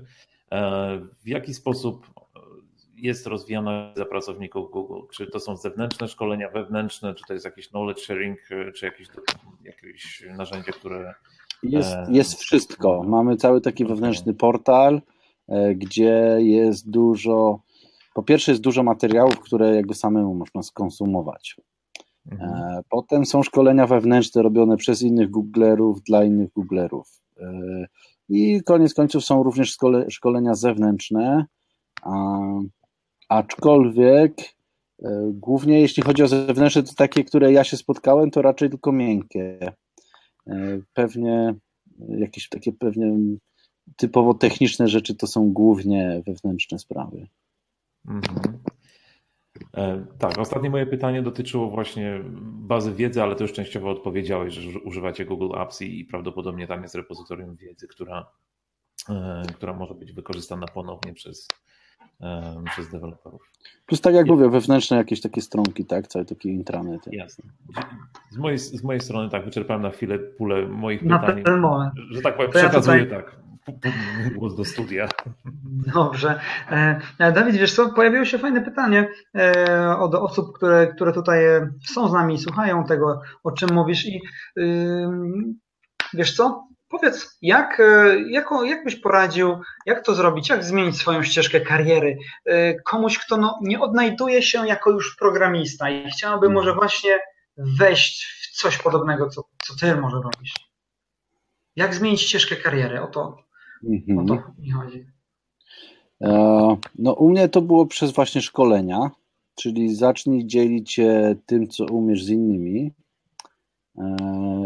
[0.51, 2.07] E, w jaki sposób
[2.95, 5.07] jest rozwijana za pracowników Google?
[5.11, 8.39] Czy to są zewnętrzne szkolenia, wewnętrzne, czy to jest jakiś knowledge sharing,
[8.75, 9.07] czy jakieś,
[9.63, 11.13] jakieś narzędzie, które
[11.69, 13.03] jest, e, jest wszystko.
[13.03, 15.01] Mamy cały taki wewnętrzny portal,
[15.47, 17.59] e, gdzie jest dużo.
[18.13, 21.55] Po pierwsze, jest dużo materiałów, które jakby samemu można skonsumować.
[22.31, 22.83] E, mhm.
[22.89, 27.21] Potem są szkolenia wewnętrzne robione przez innych Googlerów dla innych Googlerów.
[28.29, 31.45] I koniec końców są również szkole, szkolenia zewnętrzne,
[32.03, 32.39] a,
[33.29, 34.33] aczkolwiek
[35.31, 39.73] głównie jeśli chodzi o zewnętrzne, to takie, które ja się spotkałem, to raczej tylko miękkie.
[40.47, 41.55] E, pewnie
[42.09, 43.17] jakieś takie pewnie
[43.95, 47.27] typowo techniczne rzeczy to są głównie wewnętrzne sprawy.
[48.07, 48.59] Mhm.
[49.77, 54.79] E, tak, ostatnie moje pytanie dotyczyło właśnie bazy wiedzy, ale to już częściowo odpowiedziałeś, że
[54.79, 58.31] używacie Google Apps i prawdopodobnie tam jest repozytorium wiedzy, która,
[59.09, 61.47] e, która może być wykorzystana ponownie przez,
[62.65, 63.51] przez deweloperów.
[63.85, 67.09] Plus tak jak mówię, wewnętrzne jakieś takie stronki, tak, całe takie intranety.
[67.13, 67.49] Jasne.
[68.29, 71.43] Z mojej, z mojej strony tak, wyczerpałem na chwilę pulę moich na pytań.
[71.43, 71.93] Ten moment.
[72.11, 73.23] Że tak powiem, to przekazuję ja tutaj...
[73.23, 73.45] tak
[74.35, 75.07] głos do studia.
[75.93, 76.39] Dobrze.
[76.69, 81.39] E, Dawid, wiesz co, pojawiło się fajne pytanie e, od osób, które, które tutaj
[81.85, 84.21] są z nami i słuchają tego, o czym mówisz i
[86.13, 86.67] wiesz co,
[86.99, 89.55] Powiedz, jak, e, jak, jak byś poradził,
[89.85, 94.67] jak to zrobić, jak zmienić swoją ścieżkę kariery e, komuś, kto no, nie odnajduje się
[94.67, 96.77] jako już programista i chciałby może mhm.
[96.77, 97.19] właśnie
[97.57, 100.53] wejść w coś podobnego, co, co ty może robisz?
[101.75, 103.01] Jak zmienić ścieżkę kariery?
[103.01, 103.37] O to,
[103.83, 104.19] mhm.
[104.19, 105.05] o to mi chodzi.
[106.21, 109.11] E, no, u mnie to było przez właśnie szkolenia,
[109.55, 112.91] czyli zacznij dzielić się tym, co umiesz z innymi.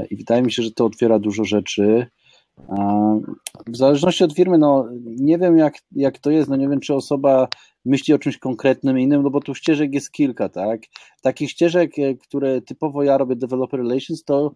[0.09, 2.07] I wydaje mi się, że to otwiera dużo rzeczy.
[3.67, 6.93] W zależności od firmy, no nie wiem jak, jak to jest, no nie wiem czy
[6.93, 7.47] osoba
[7.85, 10.81] myśli o czymś konkretnym innym, no bo tu ścieżek jest kilka, tak?
[11.21, 14.53] Takich ścieżek, e, które typowo ja robię developer relations, to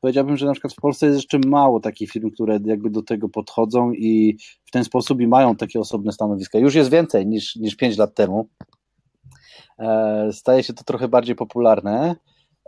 [0.00, 3.28] powiedziałbym, że na przykład w Polsce jest jeszcze mało takich firm, które jakby do tego
[3.28, 6.58] podchodzą i w ten sposób i mają takie osobne stanowiska.
[6.58, 8.48] Już jest więcej niż, niż 5 lat temu.
[9.78, 12.16] E, staje się to trochę bardziej popularne.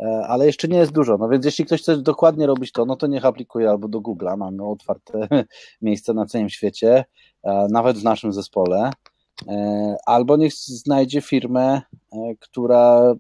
[0.01, 1.19] E, ale jeszcze nie jest dużo.
[1.19, 4.37] No więc jeśli ktoś chce dokładnie robić to, no to niech aplikuje albo do Google'a,
[4.37, 5.29] mamy otwarte
[5.83, 7.05] miejsce na całym świecie,
[7.43, 8.91] e, nawet w naszym zespole,
[9.49, 11.83] e, albo niech znajdzie firmę,
[12.41, 13.15] która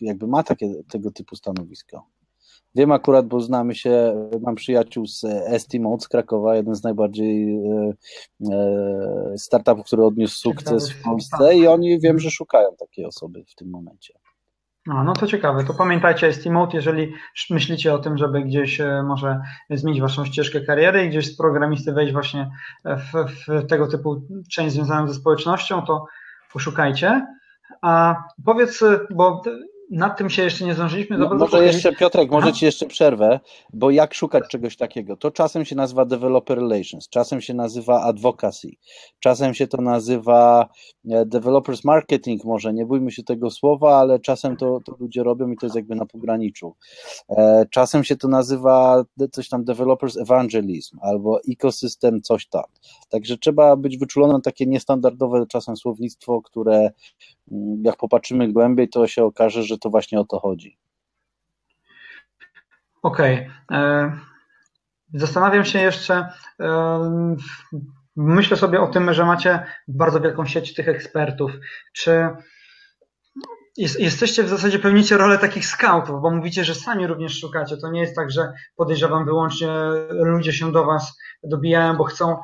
[0.00, 2.06] jakby ma takie, tego typu stanowisko.
[2.74, 7.60] Wiem akurat, bo znamy się, mam przyjaciół z Estimate z Krakowa, jeden z najbardziej
[9.36, 13.70] startupów, który odniósł sukces w Polsce i oni wiem, że szukają takiej osoby w tym
[13.70, 14.14] momencie.
[14.88, 15.64] A, no to ciekawe.
[15.64, 17.12] To pamiętajcie Estimate, jeżeli
[17.50, 19.40] myślicie o tym, żeby gdzieś e, może
[19.70, 22.50] zmienić waszą ścieżkę kariery i gdzieś z programisty wejść właśnie
[22.84, 23.12] w,
[23.46, 26.06] w tego typu część związaną ze społecznością, to
[26.52, 27.26] poszukajcie.
[27.82, 29.42] A powiedz, bo
[29.90, 31.18] nad tym się jeszcze nie zdążyliśmy.
[31.18, 33.40] No, może jeszcze, Piotrek, może Ci jeszcze przerwę,
[33.72, 35.16] bo jak szukać czegoś takiego?
[35.16, 38.70] To czasem się nazywa developer relations, czasem się nazywa advocacy,
[39.20, 40.68] czasem się to nazywa
[41.10, 45.50] e, developers marketing, może nie bójmy się tego słowa, ale czasem to, to ludzie robią
[45.50, 46.74] i to jest jakby na pograniczu.
[47.28, 52.64] E, czasem się to nazywa coś tam developers evangelism albo ecosystem coś tam.
[53.08, 56.90] Także trzeba być wyczulony na takie niestandardowe czasem słownictwo, które
[57.82, 60.78] jak popatrzymy głębiej, to się okaże, że to właśnie o to chodzi.
[63.02, 63.50] Okej.
[63.66, 63.78] Okay.
[63.78, 64.18] E,
[65.14, 66.28] zastanawiam się jeszcze,
[66.60, 67.46] e,
[68.16, 71.52] myślę sobie o tym, że macie bardzo wielką sieć tych ekspertów.
[71.92, 72.28] Czy
[73.76, 77.76] jesteście w zasadzie pełnicie rolę takich scoutów, bo mówicie, że sami również szukacie.
[77.76, 79.68] To nie jest tak, że podejrzewam wyłącznie
[80.10, 82.38] ludzie się do Was dobijają, bo chcą e,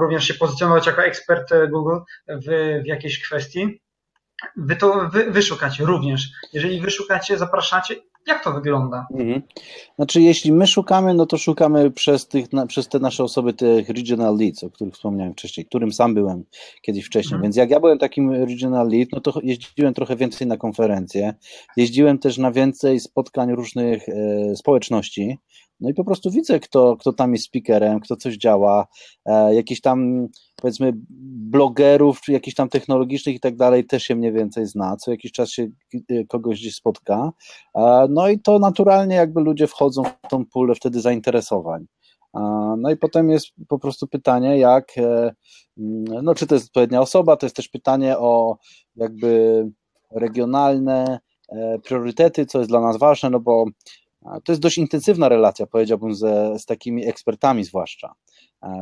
[0.00, 1.96] również się pozycjonować jako ekspert Google
[2.28, 2.46] w,
[2.84, 3.80] w jakiejś kwestii.
[4.56, 6.28] Wy to wy, wy szukacie również.
[6.52, 7.96] Jeżeli wy szukacie, zapraszacie,
[8.26, 9.06] jak to wygląda?
[9.14, 9.42] Mhm.
[9.96, 13.88] Znaczy, jeśli my szukamy, no to szukamy przez, tych, na, przez te nasze osoby, tych
[13.88, 16.44] regional leads, o których wspomniałem wcześniej, którym sam byłem
[16.82, 17.34] kiedyś wcześniej.
[17.34, 17.42] Mhm.
[17.42, 21.34] Więc jak ja byłem takim regional lead, no to jeździłem trochę więcej na konferencje.
[21.76, 25.38] Jeździłem też na więcej spotkań różnych e, społeczności.
[25.80, 28.86] No i po prostu widzę, kto, kto tam jest speakerem, kto coś działa,
[29.26, 30.92] e, jakiś tam powiedzmy
[31.50, 35.32] blogerów, czy jakichś tam technologicznych i tak dalej też się mniej więcej zna, co jakiś
[35.32, 35.68] czas się
[36.10, 37.32] e, kogoś gdzieś spotka,
[37.74, 41.86] e, no i to naturalnie jakby ludzie wchodzą w tą pulę wtedy zainteresowań.
[42.78, 44.94] No i potem jest po prostu pytanie, jak,
[46.22, 48.56] no czy to jest odpowiednia osoba, to jest też pytanie o
[48.96, 49.64] jakby
[50.10, 51.18] regionalne
[51.84, 53.64] priorytety, co jest dla nas ważne, no bo
[54.22, 58.12] to jest dość intensywna relacja, powiedziałbym, ze, z takimi ekspertami zwłaszcza.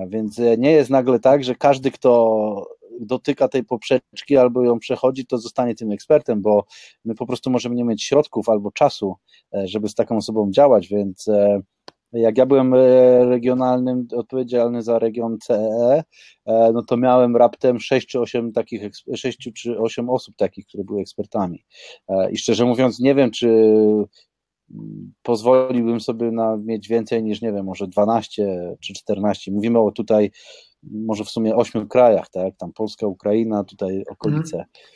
[0.08, 5.38] Więc nie jest nagle tak, że każdy, kto dotyka tej poprzeczki albo ją przechodzi, to
[5.38, 6.64] zostanie tym ekspertem, bo
[7.04, 9.16] my po prostu możemy nie mieć środków albo czasu,
[9.54, 11.60] e, żeby z taką osobą działać, więc e,
[12.12, 12.78] jak ja byłem e,
[13.24, 16.02] regionalnym, odpowiedzialny za region CE,
[16.46, 18.82] no to miałem raptem 6 czy 8 takich,
[19.14, 21.64] 6 czy 8 osób takich, które były ekspertami.
[22.32, 23.74] I szczerze mówiąc, nie wiem, czy
[25.22, 29.52] pozwoliłbym sobie na mieć więcej niż, nie wiem, może 12 czy 14.
[29.52, 30.30] Mówimy o tutaj
[30.82, 32.56] może w sumie ośmiu krajach, tak?
[32.56, 34.56] Tam Polska, Ukraina, tutaj okolice.
[34.56, 34.88] Mhm.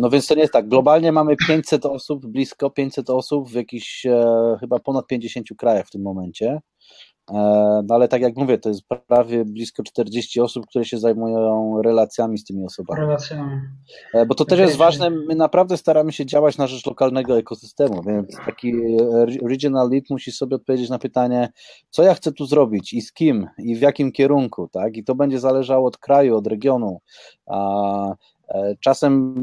[0.00, 0.68] No więc to nie jest tak.
[0.68, 5.90] Globalnie mamy 500 osób, blisko 500 osób w jakichś e, chyba ponad 50 krajach w
[5.90, 6.60] tym momencie.
[7.30, 7.34] E,
[7.88, 12.38] no ale tak jak mówię, to jest prawie blisko 40 osób, które się zajmują relacjami
[12.38, 13.00] z tymi osobami.
[13.00, 13.60] Relacjami.
[14.14, 18.02] E, bo to też jest ważne, my naprawdę staramy się działać na rzecz lokalnego ekosystemu,
[18.02, 18.72] więc taki
[19.48, 21.48] regional lead musi sobie odpowiedzieć na pytanie,
[21.90, 24.96] co ja chcę tu zrobić i z kim i w jakim kierunku, tak?
[24.96, 27.00] I to będzie zależało od kraju, od regionu.
[27.50, 29.34] E, czasem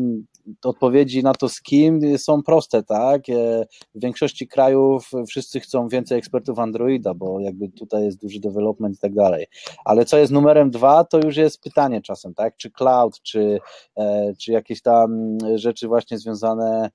[0.63, 3.29] odpowiedzi na to z kim są proste, tak?
[3.29, 3.65] E,
[3.95, 8.99] w większości krajów wszyscy chcą więcej ekspertów Androida, bo jakby tutaj jest duży development i
[8.99, 9.45] tak dalej.
[9.85, 12.57] Ale co jest numerem dwa, to już jest pytanie czasem, tak?
[12.57, 13.59] Czy cloud, czy,
[13.97, 16.89] e, czy jakieś tam rzeczy właśnie związane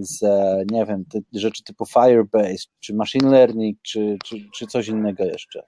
[0.00, 0.20] z,
[0.70, 5.62] nie wiem, rzeczy typu Firebase, czy machine learning, czy, czy, czy coś innego jeszcze.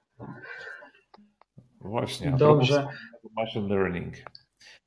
[1.80, 2.32] Właśnie.
[2.38, 2.86] Dobrze.
[3.36, 4.14] Machine learning.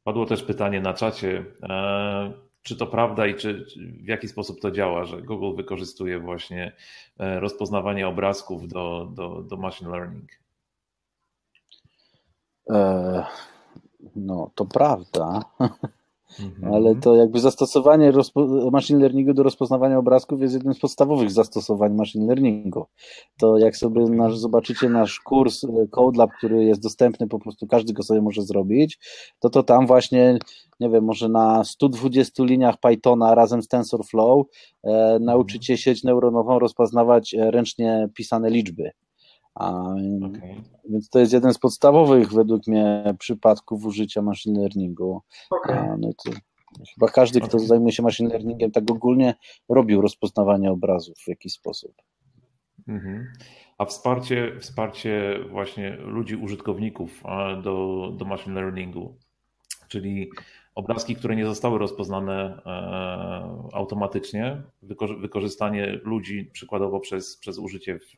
[0.08, 2.32] Padło też pytanie na czacie, e,
[2.62, 3.66] czy to prawda i czy,
[4.04, 6.76] w jaki sposób to działa, że Google wykorzystuje właśnie
[7.20, 10.30] e, rozpoznawanie obrazków do, do, do machine learning?
[12.70, 13.26] E,
[14.16, 15.42] no, to prawda.
[16.40, 16.74] Mhm.
[16.74, 18.12] Ale to jakby zastosowanie
[18.72, 22.86] machine learningu do rozpoznawania obrazków jest jednym z podstawowych zastosowań machine learningu.
[23.40, 27.94] To jak sobie nasz, zobaczycie nasz kurs e, CodeLab, który jest dostępny, po prostu każdy
[27.94, 28.99] go sobie może zrobić,
[29.40, 30.40] to to tam właśnie,
[30.80, 34.48] nie wiem, może na 120 liniach Pythona razem z TensorFlow
[34.84, 38.91] e, nauczycie sieć neuronową rozpoznawać e, ręcznie pisane liczby.
[39.58, 40.64] Okay.
[40.90, 45.22] Więc to jest jeden z podstawowych według mnie przypadków użycia machine learningu.
[45.50, 45.98] Okay.
[46.00, 46.32] No to
[46.94, 47.68] chyba każdy, kto okay.
[47.68, 49.36] zajmuje się machine learningiem, tak ogólnie
[49.70, 51.92] robił rozpoznawanie obrazów w jakiś sposób.
[52.88, 53.28] Mhm.
[53.78, 57.24] A wsparcie, wsparcie właśnie ludzi, użytkowników
[57.64, 59.18] do, do machine learningu,
[59.88, 60.30] czyli
[60.76, 64.62] obrazki, które nie zostały rozpoznane e, automatycznie,
[65.20, 68.16] wykorzystanie ludzi przykładowo przez, przez użycie w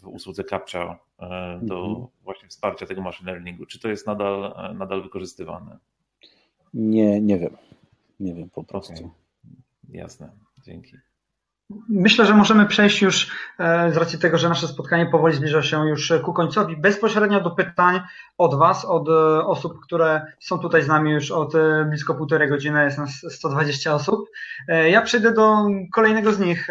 [0.00, 2.06] w usłudze CAPTCHA e, do mhm.
[2.22, 3.66] właśnie wsparcia tego machine learningu.
[3.66, 5.78] Czy to jest nadal, nadal wykorzystywane?
[6.74, 7.56] Nie, nie wiem.
[8.20, 8.92] Nie wiem po prostu.
[8.92, 9.10] Okay.
[9.88, 10.30] Jasne,
[10.64, 10.96] dzięki.
[11.88, 15.88] Myślę, że możemy przejść już e, z racji tego, że nasze spotkanie powoli zbliża się
[15.88, 18.00] już ku końcowi, bezpośrednio do pytań
[18.38, 21.52] od Was, od e, osób, które są tutaj z nami już od
[21.88, 24.30] blisko półtorej godziny, jest nas 120 osób.
[24.90, 26.68] Ja przejdę do kolejnego z nich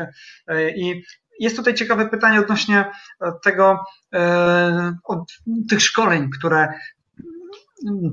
[0.76, 1.04] i
[1.40, 2.86] jest tutaj ciekawe pytanie odnośnie
[3.22, 3.80] e, tego,
[4.14, 5.32] e, od
[5.70, 6.74] tych szkoleń, które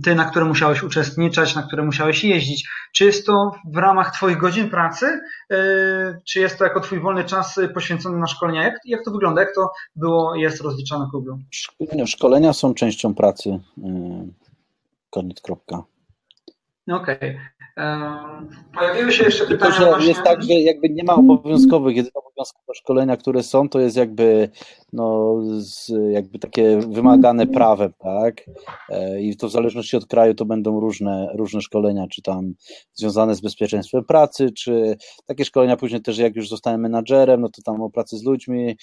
[0.05, 2.69] ty, na które musiałeś uczestniczyć, na które musiałeś jeździć.
[2.93, 5.21] Czy jest to w ramach Twoich godzin pracy,
[5.51, 5.57] e,
[6.25, 8.63] czy jest to jako Twój wolny czas poświęcony na szkolenia?
[8.63, 9.41] Jak, jak to wygląda?
[9.41, 11.33] Jak to było jest rozliczane Google?
[12.07, 13.61] Szkolenia są częścią pracy.
[15.11, 15.83] Koniec, kropka.
[16.89, 17.17] Okej.
[17.17, 17.56] Okay.
[18.75, 19.73] Pojawiły się jeszcze pytania.
[19.73, 20.09] Tylko, że właśnie...
[20.09, 24.49] jest tak, że jakby nie ma obowiązkowych, jedyne obowiązkowe szkolenia, które są, to jest jakby
[24.93, 25.37] no,
[26.11, 28.43] jakby takie wymagane prawem, tak?
[28.89, 32.55] E, I to w zależności od kraju to będą różne, różne szkolenia, czy tam
[32.95, 34.97] związane z bezpieczeństwem pracy, czy
[35.27, 38.77] takie szkolenia później też jak już zostałem menadżerem, no to tam o pracy z ludźmi,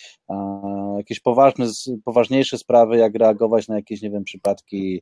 [0.97, 1.65] jakieś poważne,
[2.05, 5.01] poważniejsze sprawy, jak reagować na jakieś, nie wiem, przypadki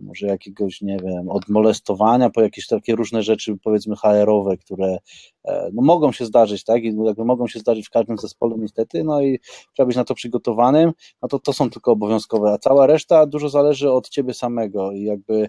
[0.00, 4.98] może jakiegoś, nie wiem, od molestowania po jakieś takie różne rzeczy, powiedzmy HR-owe, które
[5.44, 9.04] e, no, mogą się zdarzyć, tak, i jakby mogą się zdarzyć w każdym zespole niestety,
[9.04, 9.38] no i
[9.74, 10.92] trzeba być na to przygotowanym,
[11.22, 14.92] no to to są tylko obowiązkowe, a cała reszta dużo zależy od ciebie samego.
[14.92, 15.48] I jakby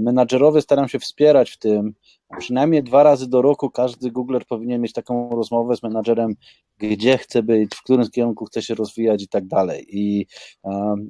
[0.00, 1.94] menadżerowie staram się wspierać w tym,
[2.38, 6.34] przynajmniej dwa razy do roku każdy Googler powinien mieć taką rozmowę z menadżerem,
[6.78, 9.86] gdzie chce być, w którym kierunku chce się rozwijać i tak dalej.
[9.88, 10.26] I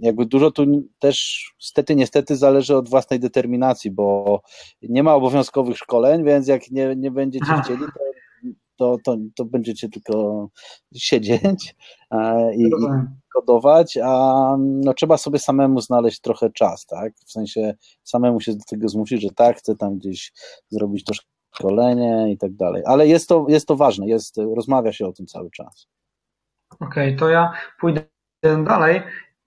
[0.00, 0.64] jakby dużo tu
[0.98, 4.40] też stety, niestety zależy od własnej determinacji, bo
[4.82, 7.62] nie ma obowiązkowych szkoleń, więc jak nie, nie będziecie Aha.
[7.64, 8.08] chcieli, to
[8.78, 10.48] to, to, to będziecie tylko
[10.96, 11.76] siedzieć
[12.56, 12.70] i, i
[13.38, 17.12] kodować, a no, trzeba sobie samemu znaleźć trochę czas, tak?
[17.26, 17.74] W sensie
[18.04, 20.32] samemu się do tego zmusić, że tak, chcę tam gdzieś
[20.70, 21.14] zrobić to
[21.54, 22.82] szkolenie i tak dalej.
[22.86, 25.88] Ale jest to, jest to ważne, jest, rozmawia się o tym cały czas.
[26.80, 28.02] Okej, okay, to ja pójdę
[28.42, 29.02] dalej.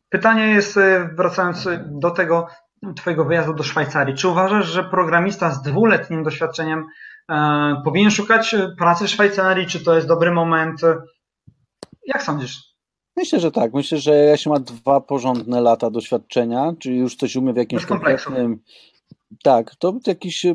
[0.09, 2.47] Pytanie jest, e, wracając do tego
[2.95, 4.15] Twojego wyjazdu do Szwajcarii.
[4.15, 6.85] Czy uważasz, że programista z dwuletnim doświadczeniem
[7.31, 9.67] e, powinien szukać pracy w Szwajcarii?
[9.67, 10.81] Czy to jest dobry moment?
[12.05, 12.70] Jak sądzisz?
[13.21, 13.73] Myślę, że tak.
[13.73, 18.59] Myślę, że jeśli ma dwa porządne lata doświadczenia, czy już coś umie w jakimś konkretnym.
[19.43, 20.45] Tak, to jakiś,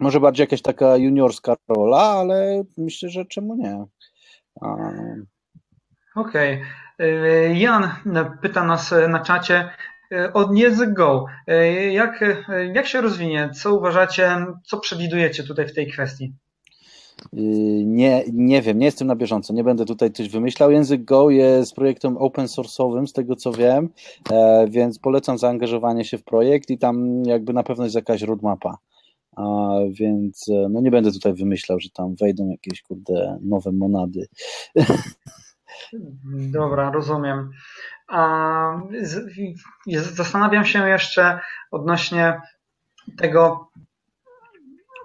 [0.00, 3.84] może bardziej jakaś taka juniorska rola, ale myślę, że czemu nie.
[6.16, 6.62] Okej.
[6.96, 7.54] Okay.
[7.54, 7.90] Jan
[8.42, 9.70] pyta nas na czacie
[10.32, 11.26] od Język Go.
[11.90, 12.24] Jak,
[12.74, 13.50] jak się rozwinie?
[13.54, 16.34] Co uważacie, co przewidujecie tutaj w tej kwestii?
[17.32, 20.70] Yy, nie, nie wiem, nie jestem na bieżąco, nie będę tutaj coś wymyślał.
[20.70, 23.88] Język Go jest projektem open source'owym, z tego co wiem,
[24.32, 28.78] e, więc polecam zaangażowanie się w projekt i tam jakby na pewno jest jakaś roadmapa.
[29.90, 34.26] Więc e, no nie będę tutaj wymyślał, że tam wejdą jakieś kurde nowe monady.
[36.52, 37.50] Dobra, rozumiem.
[39.86, 42.40] Zastanawiam się jeszcze odnośnie
[43.18, 43.68] tego,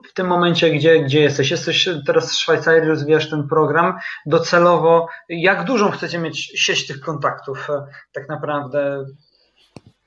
[0.10, 1.52] w tym momencie, gdzie, gdzie jesteś?
[1.52, 3.94] Jesteś teraz w Szwajcarii, rozwijasz ten program.
[4.26, 9.06] Docelowo, jak dużą chcecie mieć sieć tych kontaktów e, tak naprawdę?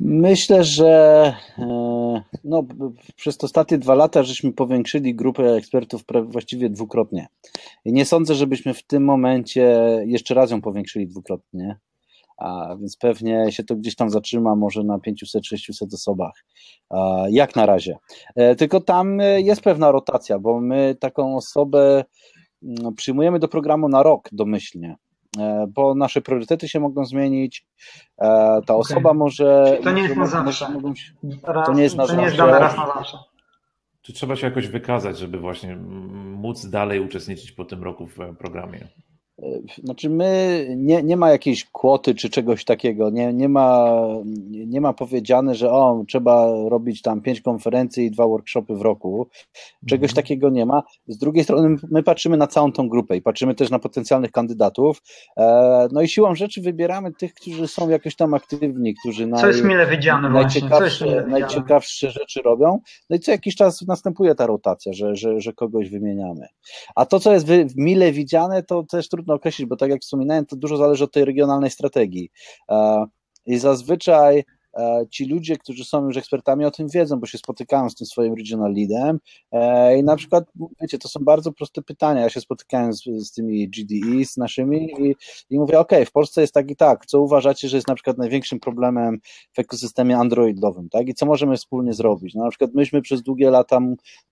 [0.01, 2.62] Myślę, że e, no,
[3.16, 7.27] przez ostatnie dwa lata żeśmy powiększyli grupę ekspertów właściwie dwukrotnie.
[7.85, 11.77] I nie sądzę, żebyśmy w tym momencie jeszcze raz ją powiększyli dwukrotnie
[12.36, 16.44] a więc pewnie się to gdzieś tam zatrzyma może na 500-600 osobach,
[17.30, 17.96] jak na razie.
[18.36, 22.04] E, tylko tam e, jest pewna rotacja, bo my taką osobę
[22.62, 24.96] mm, przyjmujemy do programu na rok domyślnie,
[25.38, 27.66] e, bo nasze priorytety się mogą zmienić,
[28.66, 29.18] ta osoba okay.
[29.18, 29.78] może...
[29.82, 30.70] to nie jest na zawsze.
[30.70, 30.92] Mogą,
[31.66, 33.18] to nie jest na to nie jest dane raz na zawsze.
[34.02, 38.88] Czy trzeba się jakoś wykazać, żeby właśnie móc dalej uczestniczyć po tym roku w programie?
[39.84, 43.98] Znaczy my, nie, nie ma jakiejś kwoty czy czegoś takiego, nie, nie, ma,
[44.46, 49.28] nie ma powiedziane, że o, trzeba robić tam pięć konferencji i dwa workshopy w roku,
[49.88, 50.16] czegoś mhm.
[50.16, 50.82] takiego nie ma.
[51.06, 55.02] Z drugiej strony my patrzymy na całą tą grupę i patrzymy też na potencjalnych kandydatów,
[55.36, 59.46] e, no i siłą rzeczy wybieramy tych, którzy są jakoś tam aktywni, którzy naj, co
[59.46, 62.78] jest mile widziane najciekawsze, mile najciekawsze rzeczy robią,
[63.10, 66.46] no i co jakiś czas następuje ta rotacja, że, że, że kogoś wymieniamy.
[66.94, 67.46] A to, co jest
[67.76, 71.12] mile widziane, to też trudno trudno określić, bo tak jak wspominałem, to dużo zależy od
[71.12, 72.30] tej regionalnej strategii.
[72.70, 73.06] E,
[73.46, 74.44] I zazwyczaj
[75.11, 78.35] ci ludzie, którzy są już ekspertami o tym wiedzą, bo się spotykałem z tym swoim
[78.35, 79.19] regional leadem.
[79.53, 80.44] E, i na przykład,
[80.81, 84.90] wiecie, to są bardzo proste pytania, ja się spotykałem z, z tymi GDE, z naszymi
[84.99, 85.16] i,
[85.51, 88.19] i mówię, ok, w Polsce jest tak i tak, co uważacie, że jest na przykład
[88.19, 89.19] największym problemem
[89.53, 93.51] w ekosystemie androidowym, tak, i co możemy wspólnie zrobić, no na przykład myśmy przez długie
[93.51, 93.81] lata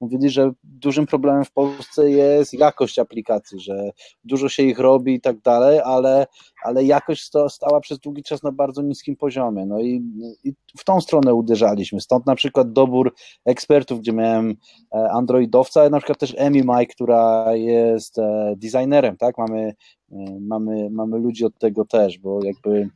[0.00, 3.90] mówili, że dużym problemem w Polsce jest jakość aplikacji, że
[4.24, 6.26] dużo się ich robi i tak dalej, ale,
[6.62, 10.02] ale jakość stała przez długi czas na bardzo niskim poziomie, no i
[10.44, 12.00] i w tą stronę uderzaliśmy.
[12.00, 13.14] Stąd na przykład dobór
[13.44, 14.54] ekspertów, gdzie miałem
[14.94, 19.38] e, androidowca, ale na przykład też Emi Mike, która jest e, designerem, tak?
[19.38, 19.74] Mamy,
[20.12, 22.88] e, mamy, mamy ludzi od tego też, bo jakby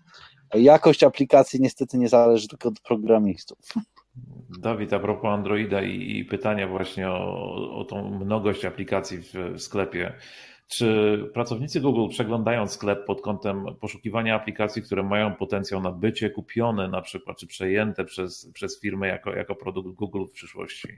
[0.54, 3.58] jakość aplikacji niestety nie zależy tylko od programistów.
[4.58, 9.60] Dawid, a propos Androida i, i pytania właśnie o, o tą mnogość aplikacji w, w
[9.60, 10.12] sklepie.
[10.68, 16.88] Czy pracownicy Google przeglądają sklep pod kątem poszukiwania aplikacji, które mają potencjał na bycie kupione
[16.88, 20.88] na przykład, czy przejęte przez, przez firmę jako, jako produkt Google w przyszłości?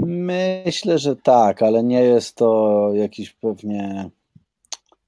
[0.00, 4.10] Myślę, że tak, ale nie jest to jakiś pewnie.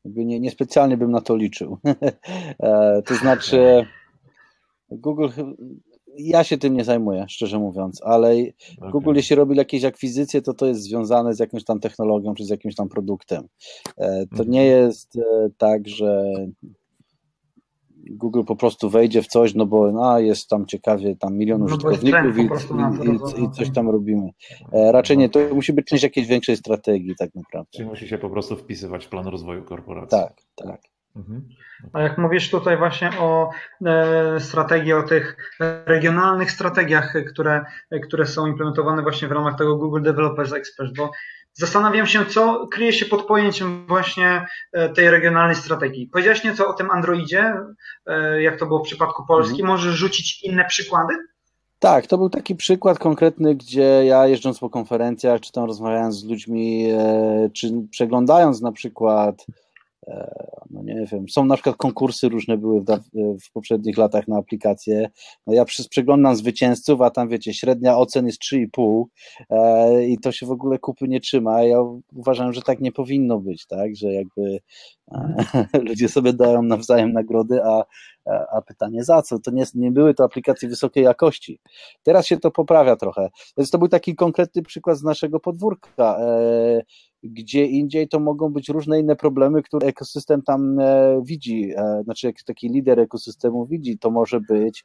[0.05, 1.79] Nie, niespecjalnie bym na to liczył.
[2.63, 3.87] E, to znaczy,
[4.91, 5.29] Google
[6.19, 8.29] ja się tym nie zajmuję, szczerze mówiąc, ale
[8.79, 8.91] okay.
[8.91, 12.51] Google, jeśli robi jakieś akwizycje, to to jest związane z jakąś tam technologią czy z
[12.51, 13.49] jakimś tam produktem.
[13.99, 14.87] E, to nie mhm.
[14.87, 16.25] jest e, tak, że
[18.11, 21.67] Google po prostu wejdzie w coś, no bo no, jest tam ciekawie, tam milion no
[21.67, 22.43] użytkowników i,
[23.41, 24.31] i, i, coś tam robimy.
[24.73, 27.71] E, raczej nie, to musi być część jakiejś większej strategii tak naprawdę.
[27.71, 30.19] Czyli musi się po prostu wpisywać w plan rozwoju korporacji.
[30.19, 30.92] Tak, tak.
[31.17, 31.49] Mhm.
[31.93, 33.51] A jak mówisz tutaj właśnie o
[33.87, 35.37] e, strategii, o tych
[35.87, 37.65] regionalnych strategiach, które,
[38.03, 41.11] które są implementowane właśnie w ramach tego Google Developers Expert, bo
[41.53, 46.09] zastanawiam się, co kryje się pod pojęciem właśnie e, tej regionalnej strategii.
[46.13, 47.55] Powiedziałeś nieco o tym Androidzie,
[48.07, 49.61] e, jak to było w przypadku Polski.
[49.61, 49.69] Mhm.
[49.69, 51.15] Możesz rzucić inne przykłady?
[51.79, 56.25] Tak, to był taki przykład konkretny, gdzie ja jeżdżąc po konferencjach, czy tam rozmawiając z
[56.25, 56.89] ludźmi,
[57.55, 59.47] czy przeglądając na przykład
[60.71, 62.85] no nie wiem, są na przykład konkursy różne były w,
[63.47, 65.11] w poprzednich latach na aplikacje.
[65.47, 69.05] No ja przeglądam zwycięzców, a tam wiecie, średnia ocen jest 3,5
[69.51, 71.63] e, i to się w ogóle kupy nie trzyma.
[71.63, 71.79] Ja
[72.15, 74.59] uważam, że tak nie powinno być, tak, że jakby
[75.13, 75.45] e,
[75.89, 77.85] ludzie sobie dają nawzajem nagrody, a,
[78.53, 79.39] a pytanie za co?
[79.39, 81.61] To nie, nie były to aplikacje wysokiej jakości.
[82.03, 83.29] Teraz się to poprawia trochę.
[83.57, 86.17] Więc to był taki konkretny przykład z naszego podwórka.
[86.21, 86.83] E,
[87.23, 92.27] gdzie indziej to mogą być różne inne problemy, które ekosystem tam e, widzi, e, znaczy
[92.27, 94.85] jak taki lider ekosystemu widzi, to może być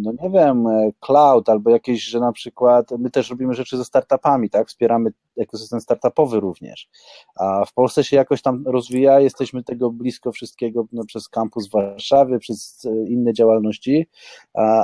[0.00, 0.64] no nie wiem,
[1.00, 5.80] cloud albo jakieś, że na przykład my też robimy rzeczy ze startupami, tak, wspieramy ekosystem
[5.80, 6.88] startupowy również,
[7.36, 11.72] a w Polsce się jakoś tam rozwija, jesteśmy tego blisko wszystkiego no, przez kampus w
[11.72, 14.06] Warszawie, przez e, inne działalności,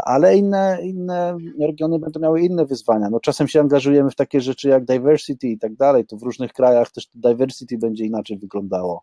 [0.05, 4.69] ale inne, inne regiony będą miały inne wyzwania, no czasem się angażujemy w takie rzeczy
[4.69, 9.01] jak diversity i tak dalej, to w różnych krajach też diversity będzie inaczej wyglądało.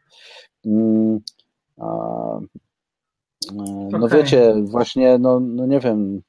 [0.65, 1.19] Mm,
[3.91, 4.09] no okay.
[4.09, 6.21] wiecie, właśnie, no, no nie wiem,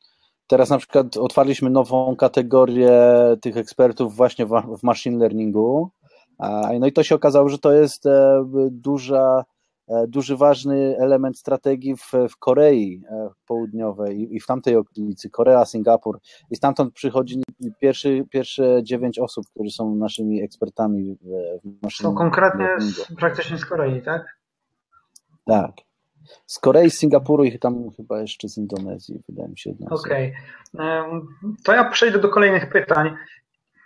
[0.47, 2.93] teraz na przykład otwarliśmy nową kategorię
[3.43, 5.91] tych ekspertów właśnie w, machine learningu,
[6.81, 9.45] no i to się okazało, że to jest e, duża,
[9.89, 15.65] e, duży, ważny element strategii w, w Korei e, Południowej i w tamtej okolicy, Korea,
[15.65, 16.19] Singapur
[16.51, 17.43] i stamtąd przychodzi
[17.81, 21.25] pierwszy, pierwsze dziewięć osób, którzy są naszymi ekspertami w,
[21.65, 24.39] w machine Są konkretnie z, praktycznie z Korei, tak?
[25.45, 25.73] Tak.
[26.47, 29.71] Z Korei, z Singapuru i tam chyba jeszcze z Indonezji, wydaje mi się.
[29.91, 30.35] Okej.
[30.75, 31.23] Okay.
[31.65, 33.17] To ja przejdę do kolejnych pytań.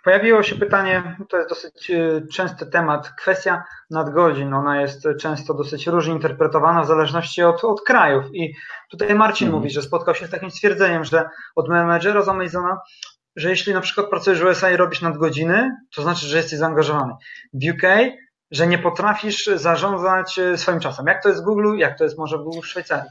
[0.03, 4.53] Pojawiło się pytanie, to jest dosyć e, częsty temat, kwestia nadgodzin.
[4.53, 8.25] Ona jest często dosyć różnie interpretowana w zależności od, od krajów.
[8.33, 8.53] I
[8.91, 9.61] tutaj Marcin mhm.
[9.61, 12.77] mówi, że spotkał się z takim stwierdzeniem, że od menedżera z Amazona,
[13.35, 17.13] że jeśli na przykład pracujesz w USA i robisz nadgodziny, to znaczy, że jesteś zaangażowany.
[17.53, 17.83] W UK
[18.51, 21.07] że nie potrafisz zarządzać e, swoim czasem.
[21.07, 23.09] Jak to jest w Google, jak to jest może w Google w Szwajcarii?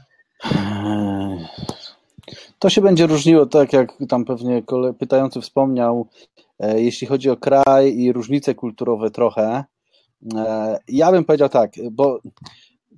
[2.59, 4.63] To się będzie różniło, tak jak tam pewnie
[4.99, 6.07] pytający wspomniał,
[6.59, 9.63] e, jeśli chodzi o kraj i różnice kulturowe trochę.
[10.35, 12.19] E, ja bym powiedział tak, bo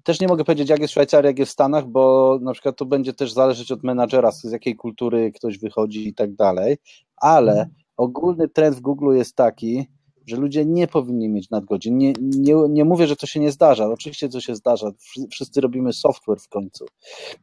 [0.03, 2.77] też nie mogę powiedzieć, jak jest w Szwajcarii, jak jest w Stanach, bo na przykład
[2.77, 6.77] to będzie też zależeć od menadżera, z jakiej kultury ktoś wychodzi i tak dalej,
[7.17, 7.69] ale mhm.
[7.97, 9.87] ogólny trend w Google jest taki,
[10.29, 11.97] że ludzie nie powinni mieć nadgodzin.
[11.97, 13.87] Nie, nie, nie mówię, że to się nie zdarza.
[13.87, 14.91] Oczywiście to się zdarza.
[15.31, 16.85] Wszyscy robimy software w końcu.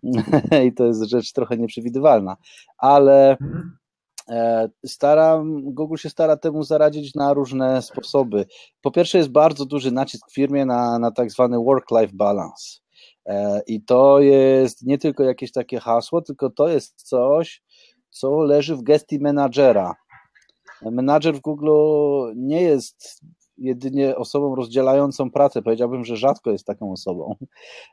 [0.66, 2.36] I to jest rzecz trochę nieprzewidywalna.
[2.78, 3.36] Ale
[4.28, 8.46] e, staram, Google się stara temu zaradzić na różne sposoby.
[8.82, 12.80] Po pierwsze jest bardzo duży nacisk w firmie na, na tak zwany work-life balance.
[13.26, 17.62] E, I to jest nie tylko jakieś takie hasło, tylko to jest coś,
[18.10, 19.94] co leży w gestii menadżera
[20.82, 21.70] menadżer w Google
[22.36, 23.20] nie jest
[23.59, 25.62] jedynie osobą rozdzielającą pracę.
[25.62, 27.35] Powiedziałbym, że rzadko jest taką osobą.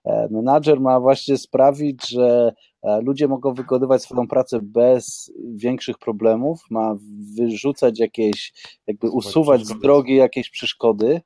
[0.05, 2.53] E, menadżer ma właśnie sprawić, że
[2.83, 6.95] e, ludzie mogą wykonywać swoją pracę bez większych problemów, ma
[7.37, 8.53] wyrzucać jakieś,
[8.87, 11.21] jakby usuwać z drogi jakieś przeszkody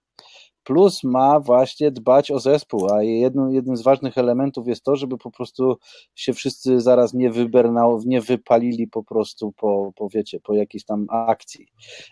[0.68, 5.18] plus ma właśnie dbać o zespół, a jednym, jednym z ważnych elementów jest to, żeby
[5.18, 5.78] po prostu
[6.16, 11.06] się wszyscy zaraz nie wybernał, nie wypalili po prostu po, po wiecie, po jakiejś tam
[11.10, 11.68] akcji.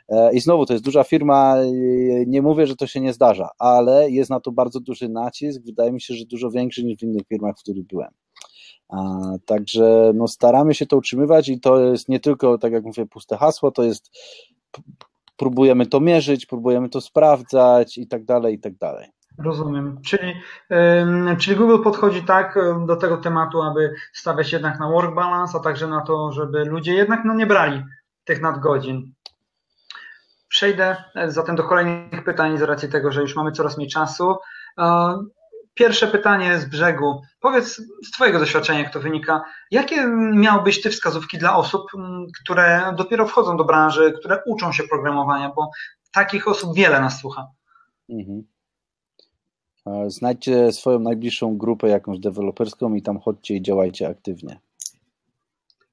[0.10, 1.66] E, I znowu, to jest duża firma, e,
[2.28, 5.92] nie mówię, że to się nie zdarza, ale jest na to bardzo duży nacisk, wydaje
[5.92, 8.12] mi się, że dużo większy niż w innych firmach, w których byłem.
[8.90, 8.98] A,
[9.46, 13.38] także no, staramy się to utrzymywać i to jest nie tylko, tak jak mówię, puste
[13.38, 14.12] hasło, to jest
[15.38, 19.10] próbujemy to mierzyć, próbujemy to sprawdzać i tak dalej, i tak dalej.
[19.38, 20.02] Rozumiem.
[20.06, 20.34] Czyli,
[21.40, 25.88] czyli Google podchodzi tak do tego tematu, aby stawiać jednak na work balance, a także
[25.88, 27.84] na to, żeby ludzie jednak no, nie brali
[28.24, 29.14] tych nadgodzin.
[30.48, 34.36] Przejdę e, zatem do kolejnych pytań z racji tego, że już mamy coraz mniej czasu.
[35.76, 37.22] E, Pierwsze pytanie z brzegu.
[37.40, 42.94] Powiedz z Twojego doświadczenia, jak to wynika, jakie miałbyś Ty wskazówki dla osób, mm, które
[42.98, 45.70] dopiero wchodzą do branży, które uczą się programowania, bo
[46.12, 47.48] takich osób wiele nas słucha.
[48.10, 48.44] Mhm.
[50.08, 54.60] Znajdźcie swoją najbliższą grupę jakąś deweloperską i tam chodźcie i działajcie aktywnie.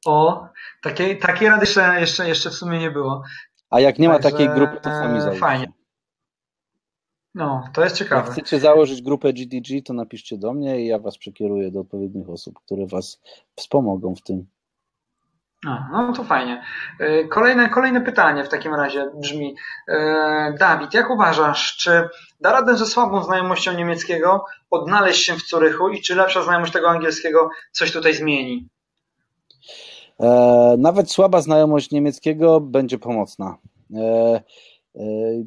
[0.07, 0.49] O,
[0.83, 3.23] takiej, takiej rady jeszcze, jeszcze, jeszcze w sumie nie było.
[3.71, 5.41] A jak nie Także, ma takiej grupy, to sami załóżcie.
[5.41, 5.73] Fajnie.
[7.35, 8.23] No, to jest ciekawe.
[8.23, 12.31] Jak chcecie założyć grupę GDG, to napiszcie do mnie i ja was przekieruję do odpowiednich
[12.31, 13.21] osób, które was
[13.57, 14.47] wspomogą w tym.
[15.67, 16.63] A, no to fajnie.
[17.01, 19.57] E, kolejne, kolejne pytanie w takim razie brzmi.
[19.89, 22.09] E, Dawid, jak uważasz, czy
[22.41, 26.91] da radę ze słabą znajomością niemieckiego odnaleźć się w Curychu i czy lepsza znajomość tego
[26.91, 28.69] angielskiego coś tutaj zmieni?
[30.79, 33.57] Nawet słaba znajomość niemieckiego będzie pomocna.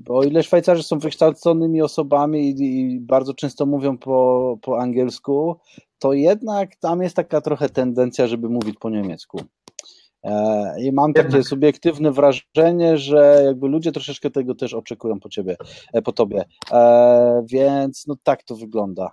[0.09, 5.59] O ile Szwajcarzy są wykształconymi osobami i, i, bardzo często mówią po, po angielsku,
[5.99, 9.39] to jednak tam jest taka trochę tendencja, żeby mówić po niemiecku.
[10.25, 15.55] E, I mam takie subiektywne wrażenie, że jakby ludzie troszeczkę tego też oczekują po ciebie,
[15.93, 16.43] e, po tobie.
[16.71, 19.09] E, więc no tak to wygląda.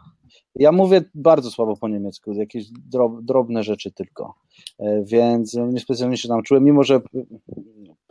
[0.55, 2.67] Ja mówię bardzo słabo po niemiecku, jakieś
[3.23, 4.35] drobne rzeczy tylko,
[5.05, 7.01] więc niespecjalnie się nauczyłem, mimo że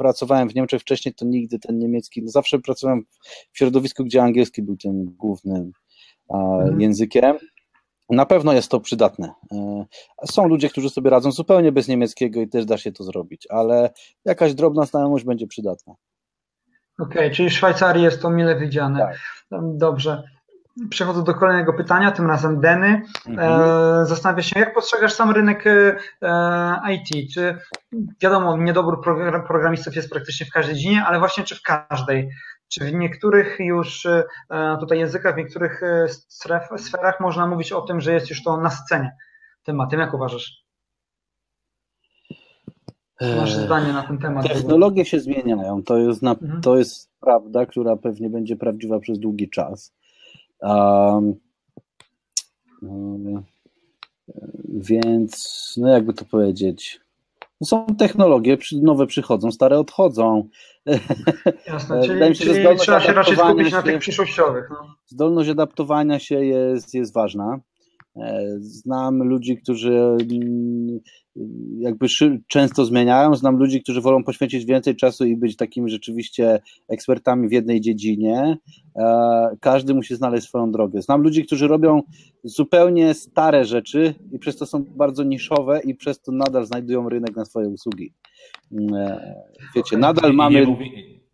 [0.02, 3.03] pracowałem w Niemczech wcześniej, to nigdy ten niemiecki, no zawsze pracowałem
[3.52, 5.72] w środowisku, gdzie angielski był tym głównym
[6.34, 6.82] mhm.
[6.82, 7.38] językiem.
[8.10, 9.34] Na pewno jest to przydatne.
[9.52, 9.86] E,
[10.26, 13.90] są ludzie, którzy sobie radzą zupełnie bez niemieckiego i też da się to zrobić, ale
[14.26, 15.94] jakaś drobna znajomość będzie przydatna.
[16.99, 18.99] Okej, okay, czyli w Szwajcarii jest to mile widziane.
[18.99, 19.18] Tak.
[19.61, 20.23] Dobrze.
[20.89, 23.02] Przechodzę do kolejnego pytania, tym razem Deny.
[23.27, 23.61] Mhm.
[24.02, 25.95] E, zastanawia się, jak postrzegasz sam rynek e,
[26.89, 27.34] IT?
[27.34, 27.57] Czy
[28.22, 29.02] wiadomo, niedobór
[29.48, 32.30] programistów jest praktycznie w każdej dziedzinie, ale właśnie czy w każdej?
[32.68, 34.23] Czy w niektórych już e,
[34.80, 36.07] tutaj językach, w niektórych e,
[36.77, 39.15] sferach można mówić o tym, że jest już to na scenie
[39.64, 39.99] tematem?
[39.99, 40.61] Jak uważasz?
[43.22, 44.48] Masz e, zdanie na ten temat?
[44.48, 45.84] Technologie się zmieniają.
[45.84, 46.61] To jest, na, mhm.
[46.61, 49.93] to jest prawda, która pewnie będzie prawdziwa przez długi czas.
[50.61, 51.35] Um,
[54.69, 57.01] więc, no jakby to powiedzieć,
[57.63, 60.49] są technologie, nowe przychodzą, stare odchodzą.
[61.67, 64.69] Jasne, czyli, mi się, czyli że trzeba się raczej skupić na tych przyszłościowych.
[64.69, 64.95] No.
[65.05, 67.59] Zdolność adaptowania się jest, jest ważna.
[68.15, 69.93] E, znam ludzi, którzy
[70.31, 70.99] mm,
[71.80, 72.08] jakby
[72.48, 73.36] często zmieniają.
[73.36, 76.60] Znam ludzi, którzy wolą poświęcić więcej czasu i być takimi rzeczywiście
[76.90, 78.58] ekspertami w jednej dziedzinie.
[78.95, 81.02] E, każdy musi znaleźć swoją drogę.
[81.02, 82.02] Znam ludzi, którzy robią
[82.44, 87.36] zupełnie stare rzeczy i przez to są bardzo niszowe i przez to nadal znajdują rynek
[87.36, 88.14] na swoje usługi.
[88.72, 89.36] Mm, e,
[89.76, 90.68] wiecie, nadal mamy.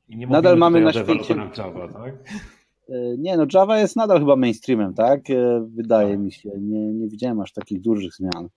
[0.10, 1.36] nadal mamy na świecie.
[1.58, 2.16] Java, tak?
[2.90, 5.22] E, nie, no Java jest nadal chyba mainstreamem, tak?
[5.68, 6.50] Wydaje mi się.
[6.60, 8.50] Nie, nie widziałem aż takich dużych zmian.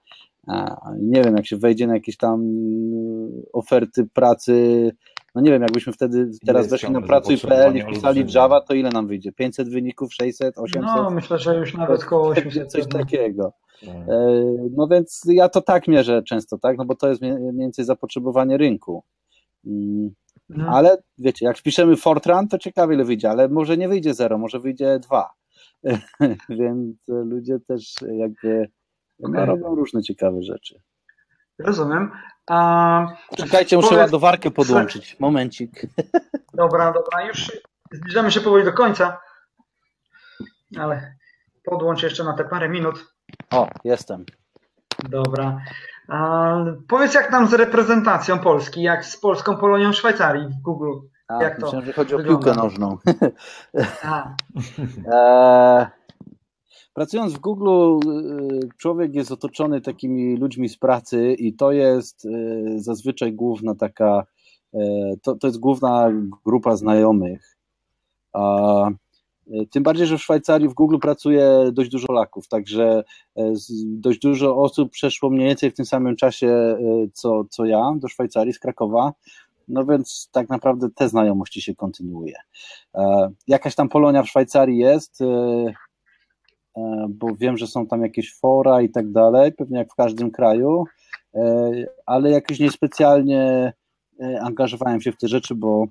[1.01, 4.91] Nie wiem, jak się wejdzie na jakieś tam y, oferty pracy,
[5.35, 9.07] no nie wiem, jakbyśmy wtedy teraz weszli na pracuj.pl i wpisali Java, to ile nam
[9.07, 9.33] wyjdzie?
[9.33, 10.83] 500 wyników, 600, 800?
[10.83, 12.73] No, myślę, że już nawet koło 800.
[12.73, 13.53] Coś takiego.
[13.81, 13.97] Tak.
[13.97, 14.45] E,
[14.77, 16.79] no więc ja to tak mierzę często, tak?
[16.79, 19.05] No bo to jest mniej więcej zapotrzebowanie rynku.
[19.67, 20.11] Mm,
[20.49, 20.69] no.
[20.69, 24.61] Ale wiecie, jak wpiszemy Fortran, to ciekawie ile wyjdzie, ale może nie wyjdzie 0, może
[24.61, 25.31] wyjdzie 2.
[26.49, 28.69] Więc ludzie też jakby
[29.22, 29.47] Okay.
[29.47, 30.80] robią różne ciekawe rzeczy.
[31.59, 32.12] Rozumiem.
[32.51, 33.06] A,
[33.36, 34.02] Czekajcie, muszę powiedz...
[34.02, 35.16] ładowarkę podłączyć.
[35.20, 35.86] Momencik.
[36.55, 37.52] Dobra, dobra, już
[37.92, 39.20] zbliżamy się powoli do końca,
[40.78, 41.14] ale
[41.64, 43.14] podłącz jeszcze na te parę minut.
[43.51, 44.24] O, jestem.
[45.09, 45.60] Dobra.
[46.09, 46.55] A,
[46.88, 50.92] powiedz, jak tam z reprezentacją Polski, jak z polską Polonią Szwajcarii w Google?
[51.28, 52.32] A, jak myślałem, to że chodzi wygląda?
[52.32, 52.98] o piłkę nożną.
[55.12, 55.90] e,
[56.95, 62.75] Pracując w Google, y, człowiek jest otoczony takimi ludźmi z pracy i to jest y,
[62.77, 64.27] zazwyczaj główna taka,
[64.75, 64.79] y,
[65.23, 66.12] to, to jest główna
[66.45, 67.57] grupa znajomych.
[68.33, 68.91] A,
[69.71, 73.05] tym bardziej, że w Szwajcarii w Google pracuje dość dużo laków, także
[73.85, 76.77] dość dużo osób przeszło mniej więcej w tym samym czasie
[77.12, 79.12] co, co ja do Szwajcarii z Krakowa.
[79.69, 82.35] No więc tak naprawdę te znajomości się kontynuuje.
[83.47, 85.73] Jakaś tam Polonia w Szwajcarii jest, E,
[87.09, 90.84] bo wiem, że są tam jakieś fora i tak dalej, pewnie jak w każdym kraju,
[91.34, 91.70] e,
[92.06, 93.72] ale jakoś niespecjalnie
[94.20, 95.86] e, angażowałem się w te rzeczy, bo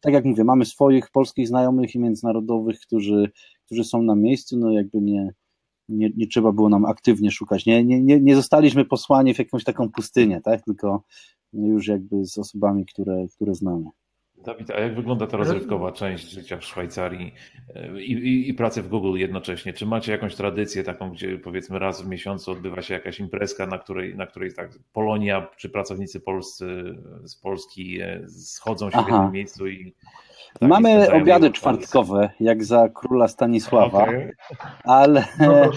[0.00, 3.30] tak jak mówię, mamy swoich polskich znajomych i międzynarodowych, którzy,
[3.66, 5.34] którzy są na miejscu, no jakby nie,
[5.88, 7.66] nie, nie trzeba było nam aktywnie szukać.
[7.66, 10.62] Nie, nie, nie, nie zostaliśmy posłani w jakąś taką pustynię, tak?
[10.64, 11.02] tylko
[11.52, 13.90] już jakby z osobami, które, które znamy.
[14.46, 17.34] Dawid, a jak wygląda ta rozrywkowa część życia w Szwajcarii
[17.74, 19.72] e, i, i, i pracy w Google jednocześnie?
[19.72, 23.78] Czy macie jakąś tradycję taką, gdzie powiedzmy raz w miesiącu odbywa się jakaś imprezka, na
[23.78, 29.06] której, na której tak Polonia czy pracownicy polscy z Polski e, schodzą się Aha.
[29.06, 29.94] w jednym miejscu i
[30.60, 34.32] tak, Mamy obiady czwartkowe, jak za króla Stanisława, okay.
[34.84, 35.70] ale no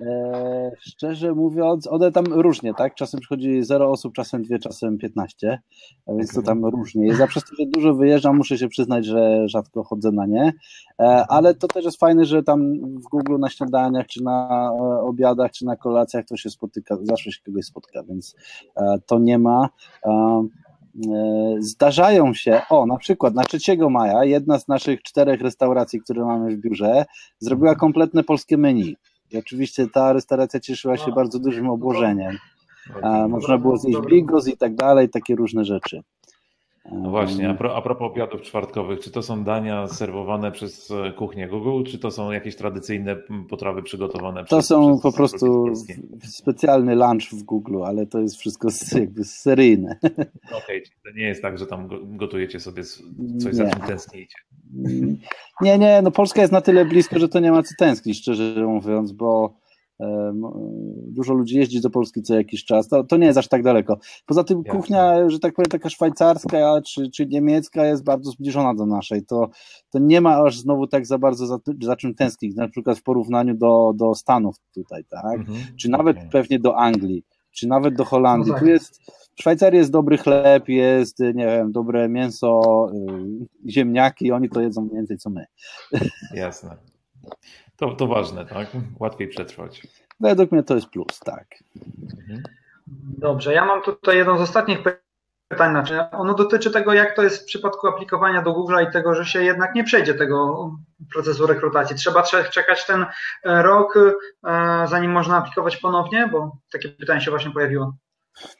[0.00, 2.94] E, szczerze mówiąc, one tam różnie, tak?
[2.94, 5.60] Czasem przychodzi 0 osób, czasem 2, czasem 15,
[6.06, 7.06] a więc to tam różnie.
[7.06, 10.52] Ja przez to, że dużo wyjeżdżam, muszę się przyznać, że rzadko chodzę na nie,
[11.00, 15.02] e, ale to też jest fajne, że tam w Google na śniadaniach, czy na e,
[15.02, 18.36] obiadach, czy na kolacjach to się spotyka, zawsze się kogoś spotka, więc
[19.06, 19.68] to nie ma.
[21.58, 23.58] Zdarzają się, o na przykład na 3
[23.90, 27.04] maja jedna z naszych czterech restauracji, które mamy w biurze,
[27.38, 28.96] zrobiła kompletne polskie menu.
[29.32, 32.38] I oczywiście ta restauracja cieszyła się bardzo dużym obłożeniem.
[33.02, 36.02] A, można było zjeść bigos i tak dalej, takie różne rzeczy.
[36.90, 41.12] No właśnie, a, pro, a propos obiadów czwartkowych, czy to są dania serwowane przez e,
[41.12, 43.16] kuchnię Google, czy to są jakieś tradycyjne
[43.48, 45.64] potrawy przygotowane to przez To są po prostu
[46.24, 49.98] specjalny lunch w Google, ale to jest wszystko jakby seryjne.
[50.02, 52.84] Okej, okay, to nie jest tak, że tam gotujecie sobie
[53.42, 54.38] coś, za czym tęsknicie.
[55.60, 58.66] Nie, nie, no Polska jest na tyle blisko, że to nie ma co tęsknić, szczerze
[58.66, 59.61] mówiąc, bo
[61.06, 62.88] Dużo ludzi jeździ do Polski co jakiś czas.
[62.88, 63.98] To, to nie jest aż tak daleko.
[64.26, 64.80] Poza tym Jasne.
[64.80, 69.24] kuchnia, że tak powiem, taka szwajcarska czy, czy niemiecka jest bardzo zbliżona do naszej.
[69.26, 69.50] To,
[69.90, 73.02] to nie ma aż znowu tak za bardzo za, za czym tęsknić, na przykład w
[73.02, 75.38] porównaniu do, do Stanów tutaj, tak?
[75.38, 75.58] Mhm.
[75.76, 76.28] Czy nawet okay.
[76.28, 78.48] pewnie do Anglii, czy nawet do Holandii.
[78.48, 78.62] No tak.
[78.62, 79.00] Tu jest
[79.36, 84.88] w Szwajcarii jest dobry chleb, jest, nie wiem, dobre mięso, yy, ziemniaki, oni to jedzą
[84.88, 85.46] więcej co my.
[86.34, 86.76] Jasne.
[87.82, 88.68] To, to ważne, tak?
[89.00, 89.82] Łatwiej przetrwać.
[90.20, 91.46] Według mnie to jest plus, tak.
[92.18, 92.42] Mhm.
[93.18, 94.78] Dobrze, ja mam tutaj jedno z ostatnich
[95.48, 95.70] pytań.
[95.70, 99.24] Znaczy ono dotyczy tego, jak to jest w przypadku aplikowania do Google i tego, że
[99.24, 100.70] się jednak nie przejdzie tego
[101.12, 101.96] procesu rekrutacji.
[101.96, 102.22] Trzeba
[102.52, 103.06] czekać ten
[103.44, 107.94] e, rok, e, zanim można aplikować ponownie, bo takie pytanie się właśnie pojawiło.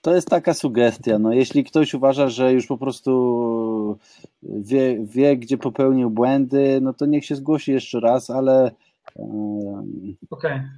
[0.03, 1.19] To jest taka sugestia.
[1.19, 3.99] No, jeśli ktoś uważa, że już po prostu
[4.43, 8.70] wie, wie, gdzie popełnił błędy, no to niech się zgłosi jeszcze raz, ale
[10.31, 10.70] okay.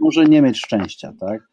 [0.00, 1.48] może nie mieć szczęścia, tak?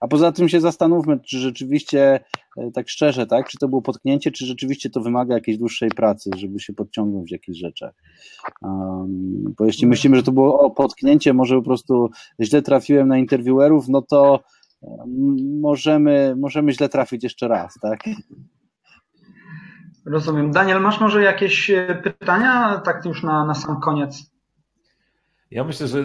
[0.00, 2.20] A poza tym się zastanówmy, czy rzeczywiście,
[2.56, 6.30] e, tak szczerze, tak, czy to było potknięcie, czy rzeczywiście to wymaga jakiejś dłuższej pracy,
[6.36, 7.94] żeby się podciągnąć w jakichś rzeczach.
[8.62, 13.18] Um, bo jeśli myślimy, że to było o, potknięcie, może po prostu źle trafiłem na
[13.18, 14.40] interwiewerów, no to
[15.60, 18.00] możemy, możemy źle trafić jeszcze raz, tak?
[20.06, 20.50] Rozumiem.
[20.50, 24.35] Daniel, masz może jakieś e, pytania, tak już na, na sam koniec?
[25.50, 26.04] Ja myślę, że e,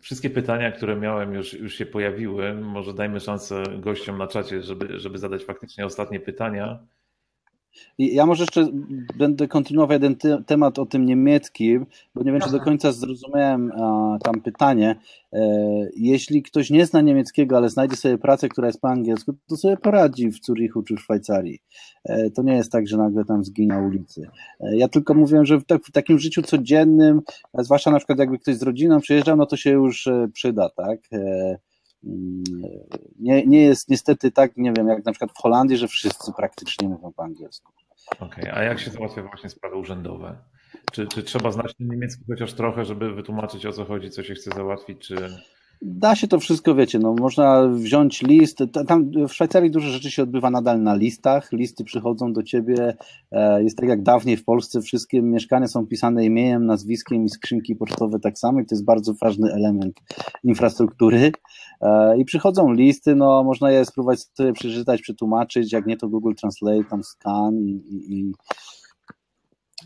[0.00, 2.54] wszystkie pytania, które miałem, już, już się pojawiły.
[2.54, 6.86] Może dajmy szansę gościom na czacie, żeby, żeby zadać faktycznie ostatnie pytania.
[7.98, 8.68] Ja może jeszcze
[9.18, 13.72] będę kontynuował jeden te temat o tym niemieckim, bo nie wiem, czy do końca zrozumiałem
[13.72, 14.96] a, tam pytanie.
[15.32, 15.40] E,
[15.96, 19.76] jeśli ktoś nie zna niemieckiego, ale znajdzie sobie pracę, która jest po angielsku, to sobie
[19.76, 21.58] poradzi w Zurichu czy w Szwajcarii.
[22.04, 24.28] E, to nie jest tak, że nagle tam zginie na ulicy.
[24.60, 27.20] E, ja tylko mówię, że w, tak, w takim życiu codziennym,
[27.58, 31.00] zwłaszcza na przykład jakby ktoś z rodziną przyjeżdżał, no to się już e, przyda, tak?
[32.04, 32.42] Mm,
[33.18, 36.88] nie, nie jest niestety tak, nie wiem, jak na przykład w Holandii, że wszyscy praktycznie
[36.88, 37.72] mówią po angielsku.
[38.20, 38.54] Okej, okay.
[38.54, 40.38] a jak się załatwia właśnie sprawy urzędowe?
[40.92, 44.50] Czy, czy trzeba znać niemiecki chociaż trochę, żeby wytłumaczyć o co chodzi, co się chce
[44.50, 45.28] załatwić, czy...
[45.82, 48.58] Da się to wszystko, wiecie, no można wziąć list,
[48.88, 52.96] tam w Szwajcarii dużo rzeczy się odbywa nadal na listach, listy przychodzą do ciebie,
[53.32, 57.76] e, jest tak jak dawniej w Polsce, wszystkie mieszkania są pisane imieniem, nazwiskiem i skrzynki
[57.76, 60.00] pocztowe tak samo i to jest bardzo ważny element
[60.44, 61.32] infrastruktury.
[61.80, 66.34] E, i przychodzą listy, no można je spróbować sobie przeczytać, przetłumaczyć, jak nie to Google
[66.34, 68.32] Translate, tam scan i, i, i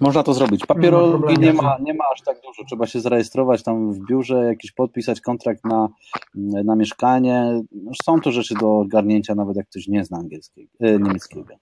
[0.01, 0.67] można to zrobić.
[0.67, 2.65] Papierologii nie ma, nie ma aż tak dużo.
[2.65, 5.89] Trzeba się zarejestrować tam w biurze, jakiś podpisać kontrakt na,
[6.65, 7.63] na mieszkanie.
[8.05, 11.55] Są to rzeczy do ogarnięcia, nawet jak ktoś nie zna angielskiego, e, niemieckiego.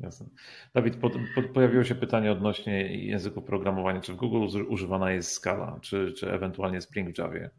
[0.00, 0.26] Jasne.
[0.74, 4.00] Dawid, pod, pod, pojawiło się pytanie odnośnie języków programowania.
[4.00, 7.50] Czy w Google używana jest Scala, czy, czy ewentualnie Spring w Javie?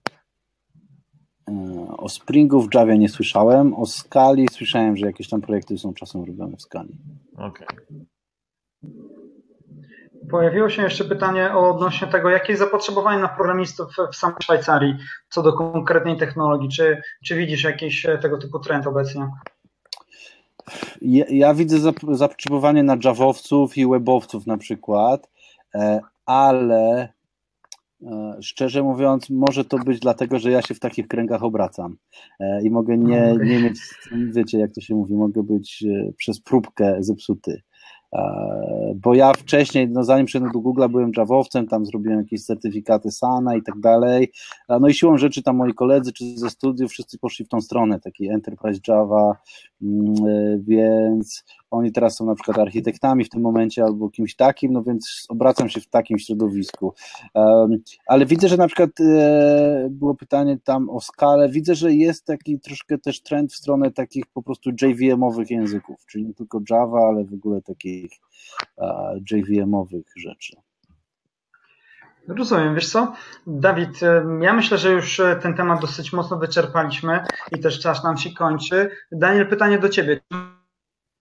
[1.50, 3.74] E, o Springu w Javie nie słyszałem.
[3.74, 6.98] O Skali słyszałem, że jakieś tam projekty są czasem robione w Skali.
[7.38, 7.68] Okej.
[7.68, 8.06] Okay.
[10.30, 14.96] Pojawiło się jeszcze pytanie odnośnie tego, jakie jest zapotrzebowanie na programistów w samej Szwajcarii
[15.30, 16.70] co do konkretnej technologii.
[16.70, 19.28] Czy, czy widzisz jakiś e, tego typu trend obecnie?
[21.02, 25.30] Ja, ja widzę zapotrzebowanie na Javowców i webowców na przykład,
[25.76, 27.10] e, ale
[28.02, 31.98] e, szczerze mówiąc, może to być dlatego, że ja się w takich kręgach obracam
[32.64, 33.80] i mogę nie, nie mieć,
[34.32, 35.84] wiecie, jak to się mówi, mogę być
[36.18, 37.62] przez próbkę zepsuty.
[38.14, 43.12] E, bo ja wcześniej, no zanim przyszedłem do Google, byłem Javowcem, tam zrobiłem jakieś certyfikaty
[43.12, 44.32] SANA i tak dalej.
[44.70, 47.62] E, no i siłą rzeczy tam moi koledzy czy ze studiów wszyscy poszli w tą
[47.62, 49.38] stronę, taki Enterprise Java,
[49.82, 54.74] mm, e, więc oni teraz są na przykład architektami w tym momencie albo kimś takim,
[54.74, 56.94] no więc obracam się w takim środowisku.
[58.08, 58.90] Ale widzę, że na przykład
[59.90, 64.26] było pytanie tam o skalę, widzę, że jest taki troszkę też trend w stronę takich
[64.26, 67.62] po prostu JVM-owych języków, czyli nie tylko Java, ale w ogóle
[68.02, 68.20] takich
[69.32, 70.58] JVM-owych rzeczy.
[72.28, 73.14] Rozumiem, wiesz co?
[73.48, 74.00] Dawid,
[74.42, 78.90] ja myślę, że już ten temat dosyć mocno wyczerpaliśmy i też czas nam się kończy.
[79.12, 80.20] Daniel, pytanie do Ciebie.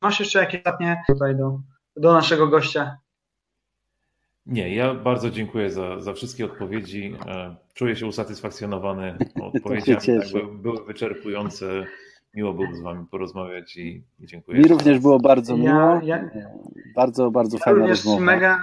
[0.02, 1.60] Masz jeszcze jakieś ostatnie tutaj do,
[1.96, 2.98] do naszego gościa?
[4.46, 7.16] Nie, ja bardzo dziękuję za, za wszystkie odpowiedzi.
[7.26, 9.18] E, czuję się usatysfakcjonowany
[9.54, 10.20] odpowiedziami.
[10.20, 11.86] Tak, były wyczerpujące.
[12.36, 14.58] Miło było z Wami porozmawiać i, i dziękuję.
[14.58, 15.68] Mi również było bardzo miło.
[15.68, 16.30] Ja, ja,
[16.94, 18.20] bardzo, bardzo ja fajna rozmowa.
[18.20, 18.60] Mega,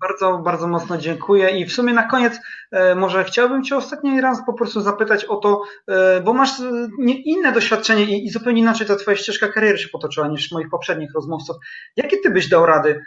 [0.00, 2.40] bardzo, bardzo mocno dziękuję i w sumie na koniec
[2.70, 6.88] e, może chciałbym Cię ostatni raz po prostu zapytać o to, e, bo masz e,
[7.24, 11.14] inne doświadczenie i, i zupełnie inaczej ta Twoja ścieżka kariery się potoczyła niż moich poprzednich
[11.14, 11.56] rozmówców.
[11.96, 13.00] Jakie Ty byś dał rady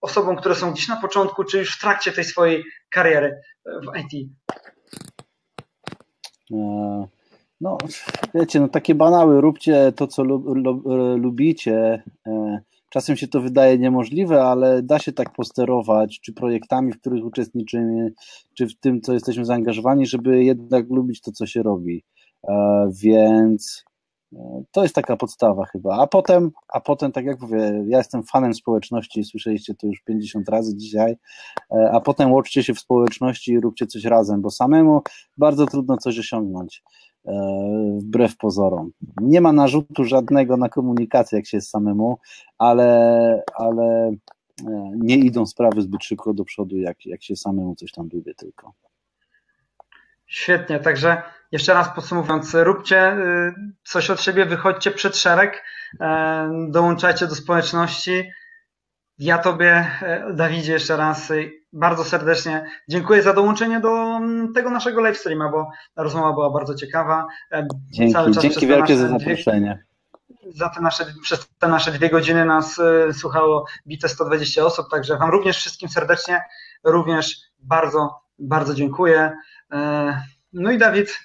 [0.00, 4.30] osobom, które są gdzieś na początku, czy już w trakcie tej swojej kariery w IT?
[6.50, 7.08] No,
[8.34, 10.22] wiecie, no takie banały, róbcie to, co
[11.16, 12.02] lubicie.
[12.90, 18.12] Czasem się to wydaje niemożliwe, ale da się tak posterować, czy projektami, w których uczestniczymy,
[18.54, 22.04] czy w tym, co jesteśmy zaangażowani, żeby jednak lubić to, co się robi.
[22.48, 23.84] E, więc
[24.32, 25.96] e, to jest taka podstawa chyba.
[25.96, 30.48] A potem, a potem, tak jak mówię, ja jestem fanem społeczności, słyszeliście to już 50
[30.48, 31.16] razy dzisiaj,
[31.72, 35.02] e, a potem łączcie się w społeczności i róbcie coś razem, bo samemu
[35.36, 36.82] bardzo trudno coś osiągnąć.
[37.28, 38.90] E, wbrew pozorom.
[39.20, 42.18] Nie ma narzutu żadnego na komunikację, jak się jest samemu,
[42.58, 44.12] ale, ale
[44.66, 48.34] e, nie idą sprawy zbyt szybko do przodu, jak, jak się samemu coś tam lubię
[48.34, 48.72] tylko.
[50.26, 51.22] Świetnie, także
[51.52, 55.64] jeszcze raz podsumowując, róbcie y, coś od siebie, wychodźcie przed szereg,
[56.00, 58.30] e, dołączajcie do społeczności.
[59.18, 59.90] Ja Tobie,
[60.34, 61.32] Dawidzie, jeszcze raz
[61.72, 66.74] bardzo serdecznie dziękuję za dołączenie do mm, tego naszego live streama, bo rozmowa była bardzo
[66.74, 67.26] ciekawa.
[67.52, 69.84] E, dzięki, Cały czas dzięki wielkie za zaproszenie.
[70.54, 72.80] Za te nasze, przez te nasze dwie godziny nas
[73.12, 76.40] słuchało bite 120 osób, także Wam również wszystkim serdecznie,
[76.84, 79.32] również bardzo, bardzo dziękuję.
[79.72, 80.22] E,
[80.52, 81.20] no i Dawid,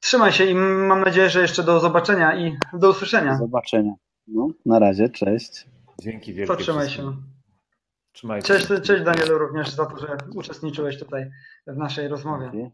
[0.00, 3.32] trzymaj się i mam nadzieję, że jeszcze do zobaczenia i do usłyszenia.
[3.32, 3.92] Do zobaczenia.
[4.26, 5.73] No, na razie, cześć.
[6.02, 6.54] Dzięki wielkie.
[6.56, 7.16] To trzymaj się.
[8.12, 8.46] Trzymajcie.
[8.46, 11.30] Cześć, cześć Danielu również za to, że uczestniczyłeś tutaj
[11.66, 12.70] w naszej rozmowie.